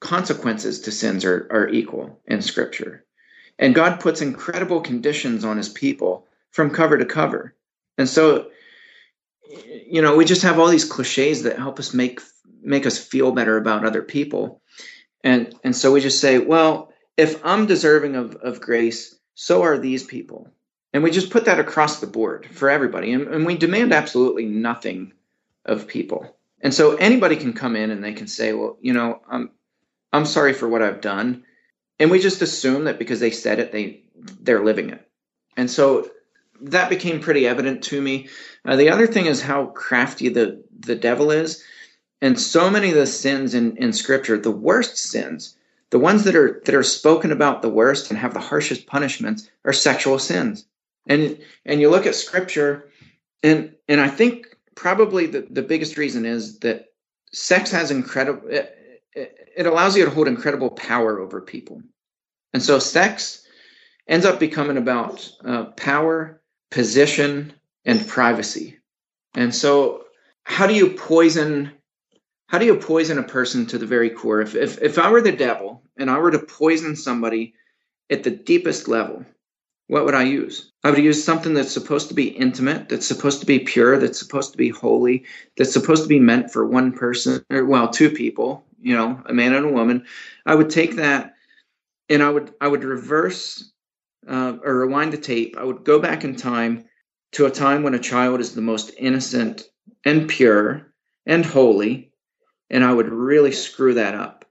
consequences 0.00 0.80
to 0.80 0.92
sins 0.92 1.24
are, 1.24 1.48
are 1.50 1.68
equal 1.68 2.20
in 2.26 2.42
Scripture. 2.42 3.04
And 3.58 3.74
God 3.74 4.00
puts 4.00 4.20
incredible 4.20 4.80
conditions 4.80 5.44
on 5.44 5.56
his 5.56 5.68
people 5.68 6.26
from 6.50 6.70
cover 6.70 6.98
to 6.98 7.06
cover. 7.06 7.54
And 7.96 8.08
so, 8.08 8.50
you 9.86 10.02
know, 10.02 10.16
we 10.16 10.24
just 10.24 10.42
have 10.42 10.58
all 10.58 10.68
these 10.68 10.84
cliches 10.84 11.42
that 11.44 11.58
help 11.58 11.78
us 11.78 11.94
make 11.94 12.20
make 12.66 12.84
us 12.84 12.98
feel 12.98 13.32
better 13.32 13.56
about 13.56 13.86
other 13.86 14.02
people. 14.02 14.60
And 15.24 15.54
and 15.64 15.74
so 15.74 15.92
we 15.92 16.00
just 16.00 16.20
say, 16.20 16.38
well, 16.38 16.92
if 17.16 17.44
I'm 17.44 17.66
deserving 17.66 18.16
of, 18.16 18.36
of 18.36 18.60
grace, 18.60 19.14
so 19.34 19.62
are 19.62 19.78
these 19.78 20.04
people. 20.04 20.50
And 20.92 21.02
we 21.02 21.10
just 21.10 21.30
put 21.30 21.44
that 21.44 21.60
across 21.60 22.00
the 22.00 22.06
board 22.06 22.46
for 22.52 22.70
everybody. 22.70 23.12
And, 23.12 23.28
and 23.28 23.46
we 23.46 23.56
demand 23.56 23.92
absolutely 23.92 24.46
nothing 24.46 25.12
of 25.64 25.86
people. 25.86 26.36
And 26.60 26.72
so 26.72 26.96
anybody 26.96 27.36
can 27.36 27.52
come 27.52 27.76
in 27.76 27.90
and 27.90 28.02
they 28.02 28.14
can 28.14 28.26
say, 28.26 28.52
well, 28.52 28.78
you 28.80 28.92
know, 28.92 29.20
I'm 29.28 29.50
I'm 30.12 30.26
sorry 30.26 30.52
for 30.52 30.68
what 30.68 30.82
I've 30.82 31.00
done. 31.00 31.44
And 31.98 32.10
we 32.10 32.18
just 32.18 32.42
assume 32.42 32.84
that 32.84 32.98
because 32.98 33.20
they 33.20 33.30
said 33.30 33.58
it, 33.58 33.72
they 33.72 34.04
they're 34.40 34.64
living 34.64 34.90
it. 34.90 35.06
And 35.56 35.70
so 35.70 36.10
that 36.62 36.88
became 36.88 37.20
pretty 37.20 37.46
evident 37.46 37.84
to 37.84 38.00
me. 38.00 38.28
Uh, 38.64 38.76
the 38.76 38.90
other 38.90 39.06
thing 39.06 39.26
is 39.26 39.42
how 39.42 39.66
crafty 39.66 40.28
the 40.28 40.64
the 40.78 40.96
devil 40.96 41.30
is, 41.30 41.62
and 42.20 42.38
so 42.38 42.70
many 42.70 42.90
of 42.90 42.96
the 42.96 43.06
sins 43.06 43.54
in 43.54 43.76
in 43.76 43.92
Scripture, 43.92 44.38
the 44.38 44.50
worst 44.50 44.96
sins, 44.96 45.56
the 45.90 45.98
ones 45.98 46.24
that 46.24 46.36
are 46.36 46.62
that 46.64 46.74
are 46.74 46.82
spoken 46.82 47.32
about 47.32 47.62
the 47.62 47.68
worst 47.68 48.10
and 48.10 48.18
have 48.18 48.34
the 48.34 48.40
harshest 48.40 48.86
punishments, 48.86 49.48
are 49.64 49.72
sexual 49.72 50.18
sins. 50.18 50.66
And 51.06 51.38
and 51.64 51.80
you 51.80 51.90
look 51.90 52.06
at 52.06 52.14
Scripture, 52.14 52.88
and 53.42 53.74
and 53.88 54.00
I 54.00 54.08
think 54.08 54.56
probably 54.74 55.26
the 55.26 55.46
the 55.50 55.62
biggest 55.62 55.96
reason 55.96 56.24
is 56.24 56.58
that 56.60 56.86
sex 57.32 57.70
has 57.70 57.90
incredible 57.90 58.48
it 59.56 59.66
allows 59.66 59.96
you 59.96 60.04
to 60.04 60.10
hold 60.10 60.28
incredible 60.28 60.70
power 60.70 61.18
over 61.18 61.40
people. 61.40 61.82
And 62.52 62.62
so 62.62 62.78
sex 62.78 63.42
ends 64.06 64.26
up 64.26 64.38
becoming 64.38 64.76
about 64.76 65.30
uh, 65.44 65.64
power, 65.76 66.40
position, 66.70 67.54
and 67.84 68.06
privacy. 68.06 68.78
And 69.34 69.54
so, 69.54 70.04
how 70.44 70.66
do 70.66 70.74
you 70.74 70.90
poison? 70.90 71.72
How 72.48 72.58
do 72.58 72.66
you 72.66 72.76
poison 72.76 73.18
a 73.18 73.22
person 73.22 73.66
to 73.66 73.78
the 73.78 73.86
very 73.86 74.10
core? 74.10 74.40
If, 74.40 74.54
if, 74.54 74.80
if 74.80 74.98
I 74.98 75.10
were 75.10 75.20
the 75.20 75.32
devil 75.32 75.82
and 75.96 76.10
I 76.10 76.18
were 76.18 76.30
to 76.30 76.38
poison 76.38 76.94
somebody 76.94 77.54
at 78.08 78.22
the 78.22 78.30
deepest 78.30 78.86
level, 78.86 79.24
what 79.88 80.04
would 80.04 80.14
I 80.14 80.22
use? 80.22 80.72
I 80.84 80.90
would 80.90 81.02
use 81.02 81.22
something 81.22 81.54
that's 81.54 81.72
supposed 81.72 82.08
to 82.08 82.14
be 82.14 82.28
intimate, 82.28 82.88
that's 82.88 83.06
supposed 83.06 83.40
to 83.40 83.46
be 83.46 83.60
pure, 83.60 83.98
that's 83.98 84.18
supposed 84.18 84.52
to 84.52 84.58
be 84.58 84.68
holy, 84.68 85.24
that's 85.56 85.72
supposed 85.72 86.02
to 86.02 86.08
be 86.08 86.20
meant 86.20 86.52
for 86.52 86.66
one 86.66 86.92
person, 86.92 87.44
or 87.50 87.64
well, 87.64 87.88
two 87.88 88.10
people, 88.10 88.64
you 88.80 88.96
know, 88.96 89.20
a 89.26 89.32
man 89.32 89.54
and 89.54 89.66
a 89.66 89.72
woman, 89.72 90.04
I 90.44 90.54
would 90.54 90.70
take 90.70 90.96
that 90.96 91.34
and 92.08 92.22
I 92.22 92.30
would 92.30 92.52
I 92.60 92.68
would 92.68 92.84
reverse 92.84 93.72
uh, 94.28 94.56
or 94.62 94.80
rewind 94.80 95.12
the 95.12 95.18
tape. 95.18 95.56
I 95.58 95.64
would 95.64 95.84
go 95.84 95.98
back 95.98 96.24
in 96.24 96.36
time 96.36 96.84
to 97.32 97.46
a 97.46 97.50
time 97.50 97.82
when 97.82 97.94
a 97.94 97.98
child 97.98 98.40
is 98.40 98.54
the 98.54 98.60
most 98.60 98.92
innocent 98.98 99.68
and 100.04 100.28
pure 100.28 100.92
and 101.26 101.44
holy, 101.44 102.12
and 102.70 102.84
I 102.84 102.92
would 102.92 103.08
really 103.08 103.52
screw 103.52 103.94
that 103.94 104.14
up. 104.14 104.44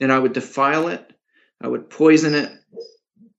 And 0.00 0.12
I 0.12 0.18
would 0.18 0.34
defile 0.34 0.88
it, 0.88 1.12
I 1.60 1.68
would 1.68 1.88
poison 1.88 2.34
it, 2.34 2.52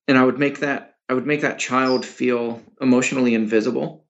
and 0.08 0.18
I 0.18 0.24
would 0.24 0.40
make 0.40 0.60
that 0.60 0.96
I 1.10 1.14
would 1.14 1.26
make 1.26 1.42
that 1.42 1.60
child 1.60 2.06
feel 2.06 2.62
emotionally 2.82 3.34
invisible. 3.34 4.06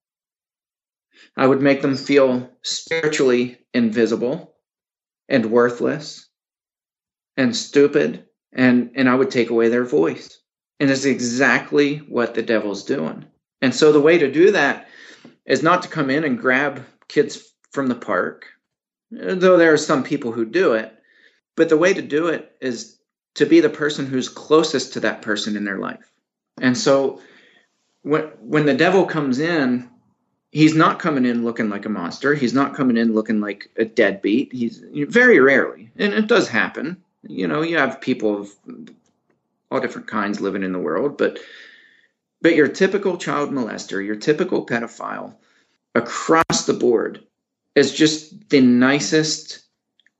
I 1.36 1.46
would 1.46 1.62
make 1.62 1.82
them 1.82 1.96
feel 1.96 2.50
spiritually 2.64 3.60
invisible 3.74 4.56
and 5.30 5.52
worthless 5.52 6.28
and 7.36 7.56
stupid 7.56 8.26
and 8.54 8.92
and 8.96 9.10
I 9.10 9.16
would 9.16 9.30
take 9.30 9.50
away 9.50 9.70
their 9.70 9.86
voice. 9.86 10.42
And 10.80 10.90
it's 10.90 11.06
exactly 11.06 11.98
what 11.98 12.34
the 12.34 12.44
devil's 12.44 12.84
doing. 12.84 13.26
And 13.62 13.74
so 13.74 13.92
the 13.92 14.02
way 14.02 14.18
to 14.18 14.32
do 14.32 14.52
that 14.52 14.88
is 15.46 15.64
not 15.64 15.82
to 15.84 15.90
come 15.90 16.10
in 16.10 16.24
and 16.24 16.38
grab 16.38 16.86
kids 17.08 17.52
from 17.72 17.88
the 17.88 17.96
park, 17.96 18.46
though 19.12 19.58
there 19.58 19.74
are 19.74 19.78
some 19.78 20.04
people 20.04 20.32
who 20.32 20.46
do 20.46 20.74
it. 20.74 20.93
But 21.56 21.70
the 21.70 21.78
way 21.78 21.93
to 21.93 22.02
do 22.02 22.28
it 22.28 22.56
is 22.62 22.98
to 23.36 23.46
be 23.46 23.60
the 23.60 23.70
person 23.70 24.06
who's 24.06 24.30
closest 24.30 24.93
to 24.93 25.00
that 25.02 25.22
person 25.22 25.56
in 25.56 25.63
their 25.63 25.80
life. 25.80 26.12
And 26.60 26.78
so 26.78 27.22
when 28.04 28.24
when 28.41 28.65
the 28.65 28.74
devil 28.74 29.06
comes 29.06 29.39
in, 29.39 29.89
he's 30.52 30.76
not 30.76 31.00
coming 31.00 31.26
in 31.26 31.43
looking 31.43 31.70
like 31.70 31.86
a 31.86 31.89
monster. 31.89 32.34
He's 32.34 32.54
not 32.54 32.76
coming 32.76 32.98
in 32.98 33.13
looking 33.13 33.39
like 33.39 33.70
a 33.78 33.86
deadbeat. 33.86 34.54
He's 34.54 34.84
very 34.93 35.39
rarely, 35.39 35.91
and 35.98 36.13
it 36.13 36.28
does 36.28 36.48
happen. 36.48 37.04
You 37.24 37.48
know, 37.48 37.62
you 37.62 37.78
have 37.78 38.02
people 38.02 38.41
of 38.41 38.50
all 39.70 39.82
different 39.82 40.08
kinds 40.08 40.39
living 40.39 40.63
in 40.63 40.72
the 40.72 40.80
world, 40.80 41.17
but 41.17 41.39
but 42.41 42.56
your 42.56 42.67
typical 42.67 43.17
child 43.17 43.52
molester, 43.52 44.04
your 44.06 44.15
typical 44.15 44.65
pedophile, 44.65 45.36
across 45.96 46.65
the 46.65 46.74
board, 46.74 47.27
is 47.78 47.94
just 47.94 48.50
the 48.50 48.60
nicest, 48.60 49.60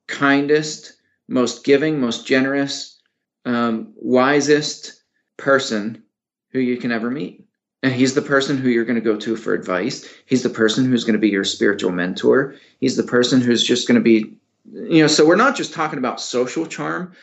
kindest, 0.06 0.94
most 1.28 1.66
giving, 1.66 2.00
most 2.00 2.28
generous, 2.28 3.02
um, 3.46 3.94
wisest 3.96 5.02
person 5.38 6.04
who 6.52 6.60
you 6.60 6.78
can 6.78 6.92
ever 6.92 7.10
meet. 7.10 7.44
And 7.82 7.92
he's 7.92 8.14
the 8.14 8.22
person 8.22 8.58
who 8.58 8.70
you're 8.70 8.86
going 8.86 9.02
to 9.02 9.02
go 9.02 9.18
to 9.18 9.36
for 9.36 9.56
advice. 9.56 10.08
He's 10.28 10.44
the 10.44 10.52
person 10.52 10.86
who's 10.86 11.04
going 11.04 11.16
to 11.16 11.20
be 11.20 11.30
your 11.30 11.44
spiritual 11.44 11.92
mentor. 11.92 12.54
He's 12.80 12.96
the 12.96 13.02
person 13.02 13.42
who's 13.42 13.64
just 13.64 13.88
going 13.88 14.00
to 14.00 14.04
be, 14.04 14.38
you 14.72 15.02
know, 15.02 15.08
so 15.08 15.26
we're 15.26 15.36
not 15.36 15.56
just 15.56 15.74
talking 15.74 15.98
about 15.98 16.22
social 16.22 16.68
charm. 16.68 17.14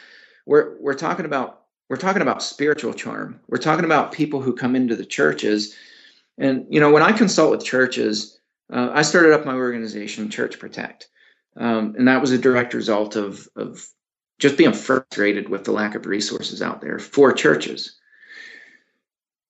We're, 0.47 0.77
we're 0.81 0.94
talking 0.94 1.27
about, 1.27 1.61
we're 1.88 1.97
talking 1.97 2.23
about 2.23 2.42
spiritual 2.42 2.92
charm. 2.92 3.38
We're 3.47 3.59
talking 3.59 3.85
about 3.85 4.11
people 4.11 4.42
who 4.42 4.53
come 4.53 4.75
into 4.75 4.97
the 4.97 5.07
churches. 5.07 5.77
And, 6.38 6.66
you 6.68 6.81
know, 6.81 6.90
when 6.90 7.05
I 7.05 7.12
consult 7.12 7.53
with 7.53 7.64
churches, 7.64 8.34
uh, 8.72 8.90
I 8.92 9.03
started 9.03 9.33
up 9.33 9.44
my 9.44 9.55
organization, 9.55 10.31
Church 10.31 10.59
Protect. 10.59 11.09
Um, 11.57 11.94
and 11.96 12.09
that 12.09 12.20
was 12.20 12.33
a 12.33 12.38
direct 12.38 12.74
result 12.74 13.16
of, 13.16 13.48
of 13.55 13.87
just 14.39 14.57
being 14.57 14.72
frustrated 14.72 15.49
with 15.49 15.64
the 15.64 15.72
lack 15.72 15.95
of 15.95 16.07
resources 16.07 16.62
out 16.62 16.80
there 16.80 16.99
for 16.99 17.32
churches 17.32 17.99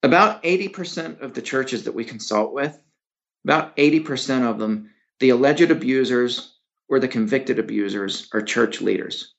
about 0.04 0.42
80% 0.42 1.22
of 1.22 1.32
the 1.32 1.40
churches 1.40 1.84
that 1.84 1.94
we 1.94 2.04
consult 2.04 2.52
with, 2.52 2.78
about 3.44 3.74
80% 3.76 4.48
of 4.48 4.58
them, 4.58 4.90
the 5.18 5.30
alleged 5.30 5.70
abusers 5.70 6.58
or 6.88 7.00
the 7.00 7.08
convicted 7.08 7.58
abusers 7.58 8.28
are 8.34 8.42
church 8.42 8.82
leaders. 8.82 9.34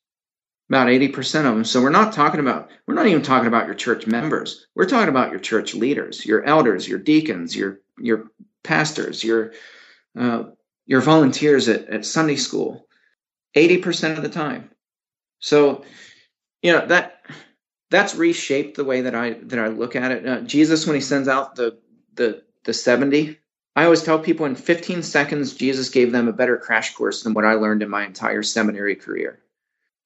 About 0.67 0.87
80% 0.87 1.39
of 1.39 1.53
them. 1.53 1.63
So 1.63 1.83
we're 1.83 1.91
not 1.91 2.13
talking 2.13 2.39
about, 2.39 2.71
we're 2.87 2.95
not 2.95 3.05
even 3.05 3.21
talking 3.21 3.47
about 3.47 3.67
your 3.67 3.75
church 3.75 4.07
members. 4.07 4.65
We're 4.73 4.89
talking 4.89 5.09
about 5.09 5.29
your 5.29 5.39
church 5.39 5.75
leaders, 5.75 6.25
your 6.25 6.43
elders, 6.43 6.87
your 6.87 6.97
deacons, 6.97 7.55
your, 7.55 7.81
your 7.99 8.31
pastors, 8.65 9.23
your, 9.23 9.53
uh, 10.17 10.43
your 10.85 11.01
volunteers 11.01 11.67
at, 11.69 11.87
at 11.89 12.05
Sunday 12.05 12.35
school. 12.35 12.87
80% 13.55 14.17
of 14.17 14.23
the 14.23 14.29
time. 14.29 14.69
So, 15.39 15.85
you 16.61 16.73
know, 16.73 16.85
that 16.87 17.21
that's 17.89 18.15
reshaped 18.15 18.75
the 18.75 18.83
way 18.83 19.01
that 19.01 19.15
I 19.15 19.33
that 19.43 19.59
I 19.59 19.67
look 19.67 19.95
at 19.95 20.11
it. 20.11 20.27
Uh, 20.27 20.41
Jesus, 20.41 20.85
when 20.85 20.95
he 20.95 21.01
sends 21.01 21.27
out 21.27 21.55
the 21.55 21.77
the 22.15 22.43
the 22.63 22.73
seventy, 22.73 23.37
I 23.75 23.83
always 23.83 24.03
tell 24.03 24.19
people 24.19 24.45
in 24.45 24.55
15 24.55 25.03
seconds, 25.03 25.53
Jesus 25.53 25.89
gave 25.89 26.11
them 26.11 26.27
a 26.27 26.33
better 26.33 26.57
crash 26.57 26.93
course 26.95 27.23
than 27.23 27.33
what 27.33 27.45
I 27.45 27.53
learned 27.55 27.83
in 27.83 27.89
my 27.89 28.05
entire 28.05 28.41
seminary 28.41 28.95
career. 28.95 29.39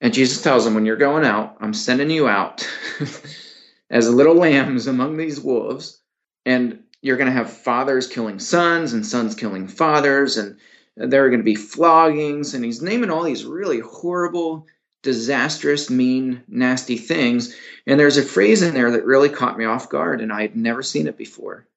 And 0.01 0.13
Jesus 0.13 0.41
tells 0.41 0.65
them, 0.65 0.73
when 0.73 0.85
you're 0.85 0.95
going 0.95 1.25
out, 1.25 1.57
I'm 1.59 1.73
sending 1.73 2.09
you 2.09 2.27
out 2.27 2.67
as 3.89 4.11
little 4.11 4.35
lambs 4.35 4.87
among 4.87 5.17
these 5.17 5.39
wolves. 5.39 6.01
And 6.45 6.83
you're 7.01 7.17
going 7.17 7.27
to 7.27 7.33
have 7.33 7.51
fathers 7.51 8.07
killing 8.07 8.39
sons 8.39 8.93
and 8.93 9.05
sons 9.05 9.35
killing 9.35 9.67
fathers. 9.67 10.37
And 10.37 10.57
there 10.95 11.25
are 11.25 11.29
going 11.29 11.39
to 11.39 11.43
be 11.43 11.55
floggings. 11.55 12.53
And 12.53 12.63
he's 12.63 12.81
naming 12.81 13.09
all 13.09 13.23
these 13.23 13.45
really 13.45 13.79
horrible, 13.79 14.67
disastrous, 15.01 15.89
mean, 15.89 16.43
nasty 16.47 16.97
things. 16.97 17.55
And 17.87 17.99
there's 17.99 18.17
a 18.17 18.23
phrase 18.23 18.61
in 18.61 18.73
there 18.73 18.91
that 18.91 19.05
really 19.05 19.29
caught 19.29 19.57
me 19.57 19.65
off 19.65 19.89
guard, 19.89 20.21
and 20.21 20.31
I 20.31 20.41
had 20.41 20.55
never 20.55 20.83
seen 20.83 21.07
it 21.07 21.17
before. 21.17 21.67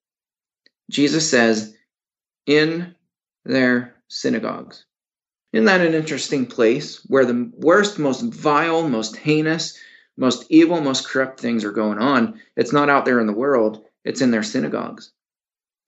Jesus 0.90 1.30
says, 1.30 1.74
in 2.46 2.94
their 3.44 3.94
synagogues. 4.08 4.84
Isn't 5.52 5.66
that 5.66 5.86
an 5.86 5.94
interesting 5.94 6.46
place 6.46 7.04
where 7.06 7.24
the 7.24 7.50
worst, 7.54 7.98
most 7.98 8.22
vile, 8.22 8.88
most 8.88 9.16
heinous, 9.16 9.78
most 10.16 10.46
evil, 10.48 10.80
most 10.80 11.06
corrupt 11.06 11.38
things 11.38 11.64
are 11.64 11.72
going 11.72 11.98
on? 11.98 12.40
It's 12.56 12.72
not 12.72 12.88
out 12.88 13.04
there 13.04 13.20
in 13.20 13.26
the 13.26 13.32
world, 13.32 13.84
it's 14.04 14.20
in 14.20 14.30
their 14.30 14.42
synagogues. 14.42 15.12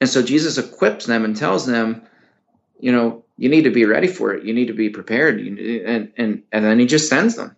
And 0.01 0.09
so 0.09 0.23
Jesus 0.23 0.59
equips 0.59 1.07
them 1.07 1.25
and 1.25 1.37
tells 1.37 1.67
them, 1.67 2.03
you 2.79 2.93
know, 2.93 3.25
you 3.37 3.49
need 3.49 3.62
to 3.62 3.71
be 3.71 3.85
ready 3.85 4.07
for 4.07 4.35
it. 4.35 4.45
You 4.45 4.53
need 4.53 4.67
to 4.67 4.75
be 4.75 4.91
prepared. 4.91 5.41
and, 5.41 6.12
and, 6.17 6.43
and 6.53 6.65
then 6.65 6.79
he 6.79 6.87
just 6.87 7.09
sends 7.09 7.37
them. 7.37 7.57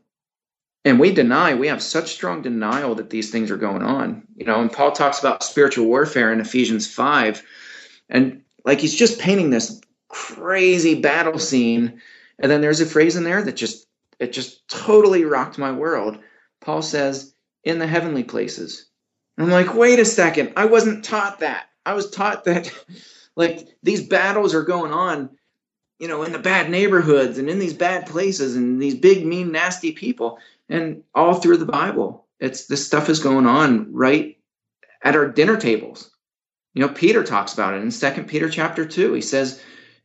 And 0.85 1.01
we 1.01 1.13
deny, 1.13 1.55
we 1.55 1.67
have 1.67 1.83
such 1.83 2.13
strong 2.13 2.43
denial 2.43 2.95
that 2.95 3.11
these 3.11 3.31
things 3.31 3.51
are 3.51 3.57
going 3.57 3.83
on. 3.83 4.23
You 4.37 4.47
know, 4.47 4.61
and 4.61 4.73
Paul 4.73 4.93
talks 4.93 5.19
about 5.19 5.43
spiritual 5.43 5.87
warfare 5.87 6.33
in 6.33 6.41
Ephesians 6.41 6.87
5. 6.87 7.43
And 8.09 8.43
like 8.65 8.79
he's 8.79 8.95
just 8.95 9.19
painting 9.19 9.51
this 9.51 9.81
crazy 10.09 11.01
battle 11.01 11.41
scene. 11.41 12.01
And 12.39 12.51
then 12.51 12.61
there's 12.61 12.81
a 12.81 12.87
phrase 12.87 13.17
in 13.17 13.25
there 13.25 13.43
that 13.43 13.57
just 13.57 13.87
it 14.21 14.33
just 14.33 14.67
totally 14.69 15.25
rocked 15.25 15.59
my 15.59 15.73
world. 15.73 16.19
Paul 16.61 16.83
says, 16.83 17.35
in 17.65 17.81
the 17.81 17.87
heavenly 17.87 18.23
places. 18.23 18.87
I'm 19.39 19.51
like, 19.51 19.75
wait 19.75 19.99
a 19.99 20.05
second, 20.05 20.53
I 20.57 20.67
wasn't 20.67 21.05
taught 21.05 21.41
that. 21.41 21.67
I 21.85 21.93
was 21.95 22.11
taught 22.11 22.45
that 22.45 22.73
like 23.37 23.69
these 23.83 24.07
battles 24.07 24.55
are 24.55 24.63
going 24.63 24.93
on, 24.93 25.31
you 25.99 26.09
know, 26.09 26.23
in 26.23 26.33
the 26.33 26.39
bad 26.39 26.71
neighborhoods 26.71 27.39
and 27.39 27.49
in 27.49 27.59
these 27.59 27.75
bad 27.75 28.07
places 28.07 28.57
and 28.57 28.81
these 28.81 28.95
big, 28.95 29.27
mean, 29.27 29.53
nasty 29.53 29.93
people. 29.93 30.39
And 30.69 31.03
all 31.15 31.35
through 31.35 31.59
the 31.59 31.67
Bible, 31.67 32.27
it's 32.41 32.67
this 32.67 32.85
stuff 32.85 33.09
is 33.09 33.21
going 33.21 33.47
on 33.47 33.93
right 33.93 34.37
at 35.03 35.17
our 35.17 35.29
dinner 35.29 35.57
tables. 35.57 36.11
You 36.75 36.83
know, 36.83 36.93
Peter 36.93 37.23
talks 37.23 37.55
about 37.55 37.75
it 37.75 37.83
in 37.83 37.91
Second 37.91 38.29
Peter 38.29 38.51
chapter 38.51 38.85
two. 38.85 39.13
He 39.13 39.23
says, 39.23 39.63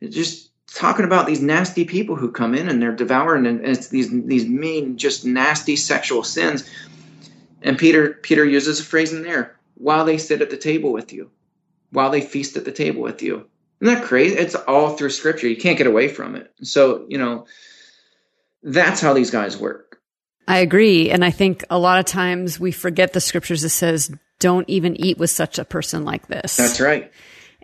just 0.08 0.50
talking 0.72 1.04
about 1.04 1.26
these 1.26 1.42
nasty 1.42 1.84
people 1.84 2.16
who 2.16 2.30
come 2.30 2.54
in 2.54 2.68
and 2.68 2.80
they're 2.80 2.94
devouring 2.94 3.46
and 3.46 3.64
it's 3.66 3.88
these 3.88 4.10
these 4.24 4.46
mean 4.46 4.96
just 4.96 5.24
nasty 5.24 5.76
sexual 5.76 6.24
sins 6.24 6.68
and 7.62 7.78
peter 7.78 8.14
peter 8.22 8.44
uses 8.44 8.80
a 8.80 8.84
phrase 8.84 9.12
in 9.12 9.22
there 9.22 9.56
while 9.74 10.04
they 10.04 10.18
sit 10.18 10.42
at 10.42 10.50
the 10.50 10.56
table 10.56 10.92
with 10.92 11.12
you 11.12 11.30
while 11.92 12.10
they 12.10 12.20
feast 12.20 12.56
at 12.56 12.64
the 12.64 12.72
table 12.72 13.02
with 13.02 13.22
you. 13.22 13.46
Isn't 13.80 13.94
that 13.94 14.04
crazy? 14.04 14.36
It's 14.36 14.54
all 14.54 14.96
through 14.96 15.10
scripture. 15.10 15.48
You 15.48 15.56
can't 15.56 15.78
get 15.78 15.86
away 15.86 16.08
from 16.08 16.34
it. 16.34 16.52
So 16.62 17.04
you 17.08 17.18
know 17.18 17.46
that's 18.62 19.00
how 19.00 19.12
these 19.12 19.30
guys 19.30 19.56
work. 19.56 20.00
I 20.48 20.58
agree. 20.58 21.10
And 21.10 21.24
i 21.24 21.30
think 21.30 21.64
a 21.70 21.78
lot 21.78 22.00
of 22.00 22.04
times 22.04 22.58
we 22.58 22.72
forget 22.72 23.12
the 23.12 23.20
scriptures 23.20 23.62
that 23.62 23.70
says 23.70 24.10
don't 24.38 24.68
even 24.68 25.00
eat 25.00 25.18
with 25.18 25.30
such 25.30 25.58
a 25.58 25.64
person 25.64 26.04
like 26.04 26.26
this. 26.26 26.56
That's 26.56 26.80
right. 26.80 27.12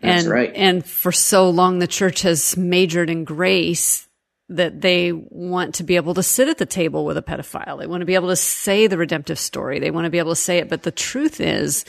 That's 0.00 0.24
and, 0.24 0.32
right. 0.32 0.52
And 0.54 0.86
for 0.86 1.10
so 1.10 1.50
long, 1.50 1.80
the 1.80 1.88
church 1.88 2.22
has 2.22 2.56
majored 2.56 3.10
in 3.10 3.24
grace 3.24 4.07
that 4.50 4.80
they 4.80 5.12
want 5.12 5.74
to 5.76 5.82
be 5.82 5.96
able 5.96 6.14
to 6.14 6.22
sit 6.22 6.48
at 6.48 6.58
the 6.58 6.66
table 6.66 7.04
with 7.04 7.16
a 7.16 7.22
pedophile. 7.22 7.78
They 7.78 7.86
want 7.86 8.00
to 8.00 8.06
be 8.06 8.14
able 8.14 8.28
to 8.28 8.36
say 8.36 8.86
the 8.86 8.96
redemptive 8.96 9.38
story. 9.38 9.78
They 9.78 9.90
want 9.90 10.06
to 10.06 10.10
be 10.10 10.18
able 10.18 10.32
to 10.32 10.36
say 10.36 10.58
it. 10.58 10.68
But 10.68 10.82
the 10.82 10.90
truth 10.90 11.40
is, 11.40 11.84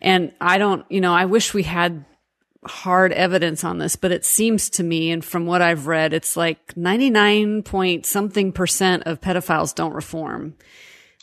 and 0.00 0.32
I 0.40 0.58
don't, 0.58 0.84
you 0.90 1.00
know, 1.00 1.14
I 1.14 1.26
wish 1.26 1.54
we 1.54 1.62
had 1.62 2.04
hard 2.64 3.12
evidence 3.12 3.64
on 3.64 3.78
this, 3.78 3.96
but 3.96 4.12
it 4.12 4.24
seems 4.24 4.70
to 4.70 4.82
me, 4.82 5.10
and 5.10 5.24
from 5.24 5.46
what 5.46 5.62
I've 5.62 5.86
read, 5.86 6.12
it's 6.12 6.36
like 6.36 6.76
99 6.76 7.62
point 7.62 8.06
something 8.06 8.52
percent 8.52 9.04
of 9.04 9.20
pedophiles 9.20 9.74
don't 9.74 9.92
reform. 9.92 10.54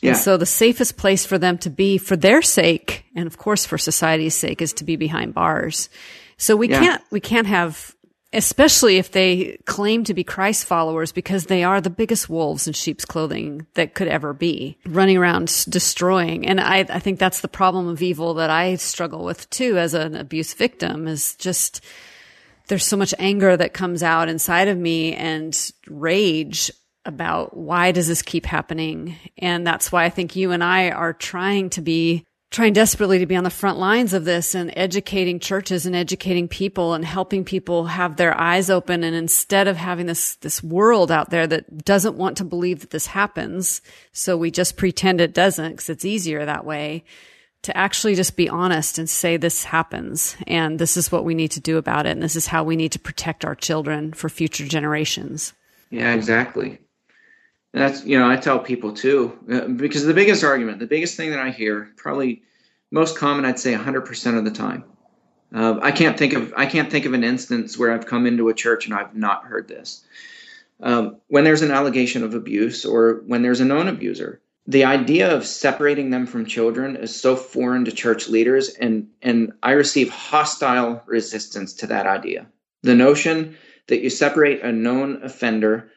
Yeah. 0.00 0.10
And 0.10 0.18
so 0.18 0.36
the 0.36 0.46
safest 0.46 0.96
place 0.96 1.26
for 1.26 1.38
them 1.38 1.58
to 1.58 1.70
be 1.70 1.98
for 1.98 2.16
their 2.16 2.42
sake, 2.42 3.04
and 3.14 3.26
of 3.26 3.38
course 3.38 3.66
for 3.66 3.78
society's 3.78 4.34
sake, 4.34 4.62
is 4.62 4.72
to 4.74 4.84
be 4.84 4.96
behind 4.96 5.34
bars. 5.34 5.90
So 6.36 6.56
we 6.56 6.70
yeah. 6.70 6.80
can't, 6.80 7.02
we 7.10 7.20
can't 7.20 7.46
have, 7.46 7.94
especially 8.32 8.96
if 8.98 9.10
they 9.10 9.58
claim 9.64 10.04
to 10.04 10.14
be 10.14 10.22
Christ 10.22 10.64
followers 10.64 11.10
because 11.10 11.46
they 11.46 11.64
are 11.64 11.80
the 11.80 11.90
biggest 11.90 12.28
wolves 12.28 12.66
in 12.66 12.72
sheep's 12.72 13.04
clothing 13.04 13.66
that 13.74 13.94
could 13.94 14.08
ever 14.08 14.32
be 14.32 14.78
running 14.86 15.16
around 15.16 15.64
destroying. 15.68 16.46
And 16.46 16.60
I, 16.60 16.78
I 16.88 17.00
think 17.00 17.18
that's 17.18 17.40
the 17.40 17.48
problem 17.48 17.88
of 17.88 18.02
evil 18.02 18.34
that 18.34 18.50
I 18.50 18.76
struggle 18.76 19.24
with 19.24 19.50
too 19.50 19.78
as 19.78 19.94
an 19.94 20.14
abuse 20.14 20.54
victim 20.54 21.08
is 21.08 21.34
just, 21.36 21.84
there's 22.68 22.84
so 22.84 22.96
much 22.96 23.14
anger 23.18 23.56
that 23.56 23.74
comes 23.74 24.02
out 24.02 24.28
inside 24.28 24.68
of 24.68 24.78
me 24.78 25.14
and 25.14 25.72
rage 25.88 26.70
about 27.04 27.56
why 27.56 27.90
does 27.92 28.06
this 28.06 28.22
keep 28.22 28.46
happening? 28.46 29.16
And 29.38 29.66
that's 29.66 29.90
why 29.90 30.04
I 30.04 30.10
think 30.10 30.36
you 30.36 30.52
and 30.52 30.62
I 30.62 30.90
are 30.90 31.12
trying 31.12 31.70
to 31.70 31.80
be 31.80 32.24
trying 32.50 32.72
desperately 32.72 33.20
to 33.20 33.26
be 33.26 33.36
on 33.36 33.44
the 33.44 33.50
front 33.50 33.78
lines 33.78 34.12
of 34.12 34.24
this 34.24 34.54
and 34.56 34.72
educating 34.76 35.38
churches 35.38 35.86
and 35.86 35.94
educating 35.94 36.48
people 36.48 36.94
and 36.94 37.04
helping 37.04 37.44
people 37.44 37.86
have 37.86 38.16
their 38.16 38.38
eyes 38.38 38.68
open. 38.68 39.04
And 39.04 39.14
instead 39.14 39.68
of 39.68 39.76
having 39.76 40.06
this, 40.06 40.34
this 40.36 40.62
world 40.62 41.12
out 41.12 41.30
there 41.30 41.46
that 41.46 41.84
doesn't 41.84 42.16
want 42.16 42.36
to 42.38 42.44
believe 42.44 42.80
that 42.80 42.90
this 42.90 43.06
happens, 43.06 43.80
so 44.12 44.36
we 44.36 44.50
just 44.50 44.76
pretend 44.76 45.20
it 45.20 45.32
doesn't 45.32 45.72
because 45.72 45.90
it's 45.90 46.04
easier 46.04 46.44
that 46.44 46.64
way 46.64 47.04
to 47.62 47.76
actually 47.76 48.14
just 48.14 48.36
be 48.36 48.48
honest 48.48 48.98
and 48.98 49.08
say 49.08 49.36
this 49.36 49.64
happens 49.64 50.34
and 50.46 50.78
this 50.78 50.96
is 50.96 51.12
what 51.12 51.26
we 51.26 51.34
need 51.34 51.50
to 51.52 51.60
do 51.60 51.76
about 51.76 52.06
it. 52.06 52.10
And 52.10 52.22
this 52.22 52.34
is 52.34 52.46
how 52.46 52.64
we 52.64 52.74
need 52.74 52.92
to 52.92 52.98
protect 52.98 53.44
our 53.44 53.54
children 53.54 54.12
for 54.12 54.28
future 54.28 54.66
generations. 54.66 55.52
Yeah, 55.90 56.14
exactly 56.14 56.78
that's 57.72 58.04
you 58.04 58.18
know 58.18 58.28
I 58.28 58.36
tell 58.36 58.58
people 58.58 58.92
too 58.92 59.38
uh, 59.50 59.68
because 59.68 60.04
the 60.04 60.14
biggest 60.14 60.44
argument, 60.44 60.78
the 60.78 60.86
biggest 60.86 61.16
thing 61.16 61.30
that 61.30 61.38
I 61.38 61.50
hear, 61.50 61.90
probably 61.96 62.42
most 62.90 63.16
common, 63.16 63.44
I'd 63.44 63.60
say 63.60 63.72
100% 63.72 64.38
of 64.38 64.44
the 64.44 64.50
time. 64.50 64.84
Uh, 65.54 65.78
I 65.80 65.92
can't 65.92 66.18
think 66.18 66.32
of 66.32 66.52
I 66.56 66.66
can't 66.66 66.90
think 66.90 67.06
of 67.06 67.12
an 67.12 67.24
instance 67.24 67.78
where 67.78 67.92
I've 67.92 68.06
come 68.06 68.26
into 68.26 68.48
a 68.48 68.54
church 68.54 68.86
and 68.86 68.94
I've 68.94 69.14
not 69.14 69.44
heard 69.44 69.68
this. 69.68 70.04
Um, 70.82 71.16
when 71.28 71.44
there's 71.44 71.62
an 71.62 71.70
allegation 71.70 72.22
of 72.22 72.34
abuse 72.34 72.84
or 72.84 73.22
when 73.26 73.42
there's 73.42 73.60
a 73.60 73.64
known 73.64 73.86
abuser, 73.86 74.40
the 74.66 74.84
idea 74.84 75.34
of 75.34 75.46
separating 75.46 76.10
them 76.10 76.26
from 76.26 76.46
children 76.46 76.96
is 76.96 77.14
so 77.14 77.34
foreign 77.34 77.84
to 77.84 77.92
church 77.92 78.28
leaders, 78.28 78.68
and 78.68 79.08
and 79.22 79.52
I 79.62 79.72
receive 79.72 80.10
hostile 80.10 81.02
resistance 81.06 81.72
to 81.74 81.86
that 81.88 82.06
idea. 82.06 82.46
The 82.82 82.94
notion 82.94 83.56
that 83.88 84.00
you 84.00 84.10
separate 84.10 84.62
a 84.62 84.70
known 84.70 85.22
offender 85.22 85.90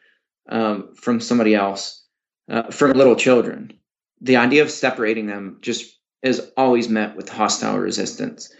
um, 0.48 0.94
from 0.94 1.20
somebody 1.20 1.54
else, 1.54 2.04
uh, 2.48 2.70
from 2.70 2.92
little 2.92 3.16
children. 3.16 3.72
The 4.20 4.36
idea 4.36 4.62
of 4.62 4.70
separating 4.70 5.26
them 5.26 5.58
just 5.60 5.98
is 6.22 6.50
always 6.56 6.88
met 6.88 7.16
with 7.16 7.28
hostile 7.28 7.78
resistance. 7.78 8.52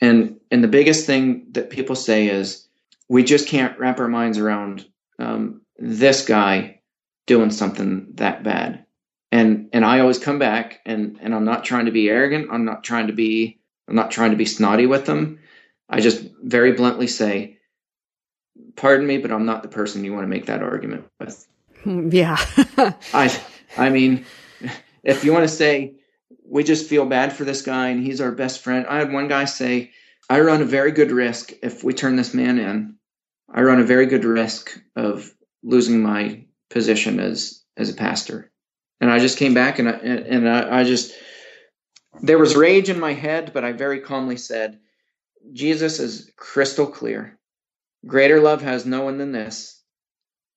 And 0.00 0.40
and 0.50 0.64
the 0.64 0.68
biggest 0.68 1.06
thing 1.06 1.46
that 1.52 1.70
people 1.70 1.96
say 1.96 2.28
is 2.28 2.66
we 3.08 3.22
just 3.22 3.48
can't 3.48 3.78
wrap 3.78 4.00
our 4.00 4.08
minds 4.08 4.38
around 4.38 4.86
um, 5.18 5.60
this 5.78 6.24
guy 6.24 6.80
doing 7.26 7.50
something 7.50 8.08
that 8.14 8.42
bad. 8.42 8.84
And 9.30 9.68
and 9.72 9.84
I 9.84 10.00
always 10.00 10.18
come 10.18 10.38
back 10.38 10.80
and 10.86 11.18
and 11.20 11.34
I'm 11.34 11.44
not 11.44 11.64
trying 11.64 11.86
to 11.86 11.92
be 11.92 12.08
arrogant. 12.08 12.48
I'm 12.50 12.64
not 12.64 12.84
trying 12.84 13.08
to 13.08 13.12
be 13.12 13.58
I'm 13.88 13.94
not 13.94 14.10
trying 14.10 14.30
to 14.30 14.36
be 14.36 14.46
snotty 14.46 14.86
with 14.86 15.06
them. 15.06 15.38
I 15.88 16.00
just 16.00 16.24
very 16.42 16.72
bluntly 16.72 17.06
say 17.06 17.58
pardon 18.76 19.06
me, 19.06 19.18
but 19.18 19.32
I'm 19.32 19.46
not 19.46 19.62
the 19.62 19.68
person 19.68 20.04
you 20.04 20.12
want 20.12 20.24
to 20.24 20.28
make 20.28 20.46
that 20.46 20.62
argument 20.62 21.06
with. 21.18 21.46
Yeah. 21.86 22.38
I 23.12 23.38
I 23.76 23.90
mean, 23.90 24.24
if 25.02 25.22
you 25.22 25.34
want 25.34 25.44
to 25.44 25.54
say 25.54 25.96
we 26.44 26.64
just 26.64 26.88
feel 26.88 27.04
bad 27.04 27.32
for 27.32 27.44
this 27.44 27.62
guy 27.62 27.88
and 27.88 28.02
he's 28.02 28.20
our 28.20 28.32
best 28.32 28.60
friend. 28.60 28.86
I 28.86 28.98
had 28.98 29.12
one 29.12 29.28
guy 29.28 29.44
say, 29.44 29.90
I 30.28 30.40
run 30.40 30.62
a 30.62 30.66
very 30.66 30.92
good 30.92 31.10
risk 31.10 31.52
if 31.62 31.84
we 31.84 31.92
turn 31.92 32.16
this 32.16 32.34
man 32.34 32.58
in. 32.58 32.96
I 33.52 33.62
run 33.62 33.80
a 33.80 33.84
very 33.84 34.06
good 34.06 34.24
risk 34.24 34.80
of 34.96 35.32
losing 35.62 36.02
my 36.02 36.44
position 36.70 37.20
as 37.20 37.62
as 37.76 37.90
a 37.90 37.94
pastor. 37.94 38.50
And 39.00 39.10
I 39.10 39.18
just 39.18 39.38
came 39.38 39.54
back 39.54 39.78
and 39.78 39.88
I, 39.88 39.92
and 39.92 40.48
I, 40.48 40.80
I 40.80 40.84
just 40.84 41.12
there 42.22 42.38
was 42.38 42.56
rage 42.56 42.88
in 42.88 43.00
my 43.00 43.12
head, 43.12 43.52
but 43.52 43.64
I 43.64 43.72
very 43.72 44.00
calmly 44.00 44.36
said, 44.36 44.78
Jesus 45.52 45.98
is 45.98 46.30
crystal 46.36 46.86
clear. 46.86 47.38
Greater 48.06 48.40
love 48.40 48.62
has 48.62 48.86
no 48.86 49.02
one 49.02 49.18
than 49.18 49.32
this 49.32 49.80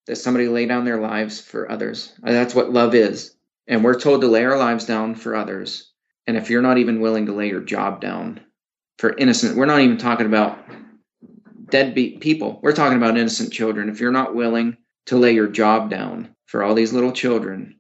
that 0.06 0.16
somebody 0.16 0.48
lay 0.48 0.66
down 0.66 0.86
their 0.86 1.00
lives 1.00 1.42
for 1.42 1.70
others. 1.70 2.14
That's 2.22 2.56
what 2.56 2.72
love 2.72 2.96
is. 2.96 3.36
And 3.68 3.84
we're 3.84 4.00
told 4.00 4.22
to 4.22 4.28
lay 4.28 4.46
our 4.46 4.58
lives 4.58 4.86
down 4.86 5.16
for 5.16 5.36
others. 5.36 5.92
And 6.26 6.38
if 6.38 6.50
you're 6.50 6.62
not 6.62 6.78
even 6.78 7.02
willing 7.02 7.26
to 7.26 7.34
lay 7.34 7.50
your 7.50 7.62
job 7.62 8.00
down 8.00 8.40
for 8.98 9.16
innocent, 9.18 9.58
we're 9.58 9.66
not 9.66 9.82
even 9.82 9.98
talking 9.98 10.26
about 10.26 10.60
deadbeat 11.70 12.22
people. 12.22 12.60
We're 12.62 12.72
talking 12.72 12.98
about 12.98 13.18
innocent 13.18 13.52
children. 13.52 13.90
If 13.90 14.00
you're 14.00 14.12
not 14.12 14.36
willing 14.36 14.78
to 15.08 15.18
lay 15.18 15.34
your 15.34 15.48
job 15.48 15.90
down 15.90 16.34
for 16.46 16.64
all 16.64 16.74
these 16.74 16.94
little 16.94 17.12
children 17.12 17.78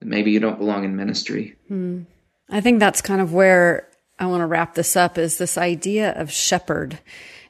maybe 0.00 0.30
you 0.30 0.40
don't 0.40 0.58
belong 0.58 0.84
in 0.84 0.96
ministry. 0.96 1.56
Hmm. 1.68 2.02
I 2.48 2.60
think 2.60 2.80
that's 2.80 3.02
kind 3.02 3.20
of 3.20 3.32
where 3.32 3.88
I 4.18 4.26
want 4.26 4.40
to 4.40 4.46
wrap 4.46 4.74
this 4.74 4.96
up 4.96 5.18
is 5.18 5.38
this 5.38 5.58
idea 5.58 6.12
of 6.12 6.30
shepherd. 6.30 6.98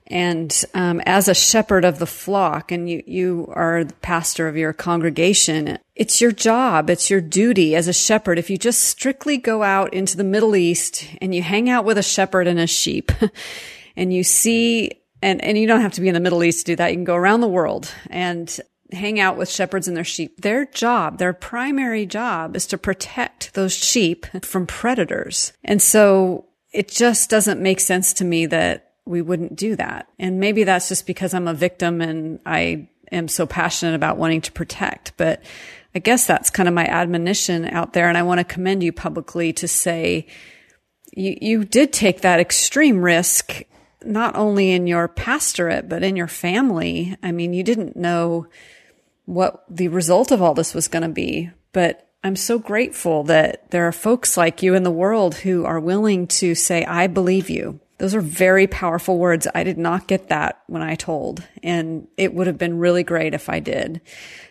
And 0.09 0.65
um, 0.73 1.03
as 1.05 1.29
a 1.29 1.35
shepherd 1.35 1.85
of 1.85 1.99
the 1.99 2.07
flock, 2.07 2.73
and 2.73 2.89
you, 2.89 3.03
you 3.07 3.53
are 3.55 3.85
the 3.85 3.95
pastor 3.95 4.49
of 4.49 4.57
your 4.57 4.73
congregation, 4.73 5.79
it's 5.95 6.21
your 6.21 6.33
job, 6.33 6.89
it's 6.89 7.11
your 7.11 7.21
duty 7.21 7.77
as 7.77 7.89
a 7.89 7.93
shepherd. 7.93 8.39
If 8.39 8.49
you 8.49 8.57
just 8.57 8.85
strictly 8.85 9.37
go 9.37 9.63
out 9.63 9.93
into 9.93 10.17
the 10.17 10.25
Middle 10.25 10.57
East 10.57 11.07
and 11.21 11.35
you 11.35 11.43
hang 11.43 11.69
out 11.69 11.85
with 11.85 11.99
a 11.99 12.03
shepherd 12.03 12.47
and 12.47 12.59
a 12.59 12.67
sheep, 12.67 13.13
and 13.97 14.13
you 14.13 14.25
see, 14.25 14.93
and, 15.21 15.45
and 15.45 15.59
you 15.59 15.67
don't 15.67 15.83
have 15.83 15.93
to 15.93 16.01
be 16.01 16.09
in 16.09 16.15
the 16.15 16.21
Middle 16.21 16.43
East 16.43 16.61
to 16.61 16.73
do 16.73 16.77
that, 16.77 16.91
you 16.91 16.97
can 16.97 17.05
go 17.05 17.15
around 17.15 17.43
the 17.43 17.49
world 17.49 17.93
and 18.09 18.59
hang 18.91 19.21
out 19.21 19.37
with 19.37 19.51
shepherds 19.51 19.87
and 19.87 19.97
their 19.97 20.05
sheep. 20.05 20.41
Their 20.41 20.65
job, 20.65 21.19
their 21.19 21.35
primary 21.35 22.07
job 22.07 22.57
is 22.57 22.67
to 22.69 22.79
protect 22.79 23.53
those 23.53 23.75
sheep 23.75 24.25
from 24.43 24.67
predators. 24.67 25.53
And 25.63 25.83
so 25.83 26.47
it 26.73 26.89
just 26.89 27.29
doesn't 27.29 27.61
make 27.61 27.81
sense 27.81 28.15
to 28.15 28.25
me 28.25 28.47
that 28.47 28.88
we 29.09 29.23
wouldn't 29.23 29.57
do 29.57 29.75
that. 29.77 30.09
And 30.19 30.39
maybe 30.39 30.65
that's 30.65 30.89
just 30.89 31.07
because 31.07 31.35
I'm 31.35 31.49
a 31.49 31.55
victim 31.55 32.01
and 32.01 32.41
I 32.45 32.89
am 33.11 33.29
so 33.29 33.47
passionate 33.47 33.95
about 33.95 34.19
wanting 34.19 34.43
to 34.43 34.53
protect. 34.53 35.17
But 35.17 35.43
I 35.95 35.99
guess 35.99 36.27
that's 36.27 36.51
kind 36.51 36.69
of 36.69 36.75
my 36.75 36.87
admonition 36.87 37.65
out 37.65 37.93
there. 37.95 38.09
And 38.09 38.19
I 38.19 38.23
want 38.23 38.39
to 38.39 38.45
commend 38.45 38.83
you 38.83 38.93
publicly 38.93 39.53
to 39.55 39.69
say 39.69 40.27
you, 41.13 41.37
you 41.41 41.65
did 41.65 41.93
take 41.93 42.21
that 42.21 42.41
extreme 42.41 43.01
risk, 43.01 43.63
not 44.05 44.37
only 44.37 44.73
in 44.73 44.87
your 44.87 45.09
pastorate, 45.09 45.89
but 45.89 46.03
in 46.03 46.15
your 46.15 46.29
family. 46.29 47.17
I 47.23 47.33
mean, 47.33 47.55
you 47.55 47.63
didn't 47.63 47.97
know 47.97 48.47
what 49.25 49.65
the 49.69 49.89
result 49.89 50.31
of 50.31 50.43
all 50.43 50.55
this 50.55 50.75
was 50.75 50.89
going 50.89 51.03
to 51.03 51.09
be. 51.09 51.51
But 51.73 52.09
I'm 52.23 52.37
so 52.37 52.59
grateful 52.59 53.25
that 53.25 53.71
there 53.71 53.87
are 53.87 53.93
folks 53.93 54.37
like 54.37 54.63
you 54.63 54.75
in 54.75 54.83
the 54.83 54.91
world 54.91 55.37
who 55.37 55.65
are 55.65 55.81
willing 55.81 56.27
to 56.29 56.55
say, 56.55 56.85
I 56.85 57.07
believe 57.07 57.49
you. 57.49 57.81
Those 57.99 58.15
are 58.15 58.21
very 58.21 58.67
powerful 58.67 59.19
words. 59.19 59.47
I 59.55 59.65
did 59.65 59.79
not 59.79 60.07
get 60.07 60.29
that 60.29 60.63
when 60.67 60.83
I 60.83 60.95
told, 60.95 61.43
and 61.63 62.09
it 62.17 62.33
would 62.33 62.47
have 62.47 62.59
been 62.59 62.79
really 62.79 63.03
great 63.03 63.35
if 63.35 63.49
I 63.49 63.61
did. 63.61 64.01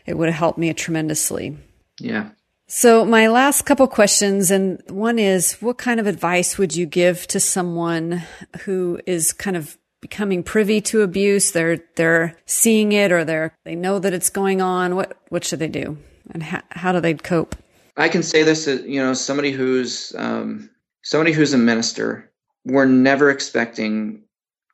It 0.06 0.18
would 0.18 0.28
have 0.28 0.38
helped 0.38 0.60
me 0.60 0.74
tremendously. 0.74 1.58
Yeah. 2.00 2.30
So 2.68 3.06
my 3.06 3.28
last 3.28 3.66
couple 3.66 3.88
questions, 3.88 4.52
and 4.52 4.82
one 4.90 5.18
is, 5.18 5.54
what 5.62 5.78
kind 5.78 6.00
of 6.00 6.08
advice 6.08 6.58
would 6.58 6.76
you 6.76 6.86
give 6.86 7.26
to 7.28 7.40
someone 7.40 8.24
who 8.66 9.00
is 9.06 9.32
kind 9.32 9.56
of 9.56 9.78
becoming 10.02 10.44
privy 10.44 10.82
to 10.82 11.02
abuse. 11.02 11.52
They're, 11.52 11.80
they're 11.96 12.38
seeing 12.46 12.92
it 12.92 13.12
or 13.12 13.24
they're, 13.26 13.54
they 13.64 13.76
know 13.76 14.00
that 14.00 14.14
it's 14.14 14.30
going 14.30 14.62
on. 14.62 14.96
What, 14.96 15.18
what 15.30 15.44
should 15.44 15.60
they 15.60 15.68
do? 15.68 15.98
And 16.32 16.44
how, 16.44 16.62
how 16.70 16.92
do 16.92 17.00
they 17.00 17.14
cope? 17.14 17.56
I 17.96 18.10
can 18.10 18.22
say 18.22 18.44
this, 18.44 18.68
you 18.68 19.02
know, 19.02 19.14
somebody 19.14 19.52
who's, 19.52 20.14
um, 20.16 20.70
somebody 21.04 21.32
who's 21.32 21.54
a 21.54 21.58
minister, 21.58 22.30
we're 22.68 22.86
never 22.86 23.30
expecting 23.30 24.24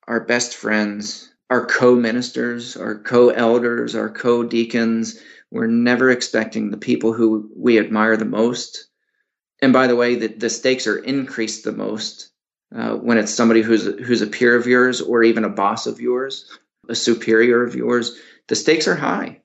our 0.07 0.19
best 0.19 0.55
friends, 0.55 1.31
our 1.49 1.65
co-ministers, 1.65 2.75
our 2.75 2.97
co-elders, 2.99 3.95
our 3.95 4.09
co-deacons. 4.09 5.19
We're 5.51 5.67
never 5.67 6.09
expecting 6.09 6.71
the 6.71 6.77
people 6.77 7.13
who 7.13 7.49
we 7.55 7.77
admire 7.77 8.17
the 8.17 8.25
most. 8.25 8.87
And 9.61 9.71
by 9.71 9.87
the 9.87 9.95
way, 9.95 10.15
the, 10.15 10.27
the 10.27 10.49
stakes 10.49 10.87
are 10.87 10.97
increased 10.97 11.63
the 11.63 11.71
most 11.71 12.31
uh, 12.75 12.95
when 12.95 13.17
it's 13.17 13.33
somebody 13.33 13.61
who's 13.61 13.85
who's 13.85 14.21
a 14.21 14.27
peer 14.27 14.55
of 14.55 14.65
yours 14.65 14.99
or 14.99 15.23
even 15.23 15.43
a 15.43 15.49
boss 15.49 15.85
of 15.85 16.01
yours, 16.01 16.49
a 16.89 16.95
superior 16.95 17.63
of 17.63 17.75
yours, 17.75 18.17
the 18.47 18.55
stakes 18.55 18.87
are 18.87 18.95
high 18.95 19.41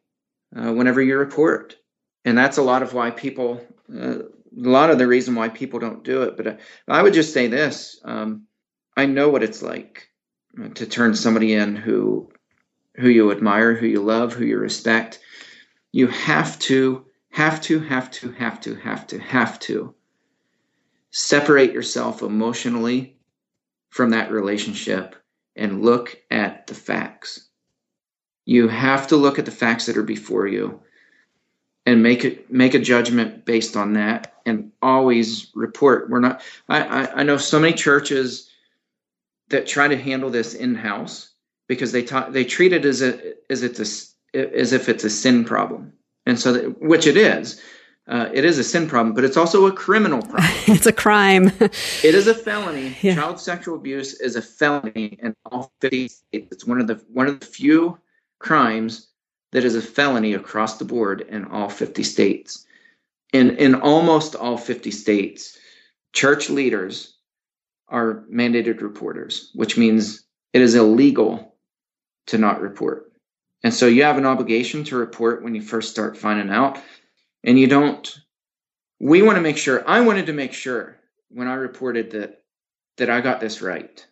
uh, 0.57 0.73
whenever 0.73 1.03
you 1.03 1.19
report, 1.19 1.77
and 2.25 2.39
that's 2.39 2.57
a 2.57 2.63
lot 2.63 2.83
of 2.83 2.95
why 2.95 3.11
people, 3.11 3.61
uh, 3.95 4.21
a 4.57 4.69
lot 4.69 4.91
of 4.91 4.99
the 4.99 5.07
reason 5.07 5.35
why 5.35 5.49
people 5.49 5.79
don't 5.79 6.05
do 6.05 6.23
it. 6.23 6.37
But 6.37 6.47
uh, 6.47 6.57
I 6.87 7.03
would 7.03 7.15
just 7.15 7.33
say 7.33 7.47
this: 7.47 8.01
um, 8.05 8.47
I 8.97 9.07
know 9.07 9.29
what 9.29 9.43
it's 9.43 9.63
like 9.63 10.09
uh, 10.63 10.69
to 10.69 10.87
turn 10.87 11.15
somebody 11.15 11.55
in 11.55 11.77
who 11.77 12.31
who 12.97 13.09
you 13.09 13.31
admire, 13.31 13.75
who 13.75 13.87
you 13.87 14.03
love, 14.03 14.33
who 14.33 14.45
you 14.45 14.59
respect. 14.59 15.21
You 15.93 16.09
have 16.09 16.59
to, 16.61 17.07
have 17.31 17.61
to, 17.63 17.79
have 17.81 18.11
to, 18.11 18.33
have 18.33 18.61
to, 18.63 18.75
have 18.75 19.07
to, 19.07 19.19
have 19.19 19.59
to 19.61 19.95
separate 21.11 21.73
yourself 21.73 22.23
emotionally 22.23 23.17
from 23.89 24.11
that 24.11 24.31
relationship 24.31 25.15
and 25.57 25.83
look 25.83 26.17
at 26.31 26.67
the 26.67 26.75
facts. 26.75 27.49
You 28.45 28.69
have 28.69 29.07
to 29.09 29.17
look 29.17 29.39
at 29.39 29.45
the 29.45 29.51
facts 29.51 29.87
that 29.87 29.97
are 29.97 30.03
before 30.03 30.47
you 30.47 30.81
and 31.89 32.03
make 32.03 32.23
it 32.23 32.53
make 32.53 32.75
a 32.75 32.79
judgment 32.79 33.47
based 33.47 33.75
on 33.75 33.95
that 33.95 34.35
and 34.45 34.71
always 34.83 35.51
report. 35.55 36.11
We're 36.11 36.21
not 36.21 36.43
I, 36.69 36.83
I, 36.83 37.21
I 37.21 37.23
know 37.23 37.39
so 37.39 37.59
many 37.59 37.73
churches 37.73 38.51
that 39.49 39.67
try 39.67 39.89
to 39.89 39.97
handle 39.97 40.29
this 40.29 40.53
in-house 40.53 41.31
because 41.67 41.93
they 41.93 42.03
they 42.29 42.45
treat 42.45 42.75
it 42.75 42.85
as 42.85 43.01
a 43.01 43.35
as 43.51 43.63
it's 43.63 43.81
a, 44.35 44.59
as 44.59 44.75
if 44.75 44.91
it's 44.91 45.05
a 45.05 45.09
sin 45.09 45.47
problem. 45.47 45.95
And 46.27 46.39
so 46.39 46.53
that, 46.53 46.83
which 46.83 47.07
it 47.07 47.17
is 47.17 47.59
uh, 48.07 48.29
it 48.35 48.45
is 48.45 48.59
a 48.59 48.65
sin 48.65 48.87
problem, 48.87 49.15
but 49.15 49.25
it's 49.25 49.39
also 49.39 49.65
a 49.65 49.73
criminal 49.73 50.21
problem. 50.21 50.45
it's 50.67 50.87
a 50.87 50.93
crime. 50.93 51.51
it 51.59 52.15
is 52.15 52.27
a 52.27 52.35
felony. 52.35 52.97
Yeah. 53.03 53.15
Child 53.15 53.41
sexual 53.41 53.77
abuse 53.77 54.13
is 54.21 54.37
a 54.37 54.43
felony 54.43 55.19
in 55.23 55.35
all 55.47 55.73
50 55.81 56.09
states. 56.09 56.49
It's 56.53 56.67
one 56.67 56.83
of 56.83 56.87
the 56.87 57.03
one 57.11 57.29
of 57.29 57.41
the 57.41 57.47
few 57.47 57.99
crimes 58.41 59.09
that 59.53 59.65
is 59.65 59.75
a 59.75 59.83
felony 59.83 60.35
across 60.35 60.79
the 60.79 60.85
board 60.85 61.23
in 61.23 61.45
all 61.47 61.69
50 61.69 62.03
states. 62.03 62.67
In 63.33 63.57
in 63.57 63.75
almost 63.75 64.35
all 64.35 64.57
50 64.57 64.91
states, 64.91 65.59
church 66.13 66.51
leaders 66.51 67.17
are 67.89 68.25
mandated 68.33 68.81
reporters, 68.81 69.51
which 69.55 69.77
means 69.77 70.25
it 70.53 70.63
is 70.63 70.75
illegal 70.75 71.55
to 72.27 72.39
not 72.39 72.61
report. 72.61 73.13
And 73.65 73.75
so 73.75 73.87
you 73.87 74.05
have 74.05 74.19
an 74.19 74.27
obligation 74.27 74.85
to 74.85 74.97
report 74.97 75.43
when 75.43 75.55
you 75.55 75.63
first 75.63 75.91
start 75.91 76.17
finding 76.17 76.51
out 76.51 76.79
and 77.45 77.59
you 77.59 77.67
don't 77.67 78.21
we 79.01 79.23
want 79.23 79.37
to 79.37 79.43
make 79.43 79.57
sure 79.57 79.89
i 79.89 80.01
wanted 80.01 80.27
to 80.27 80.33
make 80.33 80.53
sure 80.53 80.99
when 81.29 81.49
i 81.49 81.55
reported 81.55 82.11
that 82.11 82.43
that 82.97 83.11
i 83.11 83.21
got 83.21 83.41
this 83.41 83.63
right 83.63 84.07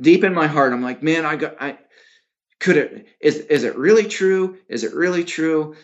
deep 0.00 0.24
in 0.24 0.34
my 0.34 0.46
heart 0.46 0.72
i'm 0.72 0.82
like 0.82 1.02
man 1.02 1.24
i 1.24 1.36
got 1.36 1.60
i 1.60 1.78
could 2.60 2.76
it 2.76 3.06
is 3.20 3.36
is 3.36 3.64
it 3.64 3.76
really 3.76 4.04
true? 4.04 4.58
Is 4.68 4.84
it 4.84 4.94
really 4.94 5.24
true? 5.24 5.76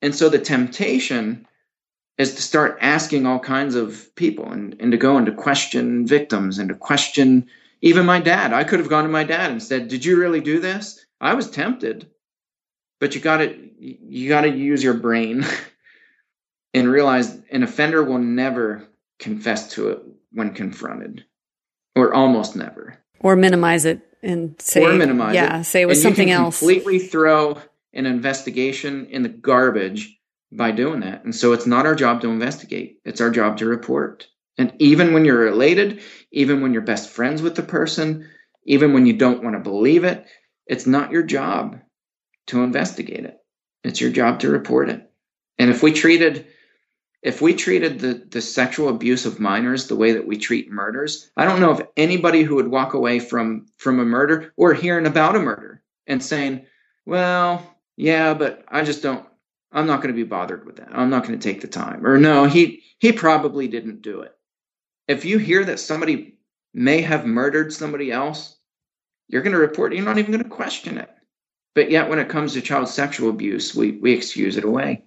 And 0.00 0.14
so 0.14 0.28
the 0.28 0.38
temptation 0.38 1.46
is 2.18 2.34
to 2.34 2.42
start 2.42 2.78
asking 2.80 3.26
all 3.26 3.38
kinds 3.38 3.74
of 3.74 4.14
people 4.16 4.50
and, 4.50 4.76
and 4.80 4.92
to 4.92 4.98
go 4.98 5.16
and 5.16 5.26
to 5.26 5.32
question 5.32 6.06
victims 6.06 6.58
and 6.58 6.68
to 6.68 6.74
question 6.74 7.46
even 7.80 8.04
my 8.04 8.20
dad. 8.20 8.52
I 8.52 8.64
could 8.64 8.80
have 8.80 8.88
gone 8.88 9.04
to 9.04 9.10
my 9.10 9.24
dad 9.24 9.50
and 9.50 9.62
said 9.62 9.88
did 9.88 10.04
you 10.04 10.18
really 10.18 10.40
do 10.40 10.60
this? 10.60 11.04
I 11.20 11.34
was 11.34 11.50
tempted 11.50 12.08
but 13.02 13.16
you 13.16 13.20
got 13.20 13.38
to 13.38 13.58
you 13.80 14.28
got 14.28 14.42
to 14.42 14.48
use 14.48 14.80
your 14.80 14.94
brain 14.94 15.44
and 16.74 16.88
realize 16.88 17.36
an 17.50 17.64
offender 17.64 18.04
will 18.04 18.20
never 18.20 18.86
confess 19.18 19.72
to 19.72 19.88
it 19.88 20.02
when 20.30 20.54
confronted, 20.54 21.24
or 21.96 22.14
almost 22.14 22.54
never, 22.54 22.96
or 23.18 23.34
minimize 23.34 23.84
it 23.86 24.00
and 24.22 24.60
say, 24.60 24.84
or 24.84 24.92
minimize 24.92 25.34
yeah, 25.34 25.60
it. 25.60 25.64
say 25.64 25.82
it 25.82 25.86
was 25.86 25.98
and 25.98 26.02
something 26.02 26.30
else. 26.30 26.58
Completely 26.58 26.98
throw 26.98 27.58
an 27.92 28.06
investigation 28.06 29.06
in 29.06 29.22
the 29.22 29.28
garbage 29.28 30.18
by 30.50 30.70
doing 30.70 31.00
that. 31.00 31.24
And 31.24 31.34
so 31.34 31.52
it's 31.52 31.66
not 31.66 31.86
our 31.86 31.94
job 31.94 32.20
to 32.22 32.30
investigate; 32.30 32.98
it's 33.04 33.20
our 33.20 33.30
job 33.30 33.58
to 33.58 33.66
report. 33.66 34.28
And 34.58 34.72
even 34.78 35.12
when 35.12 35.24
you're 35.24 35.38
related, 35.38 36.02
even 36.30 36.60
when 36.60 36.72
you're 36.72 36.82
best 36.82 37.10
friends 37.10 37.42
with 37.42 37.54
the 37.54 37.62
person, 37.62 38.28
even 38.64 38.92
when 38.92 39.06
you 39.06 39.14
don't 39.14 39.42
want 39.42 39.56
to 39.56 39.60
believe 39.60 40.04
it, 40.04 40.26
it's 40.66 40.86
not 40.86 41.10
your 41.10 41.22
job 41.22 41.80
to 42.48 42.62
investigate 42.62 43.24
it. 43.24 43.38
It's 43.82 44.00
your 44.00 44.10
job 44.10 44.40
to 44.40 44.50
report 44.50 44.90
it. 44.90 45.10
And 45.58 45.70
if 45.70 45.82
we 45.82 45.92
treated 45.92 46.46
if 47.22 47.40
we 47.40 47.54
treated 47.54 48.00
the, 48.00 48.14
the 48.30 48.40
sexual 48.40 48.88
abuse 48.88 49.24
of 49.24 49.38
minors 49.38 49.86
the 49.86 49.96
way 49.96 50.12
that 50.12 50.26
we 50.26 50.36
treat 50.36 50.72
murders, 50.72 51.30
I 51.36 51.44
don't 51.44 51.60
know 51.60 51.70
of 51.70 51.86
anybody 51.96 52.42
who 52.42 52.56
would 52.56 52.68
walk 52.68 52.94
away 52.94 53.20
from 53.20 53.66
from 53.78 54.00
a 54.00 54.04
murder 54.04 54.52
or 54.56 54.74
hearing 54.74 55.06
about 55.06 55.36
a 55.36 55.40
murder 55.40 55.82
and 56.06 56.22
saying, 56.22 56.66
"Well, 57.06 57.76
yeah, 57.96 58.34
but 58.34 58.64
I 58.68 58.82
just 58.82 59.02
don't. 59.02 59.24
I'm 59.70 59.86
not 59.86 60.02
going 60.02 60.12
to 60.12 60.20
be 60.20 60.28
bothered 60.28 60.66
with 60.66 60.76
that. 60.76 60.88
I'm 60.92 61.10
not 61.10 61.24
going 61.24 61.38
to 61.38 61.48
take 61.48 61.60
the 61.60 61.68
time." 61.68 62.04
Or 62.04 62.18
no, 62.18 62.46
he 62.46 62.82
he 62.98 63.12
probably 63.12 63.68
didn't 63.68 64.02
do 64.02 64.22
it. 64.22 64.36
If 65.06 65.24
you 65.24 65.38
hear 65.38 65.64
that 65.64 65.80
somebody 65.80 66.38
may 66.74 67.02
have 67.02 67.24
murdered 67.24 67.72
somebody 67.72 68.10
else, 68.10 68.56
you're 69.28 69.42
going 69.42 69.54
to 69.54 69.58
report. 69.58 69.94
You're 69.94 70.04
not 70.04 70.18
even 70.18 70.32
going 70.32 70.42
to 70.42 70.50
question 70.50 70.98
it. 70.98 71.10
But 71.74 71.90
yet, 71.90 72.10
when 72.10 72.18
it 72.18 72.28
comes 72.28 72.52
to 72.54 72.60
child 72.60 72.88
sexual 72.88 73.30
abuse, 73.30 73.76
we 73.76 73.92
we 73.92 74.12
excuse 74.12 74.56
it 74.56 74.64
away 74.64 75.04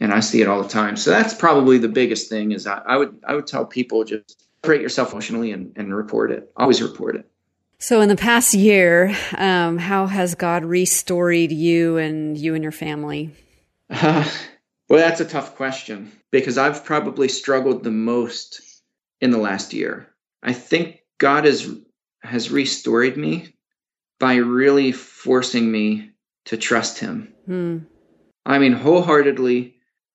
and 0.00 0.12
I 0.12 0.20
see 0.20 0.42
it 0.42 0.48
all 0.48 0.62
the 0.62 0.68
time. 0.68 0.96
So 0.96 1.10
that's 1.10 1.34
probably 1.34 1.78
the 1.78 1.88
biggest 1.88 2.28
thing 2.28 2.52
is 2.52 2.66
I, 2.66 2.82
I 2.86 2.96
would 2.96 3.20
I 3.26 3.34
would 3.34 3.46
tell 3.46 3.64
people 3.64 4.04
just 4.04 4.44
separate 4.62 4.80
yourself 4.80 5.12
emotionally 5.12 5.52
and, 5.52 5.72
and 5.76 5.94
report 5.94 6.30
it. 6.30 6.50
Always 6.56 6.82
report 6.82 7.16
it. 7.16 7.28
So 7.78 8.00
in 8.00 8.08
the 8.08 8.16
past 8.16 8.54
year, 8.54 9.14
um, 9.36 9.78
how 9.78 10.06
has 10.06 10.34
God 10.34 10.64
restored 10.64 11.52
you 11.52 11.98
and 11.98 12.38
you 12.38 12.54
and 12.54 12.62
your 12.62 12.72
family? 12.72 13.30
Uh, 13.90 14.28
Well, 14.88 14.98
that's 14.98 15.20
a 15.20 15.24
tough 15.24 15.56
question 15.56 16.12
because 16.30 16.58
I've 16.58 16.84
probably 16.84 17.28
struggled 17.28 17.82
the 17.82 17.90
most 17.90 18.60
in 19.20 19.30
the 19.30 19.38
last 19.38 19.72
year. 19.72 20.08
I 20.42 20.52
think 20.52 21.00
God 21.18 21.46
has 21.46 21.68
has 22.22 22.50
restored 22.50 23.16
me 23.16 23.54
by 24.18 24.36
really 24.36 24.92
forcing 24.92 25.70
me 25.70 26.10
to 26.46 26.56
trust 26.56 26.98
him. 26.98 27.32
Hmm. 27.46 27.78
I 28.44 28.58
mean 28.58 28.72
wholeheartedly 28.72 29.73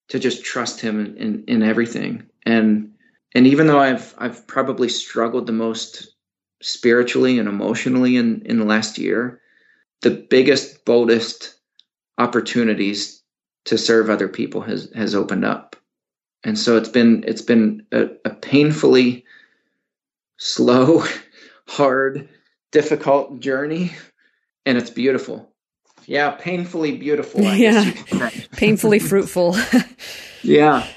to 0.09 0.19
just 0.19 0.43
trust 0.43 0.81
him 0.81 0.99
in, 0.99 1.17
in, 1.17 1.43
in 1.47 1.63
everything. 1.63 2.23
And 2.45 2.93
and 3.33 3.47
even 3.47 3.67
though 3.67 3.79
I've 3.79 4.13
I've 4.17 4.45
probably 4.47 4.89
struggled 4.89 5.47
the 5.47 5.53
most 5.53 6.15
spiritually 6.61 7.39
and 7.39 7.47
emotionally 7.47 8.17
in, 8.17 8.41
in 8.45 8.59
the 8.59 8.65
last 8.65 8.97
year, 8.97 9.39
the 10.01 10.11
biggest, 10.11 10.83
boldest 10.85 11.55
opportunities 12.17 13.23
to 13.65 13.77
serve 13.77 14.09
other 14.09 14.27
people 14.27 14.61
has 14.61 14.91
has 14.95 15.15
opened 15.15 15.45
up. 15.45 15.75
And 16.43 16.57
so 16.57 16.77
it's 16.77 16.89
been 16.89 17.23
it's 17.27 17.41
been 17.41 17.85
a, 17.91 18.09
a 18.25 18.31
painfully 18.31 19.25
slow, 20.37 21.03
hard, 21.67 22.27
difficult 22.71 23.39
journey, 23.39 23.91
and 24.65 24.77
it's 24.77 24.89
beautiful. 24.89 25.53
Yeah, 26.05 26.31
painfully 26.31 26.97
beautiful. 26.97 27.45
I 27.45 27.55
yeah, 27.55 27.91
painfully 28.51 28.99
fruitful. 28.99 29.55
yeah, 30.43 30.87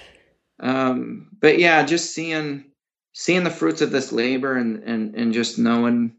um, 0.60 1.28
but 1.40 1.58
yeah, 1.58 1.84
just 1.84 2.14
seeing 2.14 2.64
seeing 3.12 3.44
the 3.44 3.50
fruits 3.50 3.82
of 3.82 3.90
this 3.90 4.12
labor 4.12 4.56
and 4.56 4.82
and 4.84 5.14
and 5.14 5.32
just 5.32 5.58
knowing 5.58 6.14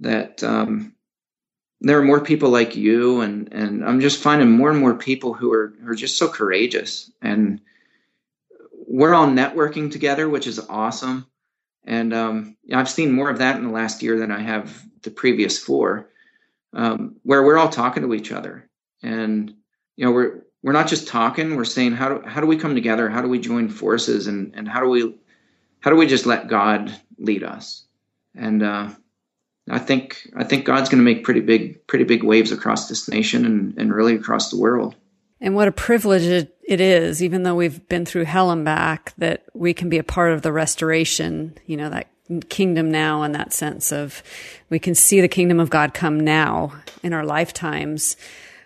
that 0.00 0.42
um, 0.42 0.94
there 1.80 1.98
are 1.98 2.04
more 2.04 2.20
people 2.20 2.50
like 2.50 2.76
you, 2.76 3.20
and 3.20 3.52
and 3.52 3.84
I'm 3.84 4.00
just 4.00 4.22
finding 4.22 4.50
more 4.50 4.70
and 4.70 4.78
more 4.78 4.94
people 4.94 5.34
who 5.34 5.52
are 5.52 5.74
who 5.82 5.90
are 5.90 5.96
just 5.96 6.16
so 6.16 6.28
courageous, 6.28 7.10
and 7.20 7.60
we're 8.86 9.14
all 9.14 9.26
networking 9.26 9.90
together, 9.90 10.28
which 10.28 10.46
is 10.46 10.60
awesome. 10.68 11.26
And 11.84 12.14
um, 12.14 12.56
I've 12.72 12.88
seen 12.88 13.12
more 13.12 13.30
of 13.30 13.38
that 13.38 13.56
in 13.56 13.64
the 13.64 13.70
last 13.70 14.02
year 14.02 14.18
than 14.18 14.30
I 14.30 14.40
have 14.40 14.84
the 15.02 15.10
previous 15.10 15.58
four, 15.58 16.10
um, 16.74 17.16
where 17.22 17.42
we're 17.42 17.58
all 17.58 17.68
talking 17.68 18.02
to 18.02 18.14
each 18.14 18.32
other, 18.32 18.68
and 19.02 19.52
you 19.96 20.04
know 20.04 20.12
we're 20.12 20.42
we're 20.62 20.72
not 20.72 20.88
just 20.88 21.08
talking. 21.08 21.56
We're 21.56 21.64
saying 21.64 21.92
how 21.92 22.08
do 22.08 22.28
how 22.28 22.40
do 22.40 22.46
we 22.46 22.56
come 22.56 22.74
together? 22.74 23.08
How 23.08 23.22
do 23.22 23.28
we 23.28 23.38
join 23.38 23.68
forces? 23.68 24.26
And 24.26 24.54
and 24.54 24.68
how 24.68 24.80
do 24.80 24.88
we 24.88 25.14
how 25.80 25.90
do 25.90 25.96
we 25.96 26.06
just 26.06 26.26
let 26.26 26.48
God 26.48 26.94
lead 27.18 27.42
us? 27.42 27.84
And 28.34 28.62
uh, 28.62 28.90
I 29.68 29.78
think 29.78 30.28
I 30.36 30.44
think 30.44 30.64
God's 30.64 30.88
going 30.88 31.04
to 31.04 31.04
make 31.04 31.24
pretty 31.24 31.40
big 31.40 31.86
pretty 31.86 32.04
big 32.04 32.22
waves 32.22 32.52
across 32.52 32.88
this 32.88 33.08
nation 33.08 33.44
and, 33.44 33.76
and 33.76 33.92
really 33.92 34.14
across 34.14 34.50
the 34.50 34.58
world. 34.58 34.94
And 35.40 35.56
what 35.56 35.66
a 35.66 35.72
privilege 35.72 36.22
it, 36.22 36.56
it 36.62 36.80
is, 36.80 37.20
even 37.20 37.42
though 37.42 37.56
we've 37.56 37.86
been 37.88 38.06
through 38.06 38.24
hell 38.24 38.52
and 38.52 38.64
back, 38.64 39.12
that 39.18 39.44
we 39.54 39.74
can 39.74 39.88
be 39.88 39.98
a 39.98 40.04
part 40.04 40.32
of 40.32 40.42
the 40.42 40.52
restoration. 40.52 41.58
You 41.66 41.76
know 41.76 41.90
that 41.90 42.08
kingdom 42.48 42.90
now, 42.90 43.22
in 43.22 43.32
that 43.32 43.52
sense 43.52 43.92
of 43.92 44.22
we 44.70 44.78
can 44.78 44.94
see 44.94 45.20
the 45.20 45.28
kingdom 45.28 45.60
of 45.60 45.70
God 45.70 45.94
come 45.94 46.20
now 46.20 46.72
in 47.02 47.12
our 47.12 47.24
lifetimes 47.24 48.16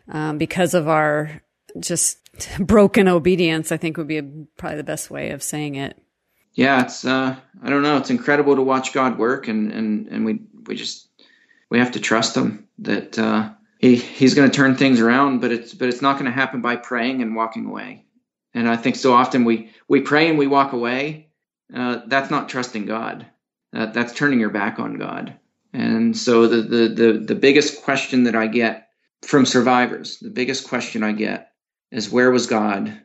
um, 0.09 0.39
because 0.39 0.75
of 0.75 0.89
our 0.89 1.43
just 1.79 2.19
broken 2.59 3.09
obedience, 3.09 3.73
I 3.73 3.77
think 3.77 3.97
would 3.97 4.09
be 4.09 4.19
a, 4.19 4.23
probably 4.57 4.77
the 4.77 4.85
best 4.85 5.11
way 5.11 5.31
of 5.31 5.43
saying 5.43 5.77
it. 5.77 6.01
Yeah, 6.55 6.83
it's 6.83 7.05
uh, 7.05 7.37
I 7.63 7.71
don't 7.71 7.83
know, 7.83 7.99
it's 7.99 8.11
incredible 8.11 8.57
to 8.57 8.63
watch 8.63 8.93
God 8.93 9.19
work, 9.19 9.49
and 9.49 9.73
and 9.73 10.07
and 10.09 10.25
we 10.25 10.41
we 10.67 10.75
just 10.75 11.09
we 11.69 11.79
have 11.79 11.93
to 11.93 12.01
trust 12.01 12.37
Him 12.37 12.67
that 12.79 13.19
uh, 13.19 13.51
he 13.79 13.97
He's 13.97 14.35
going 14.35 14.51
to 14.51 14.57
turn 14.57 14.77
things 14.77 15.01
around, 15.01 15.41
but 15.41 15.53
it's 15.53 15.75
but 15.75 15.89
it's 15.89 16.03
not 16.03 16.15
going 16.15 16.27
to 16.27 16.31
happen 16.31 16.63
by 16.63 16.77
praying 16.77 17.21
and 17.21 17.37
walking 17.37 17.67
away. 17.67 18.07
And 18.55 18.69
I 18.69 18.77
think 18.77 18.97
so 18.97 19.13
often 19.13 19.45
we 19.45 19.71
we 19.87 20.01
pray 20.01 20.29
and 20.29 20.39
we 20.39 20.47
walk 20.47 20.73
away. 20.73 21.29
Uh, 21.75 22.01
that's 22.07 22.31
not 22.31 22.49
trusting 22.49 22.87
God. 22.87 23.27
That's 23.77 24.14
turning 24.14 24.41
your 24.41 24.51
back 24.51 24.79
on 24.79 24.97
God. 24.99 25.39
And 25.72 26.16
so 26.16 26.47
the, 26.47 26.62
the 26.62 26.89
the 26.89 27.12
the 27.18 27.35
biggest 27.35 27.83
question 27.83 28.24
that 28.24 28.35
I 28.35 28.47
get 28.47 28.89
from 29.22 29.45
survivors, 29.45 30.18
the 30.18 30.31
biggest 30.31 30.68
question 30.68 31.03
I 31.03 31.12
get 31.12 31.53
is 31.91 32.11
where 32.11 32.31
was 32.31 32.47
God 32.47 33.01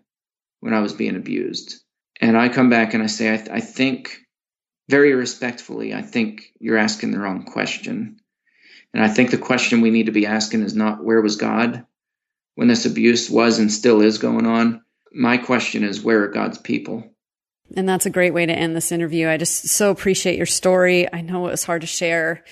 when 0.61 0.73
I 0.73 0.79
was 0.79 0.93
being 0.93 1.17
abused? 1.17 1.81
And 2.21 2.37
I 2.37 2.49
come 2.49 2.69
back 2.69 2.93
and 2.93 3.03
I 3.03 3.07
say, 3.07 3.33
I, 3.33 3.37
th- 3.37 3.49
I 3.49 3.59
think 3.59 4.19
very 4.89 5.13
respectfully, 5.13 5.93
I 5.93 6.01
think 6.01 6.53
you're 6.59 6.77
asking 6.77 7.11
the 7.11 7.19
wrong 7.19 7.43
question. 7.43 8.19
And 8.93 9.03
I 9.03 9.07
think 9.07 9.31
the 9.31 9.37
question 9.37 9.81
we 9.81 9.89
need 9.89 10.05
to 10.05 10.11
be 10.11 10.25
asking 10.25 10.61
is 10.61 10.75
not 10.75 11.03
where 11.03 11.21
was 11.21 11.35
God 11.35 11.85
when 12.55 12.67
this 12.67 12.85
abuse 12.85 13.29
was 13.29 13.57
and 13.57 13.71
still 13.71 14.01
is 14.01 14.17
going 14.17 14.45
on. 14.45 14.83
My 15.13 15.37
question 15.37 15.83
is 15.83 16.03
where 16.03 16.23
are 16.23 16.27
God's 16.27 16.57
people? 16.57 17.11
And 17.75 17.87
that's 17.87 18.05
a 18.05 18.09
great 18.09 18.33
way 18.33 18.45
to 18.45 18.53
end 18.53 18.75
this 18.75 18.91
interview. 18.91 19.29
I 19.29 19.37
just 19.37 19.67
so 19.69 19.91
appreciate 19.91 20.37
your 20.37 20.45
story. 20.45 21.11
I 21.11 21.21
know 21.21 21.47
it 21.47 21.51
was 21.51 21.63
hard 21.63 21.81
to 21.81 21.87
share. 21.87 22.43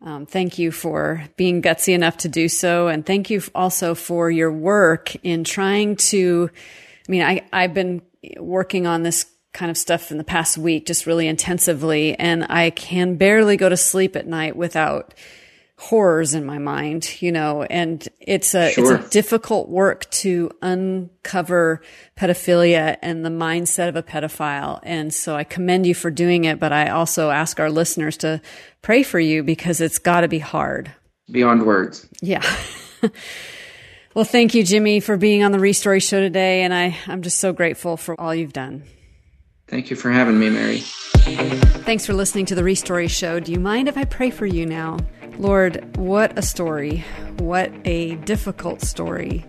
Um, 0.00 0.26
thank 0.26 0.58
you 0.58 0.72
for 0.72 1.24
being 1.36 1.62
gutsy 1.62 1.94
enough 1.94 2.16
to 2.18 2.28
do 2.28 2.48
so. 2.48 2.88
And 2.88 3.06
thank 3.06 3.30
you 3.30 3.42
also 3.54 3.94
for 3.94 4.30
your 4.30 4.50
work 4.50 5.14
in 5.22 5.44
trying 5.44 5.96
to, 5.96 6.50
I 7.08 7.12
mean, 7.12 7.22
I, 7.22 7.42
I've 7.52 7.74
been 7.74 8.02
working 8.38 8.86
on 8.86 9.02
this 9.02 9.26
kind 9.52 9.70
of 9.70 9.76
stuff 9.76 10.10
in 10.10 10.18
the 10.18 10.24
past 10.24 10.58
week, 10.58 10.86
just 10.86 11.06
really 11.06 11.28
intensively. 11.28 12.18
And 12.18 12.46
I 12.48 12.70
can 12.70 13.16
barely 13.16 13.56
go 13.56 13.68
to 13.68 13.76
sleep 13.76 14.16
at 14.16 14.26
night 14.26 14.56
without 14.56 15.14
horrors 15.82 16.32
in 16.32 16.46
my 16.46 16.58
mind, 16.58 17.20
you 17.20 17.32
know, 17.32 17.64
and 17.64 18.08
it's 18.20 18.54
a, 18.54 18.70
sure. 18.70 18.94
it's 18.94 19.06
a 19.06 19.10
difficult 19.10 19.68
work 19.68 20.08
to 20.10 20.48
uncover 20.62 21.82
pedophilia 22.16 22.96
and 23.02 23.24
the 23.24 23.30
mindset 23.30 23.88
of 23.88 23.96
a 23.96 24.02
pedophile. 24.02 24.78
And 24.84 25.12
so 25.12 25.34
I 25.34 25.42
commend 25.42 25.84
you 25.84 25.92
for 25.92 26.08
doing 26.08 26.44
it, 26.44 26.60
but 26.60 26.72
I 26.72 26.90
also 26.90 27.30
ask 27.30 27.58
our 27.58 27.68
listeners 27.68 28.16
to 28.18 28.40
pray 28.80 29.02
for 29.02 29.18
you 29.18 29.42
because 29.42 29.80
it's 29.80 29.98
gotta 29.98 30.28
be 30.28 30.38
hard. 30.38 30.92
Beyond 31.28 31.66
words. 31.66 32.08
Yeah. 32.20 32.44
well, 34.14 34.24
thank 34.24 34.54
you, 34.54 34.62
Jimmy, 34.62 35.00
for 35.00 35.16
being 35.16 35.42
on 35.42 35.50
the 35.50 35.58
Restory 35.58 36.00
show 36.00 36.20
today. 36.20 36.62
And 36.62 36.72
I, 36.72 36.96
I'm 37.08 37.22
just 37.22 37.40
so 37.40 37.52
grateful 37.52 37.96
for 37.96 38.18
all 38.20 38.32
you've 38.32 38.52
done. 38.52 38.84
Thank 39.72 39.88
you 39.88 39.96
for 39.96 40.10
having 40.10 40.38
me, 40.38 40.50
Mary. 40.50 40.80
Thanks 41.86 42.04
for 42.04 42.12
listening 42.12 42.44
to 42.44 42.54
the 42.54 42.60
Restory 42.60 43.08
show. 43.08 43.40
Do 43.40 43.52
you 43.52 43.58
mind 43.58 43.88
if 43.88 43.96
I 43.96 44.04
pray 44.04 44.28
for 44.28 44.44
you 44.44 44.66
now? 44.66 44.98
Lord, 45.38 45.96
what 45.96 46.38
a 46.38 46.42
story. 46.42 46.98
What 47.38 47.72
a 47.86 48.16
difficult 48.16 48.82
story. 48.82 49.46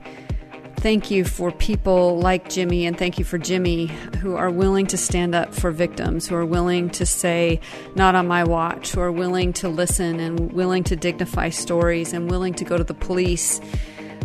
Thank 0.78 1.12
you 1.12 1.26
for 1.26 1.52
people 1.52 2.20
like 2.20 2.48
Jimmy, 2.48 2.86
and 2.86 2.98
thank 2.98 3.20
you 3.20 3.26
for 3.26 3.38
Jimmy 3.38 3.88
who 4.22 4.38
are 4.38 4.50
willing 4.50 4.88
to 4.88 4.98
stand 4.98 5.36
up 5.36 5.54
for 5.54 5.72
victims, 5.72 6.26
who 6.26 6.36
are 6.36 6.46
willing 6.46 6.90
to 6.92 7.06
say, 7.06 7.60
not 7.96 8.16
on 8.16 8.26
my 8.26 8.46
watch, 8.46 8.94
who 8.94 9.02
are 9.02 9.12
willing 9.12 9.52
to 9.52 9.68
listen 9.68 10.22
and 10.22 10.54
willing 10.54 10.86
to 10.86 10.96
dignify 10.96 11.50
stories 11.50 12.14
and 12.14 12.32
willing 12.32 12.54
to 12.54 12.64
go 12.64 12.78
to 12.78 12.84
the 12.86 12.94
police. 12.94 13.60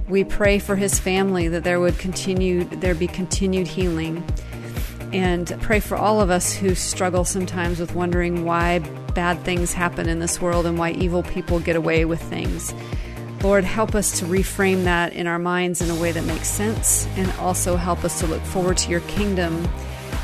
We 0.08 0.22
pray 0.22 0.60
for 0.60 0.76
his 0.76 1.00
family 1.00 1.48
that 1.48 1.64
there 1.64 1.80
would 1.80 1.98
continue, 1.98 2.62
there 2.62 2.94
be 2.94 3.08
continued 3.08 3.66
healing 3.66 4.24
and 5.12 5.56
pray 5.60 5.80
for 5.80 5.96
all 5.96 6.20
of 6.20 6.30
us 6.30 6.54
who 6.54 6.74
struggle 6.74 7.24
sometimes 7.24 7.80
with 7.80 7.94
wondering 7.94 8.44
why 8.44 8.80
bad 9.14 9.40
things 9.44 9.72
happen 9.72 10.08
in 10.08 10.18
this 10.18 10.40
world 10.40 10.66
and 10.66 10.78
why 10.78 10.90
evil 10.92 11.22
people 11.22 11.60
get 11.60 11.76
away 11.76 12.04
with 12.04 12.20
things. 12.22 12.74
Lord, 13.42 13.64
help 13.64 13.94
us 13.94 14.18
to 14.18 14.24
reframe 14.24 14.84
that 14.84 15.12
in 15.12 15.26
our 15.26 15.38
minds 15.38 15.80
in 15.80 15.90
a 15.90 16.00
way 16.00 16.12
that 16.12 16.24
makes 16.24 16.48
sense 16.48 17.06
and 17.16 17.30
also 17.32 17.76
help 17.76 18.04
us 18.04 18.18
to 18.20 18.26
look 18.26 18.42
forward 18.42 18.76
to 18.78 18.90
your 18.90 19.00
kingdom 19.02 19.64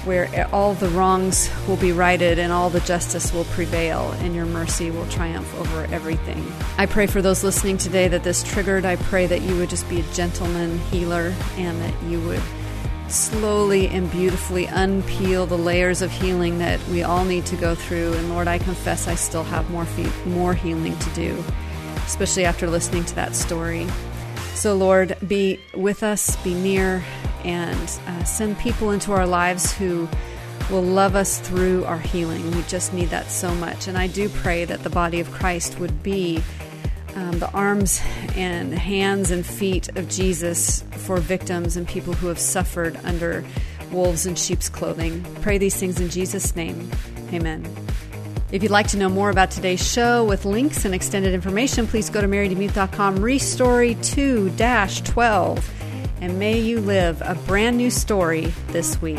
where 0.04 0.48
all 0.52 0.74
the 0.74 0.88
wrongs 0.90 1.50
will 1.66 1.76
be 1.76 1.92
righted 1.92 2.38
and 2.38 2.52
all 2.52 2.68
the 2.68 2.80
justice 2.80 3.32
will 3.32 3.44
prevail 3.44 4.10
and 4.18 4.34
your 4.34 4.44
mercy 4.44 4.90
will 4.90 5.06
triumph 5.06 5.52
over 5.58 5.84
everything. 5.94 6.44
I 6.76 6.86
pray 6.86 7.06
for 7.06 7.22
those 7.22 7.42
listening 7.42 7.78
today 7.78 8.08
that 8.08 8.22
this 8.22 8.42
triggered. 8.42 8.84
I 8.84 8.96
pray 8.96 9.26
that 9.26 9.40
you 9.40 9.56
would 9.56 9.70
just 9.70 9.88
be 9.88 10.00
a 10.00 10.12
gentleman 10.12 10.78
healer 10.90 11.32
and 11.56 11.80
that 11.80 12.02
you 12.02 12.20
would 12.26 12.42
slowly 13.08 13.88
and 13.88 14.10
beautifully 14.10 14.66
unpeel 14.66 15.48
the 15.48 15.58
layers 15.58 16.02
of 16.02 16.10
healing 16.10 16.58
that 16.58 16.80
we 16.88 17.02
all 17.02 17.24
need 17.24 17.46
to 17.46 17.56
go 17.56 17.74
through. 17.74 18.12
And 18.14 18.30
Lord, 18.30 18.48
I 18.48 18.58
confess 18.58 19.06
I 19.06 19.14
still 19.14 19.44
have 19.44 19.70
more, 19.70 19.84
fe- 19.84 20.10
more 20.26 20.54
healing 20.54 20.98
to 20.98 21.10
do, 21.10 21.44
especially 22.06 22.44
after 22.44 22.68
listening 22.68 23.04
to 23.04 23.14
that 23.16 23.36
story. 23.36 23.86
So, 24.54 24.74
Lord, 24.74 25.16
be 25.26 25.60
with 25.74 26.02
us, 26.02 26.36
be 26.36 26.54
near, 26.54 27.04
and 27.44 28.00
uh, 28.06 28.24
send 28.24 28.58
people 28.58 28.92
into 28.92 29.12
our 29.12 29.26
lives 29.26 29.72
who 29.72 30.08
will 30.70 30.82
love 30.82 31.14
us 31.14 31.38
through 31.40 31.84
our 31.84 31.98
healing. 31.98 32.50
We 32.52 32.62
just 32.62 32.94
need 32.94 33.10
that 33.10 33.30
so 33.30 33.54
much. 33.56 33.88
And 33.88 33.98
I 33.98 34.06
do 34.06 34.28
pray 34.28 34.64
that 34.64 34.82
the 34.82 34.90
body 34.90 35.20
of 35.20 35.30
Christ 35.30 35.78
would 35.78 36.02
be 36.02 36.42
um, 37.16 37.38
the 37.38 37.50
arms 37.52 38.00
and 38.36 38.72
hands 38.72 39.30
and 39.30 39.44
feet 39.44 39.88
of 39.96 40.08
Jesus 40.08 40.82
for 40.92 41.18
victims 41.18 41.76
and 41.76 41.86
people 41.86 42.12
who 42.12 42.26
have 42.28 42.38
suffered 42.38 42.98
under 43.04 43.44
wolves 43.92 44.26
in 44.26 44.34
sheep's 44.34 44.68
clothing. 44.68 45.22
Pray 45.40 45.58
these 45.58 45.76
things 45.76 46.00
in 46.00 46.08
Jesus' 46.08 46.56
name. 46.56 46.90
Amen. 47.32 47.64
If 48.52 48.62
you'd 48.62 48.70
like 48.70 48.88
to 48.88 48.96
know 48.96 49.08
more 49.08 49.30
about 49.30 49.50
today's 49.50 49.84
show 49.84 50.24
with 50.24 50.44
links 50.44 50.84
and 50.84 50.94
extended 50.94 51.34
information, 51.34 51.86
please 51.86 52.10
go 52.10 52.20
to 52.20 52.28
marydemuth.com, 52.28 53.18
Restory 53.18 53.94
2 54.04 54.50
12. 55.12 55.70
and 56.20 56.38
may 56.38 56.60
you 56.60 56.80
live 56.80 57.20
a 57.22 57.34
brand 57.46 57.76
new 57.76 57.90
story 57.90 58.52
this 58.68 59.00
week. 59.02 59.18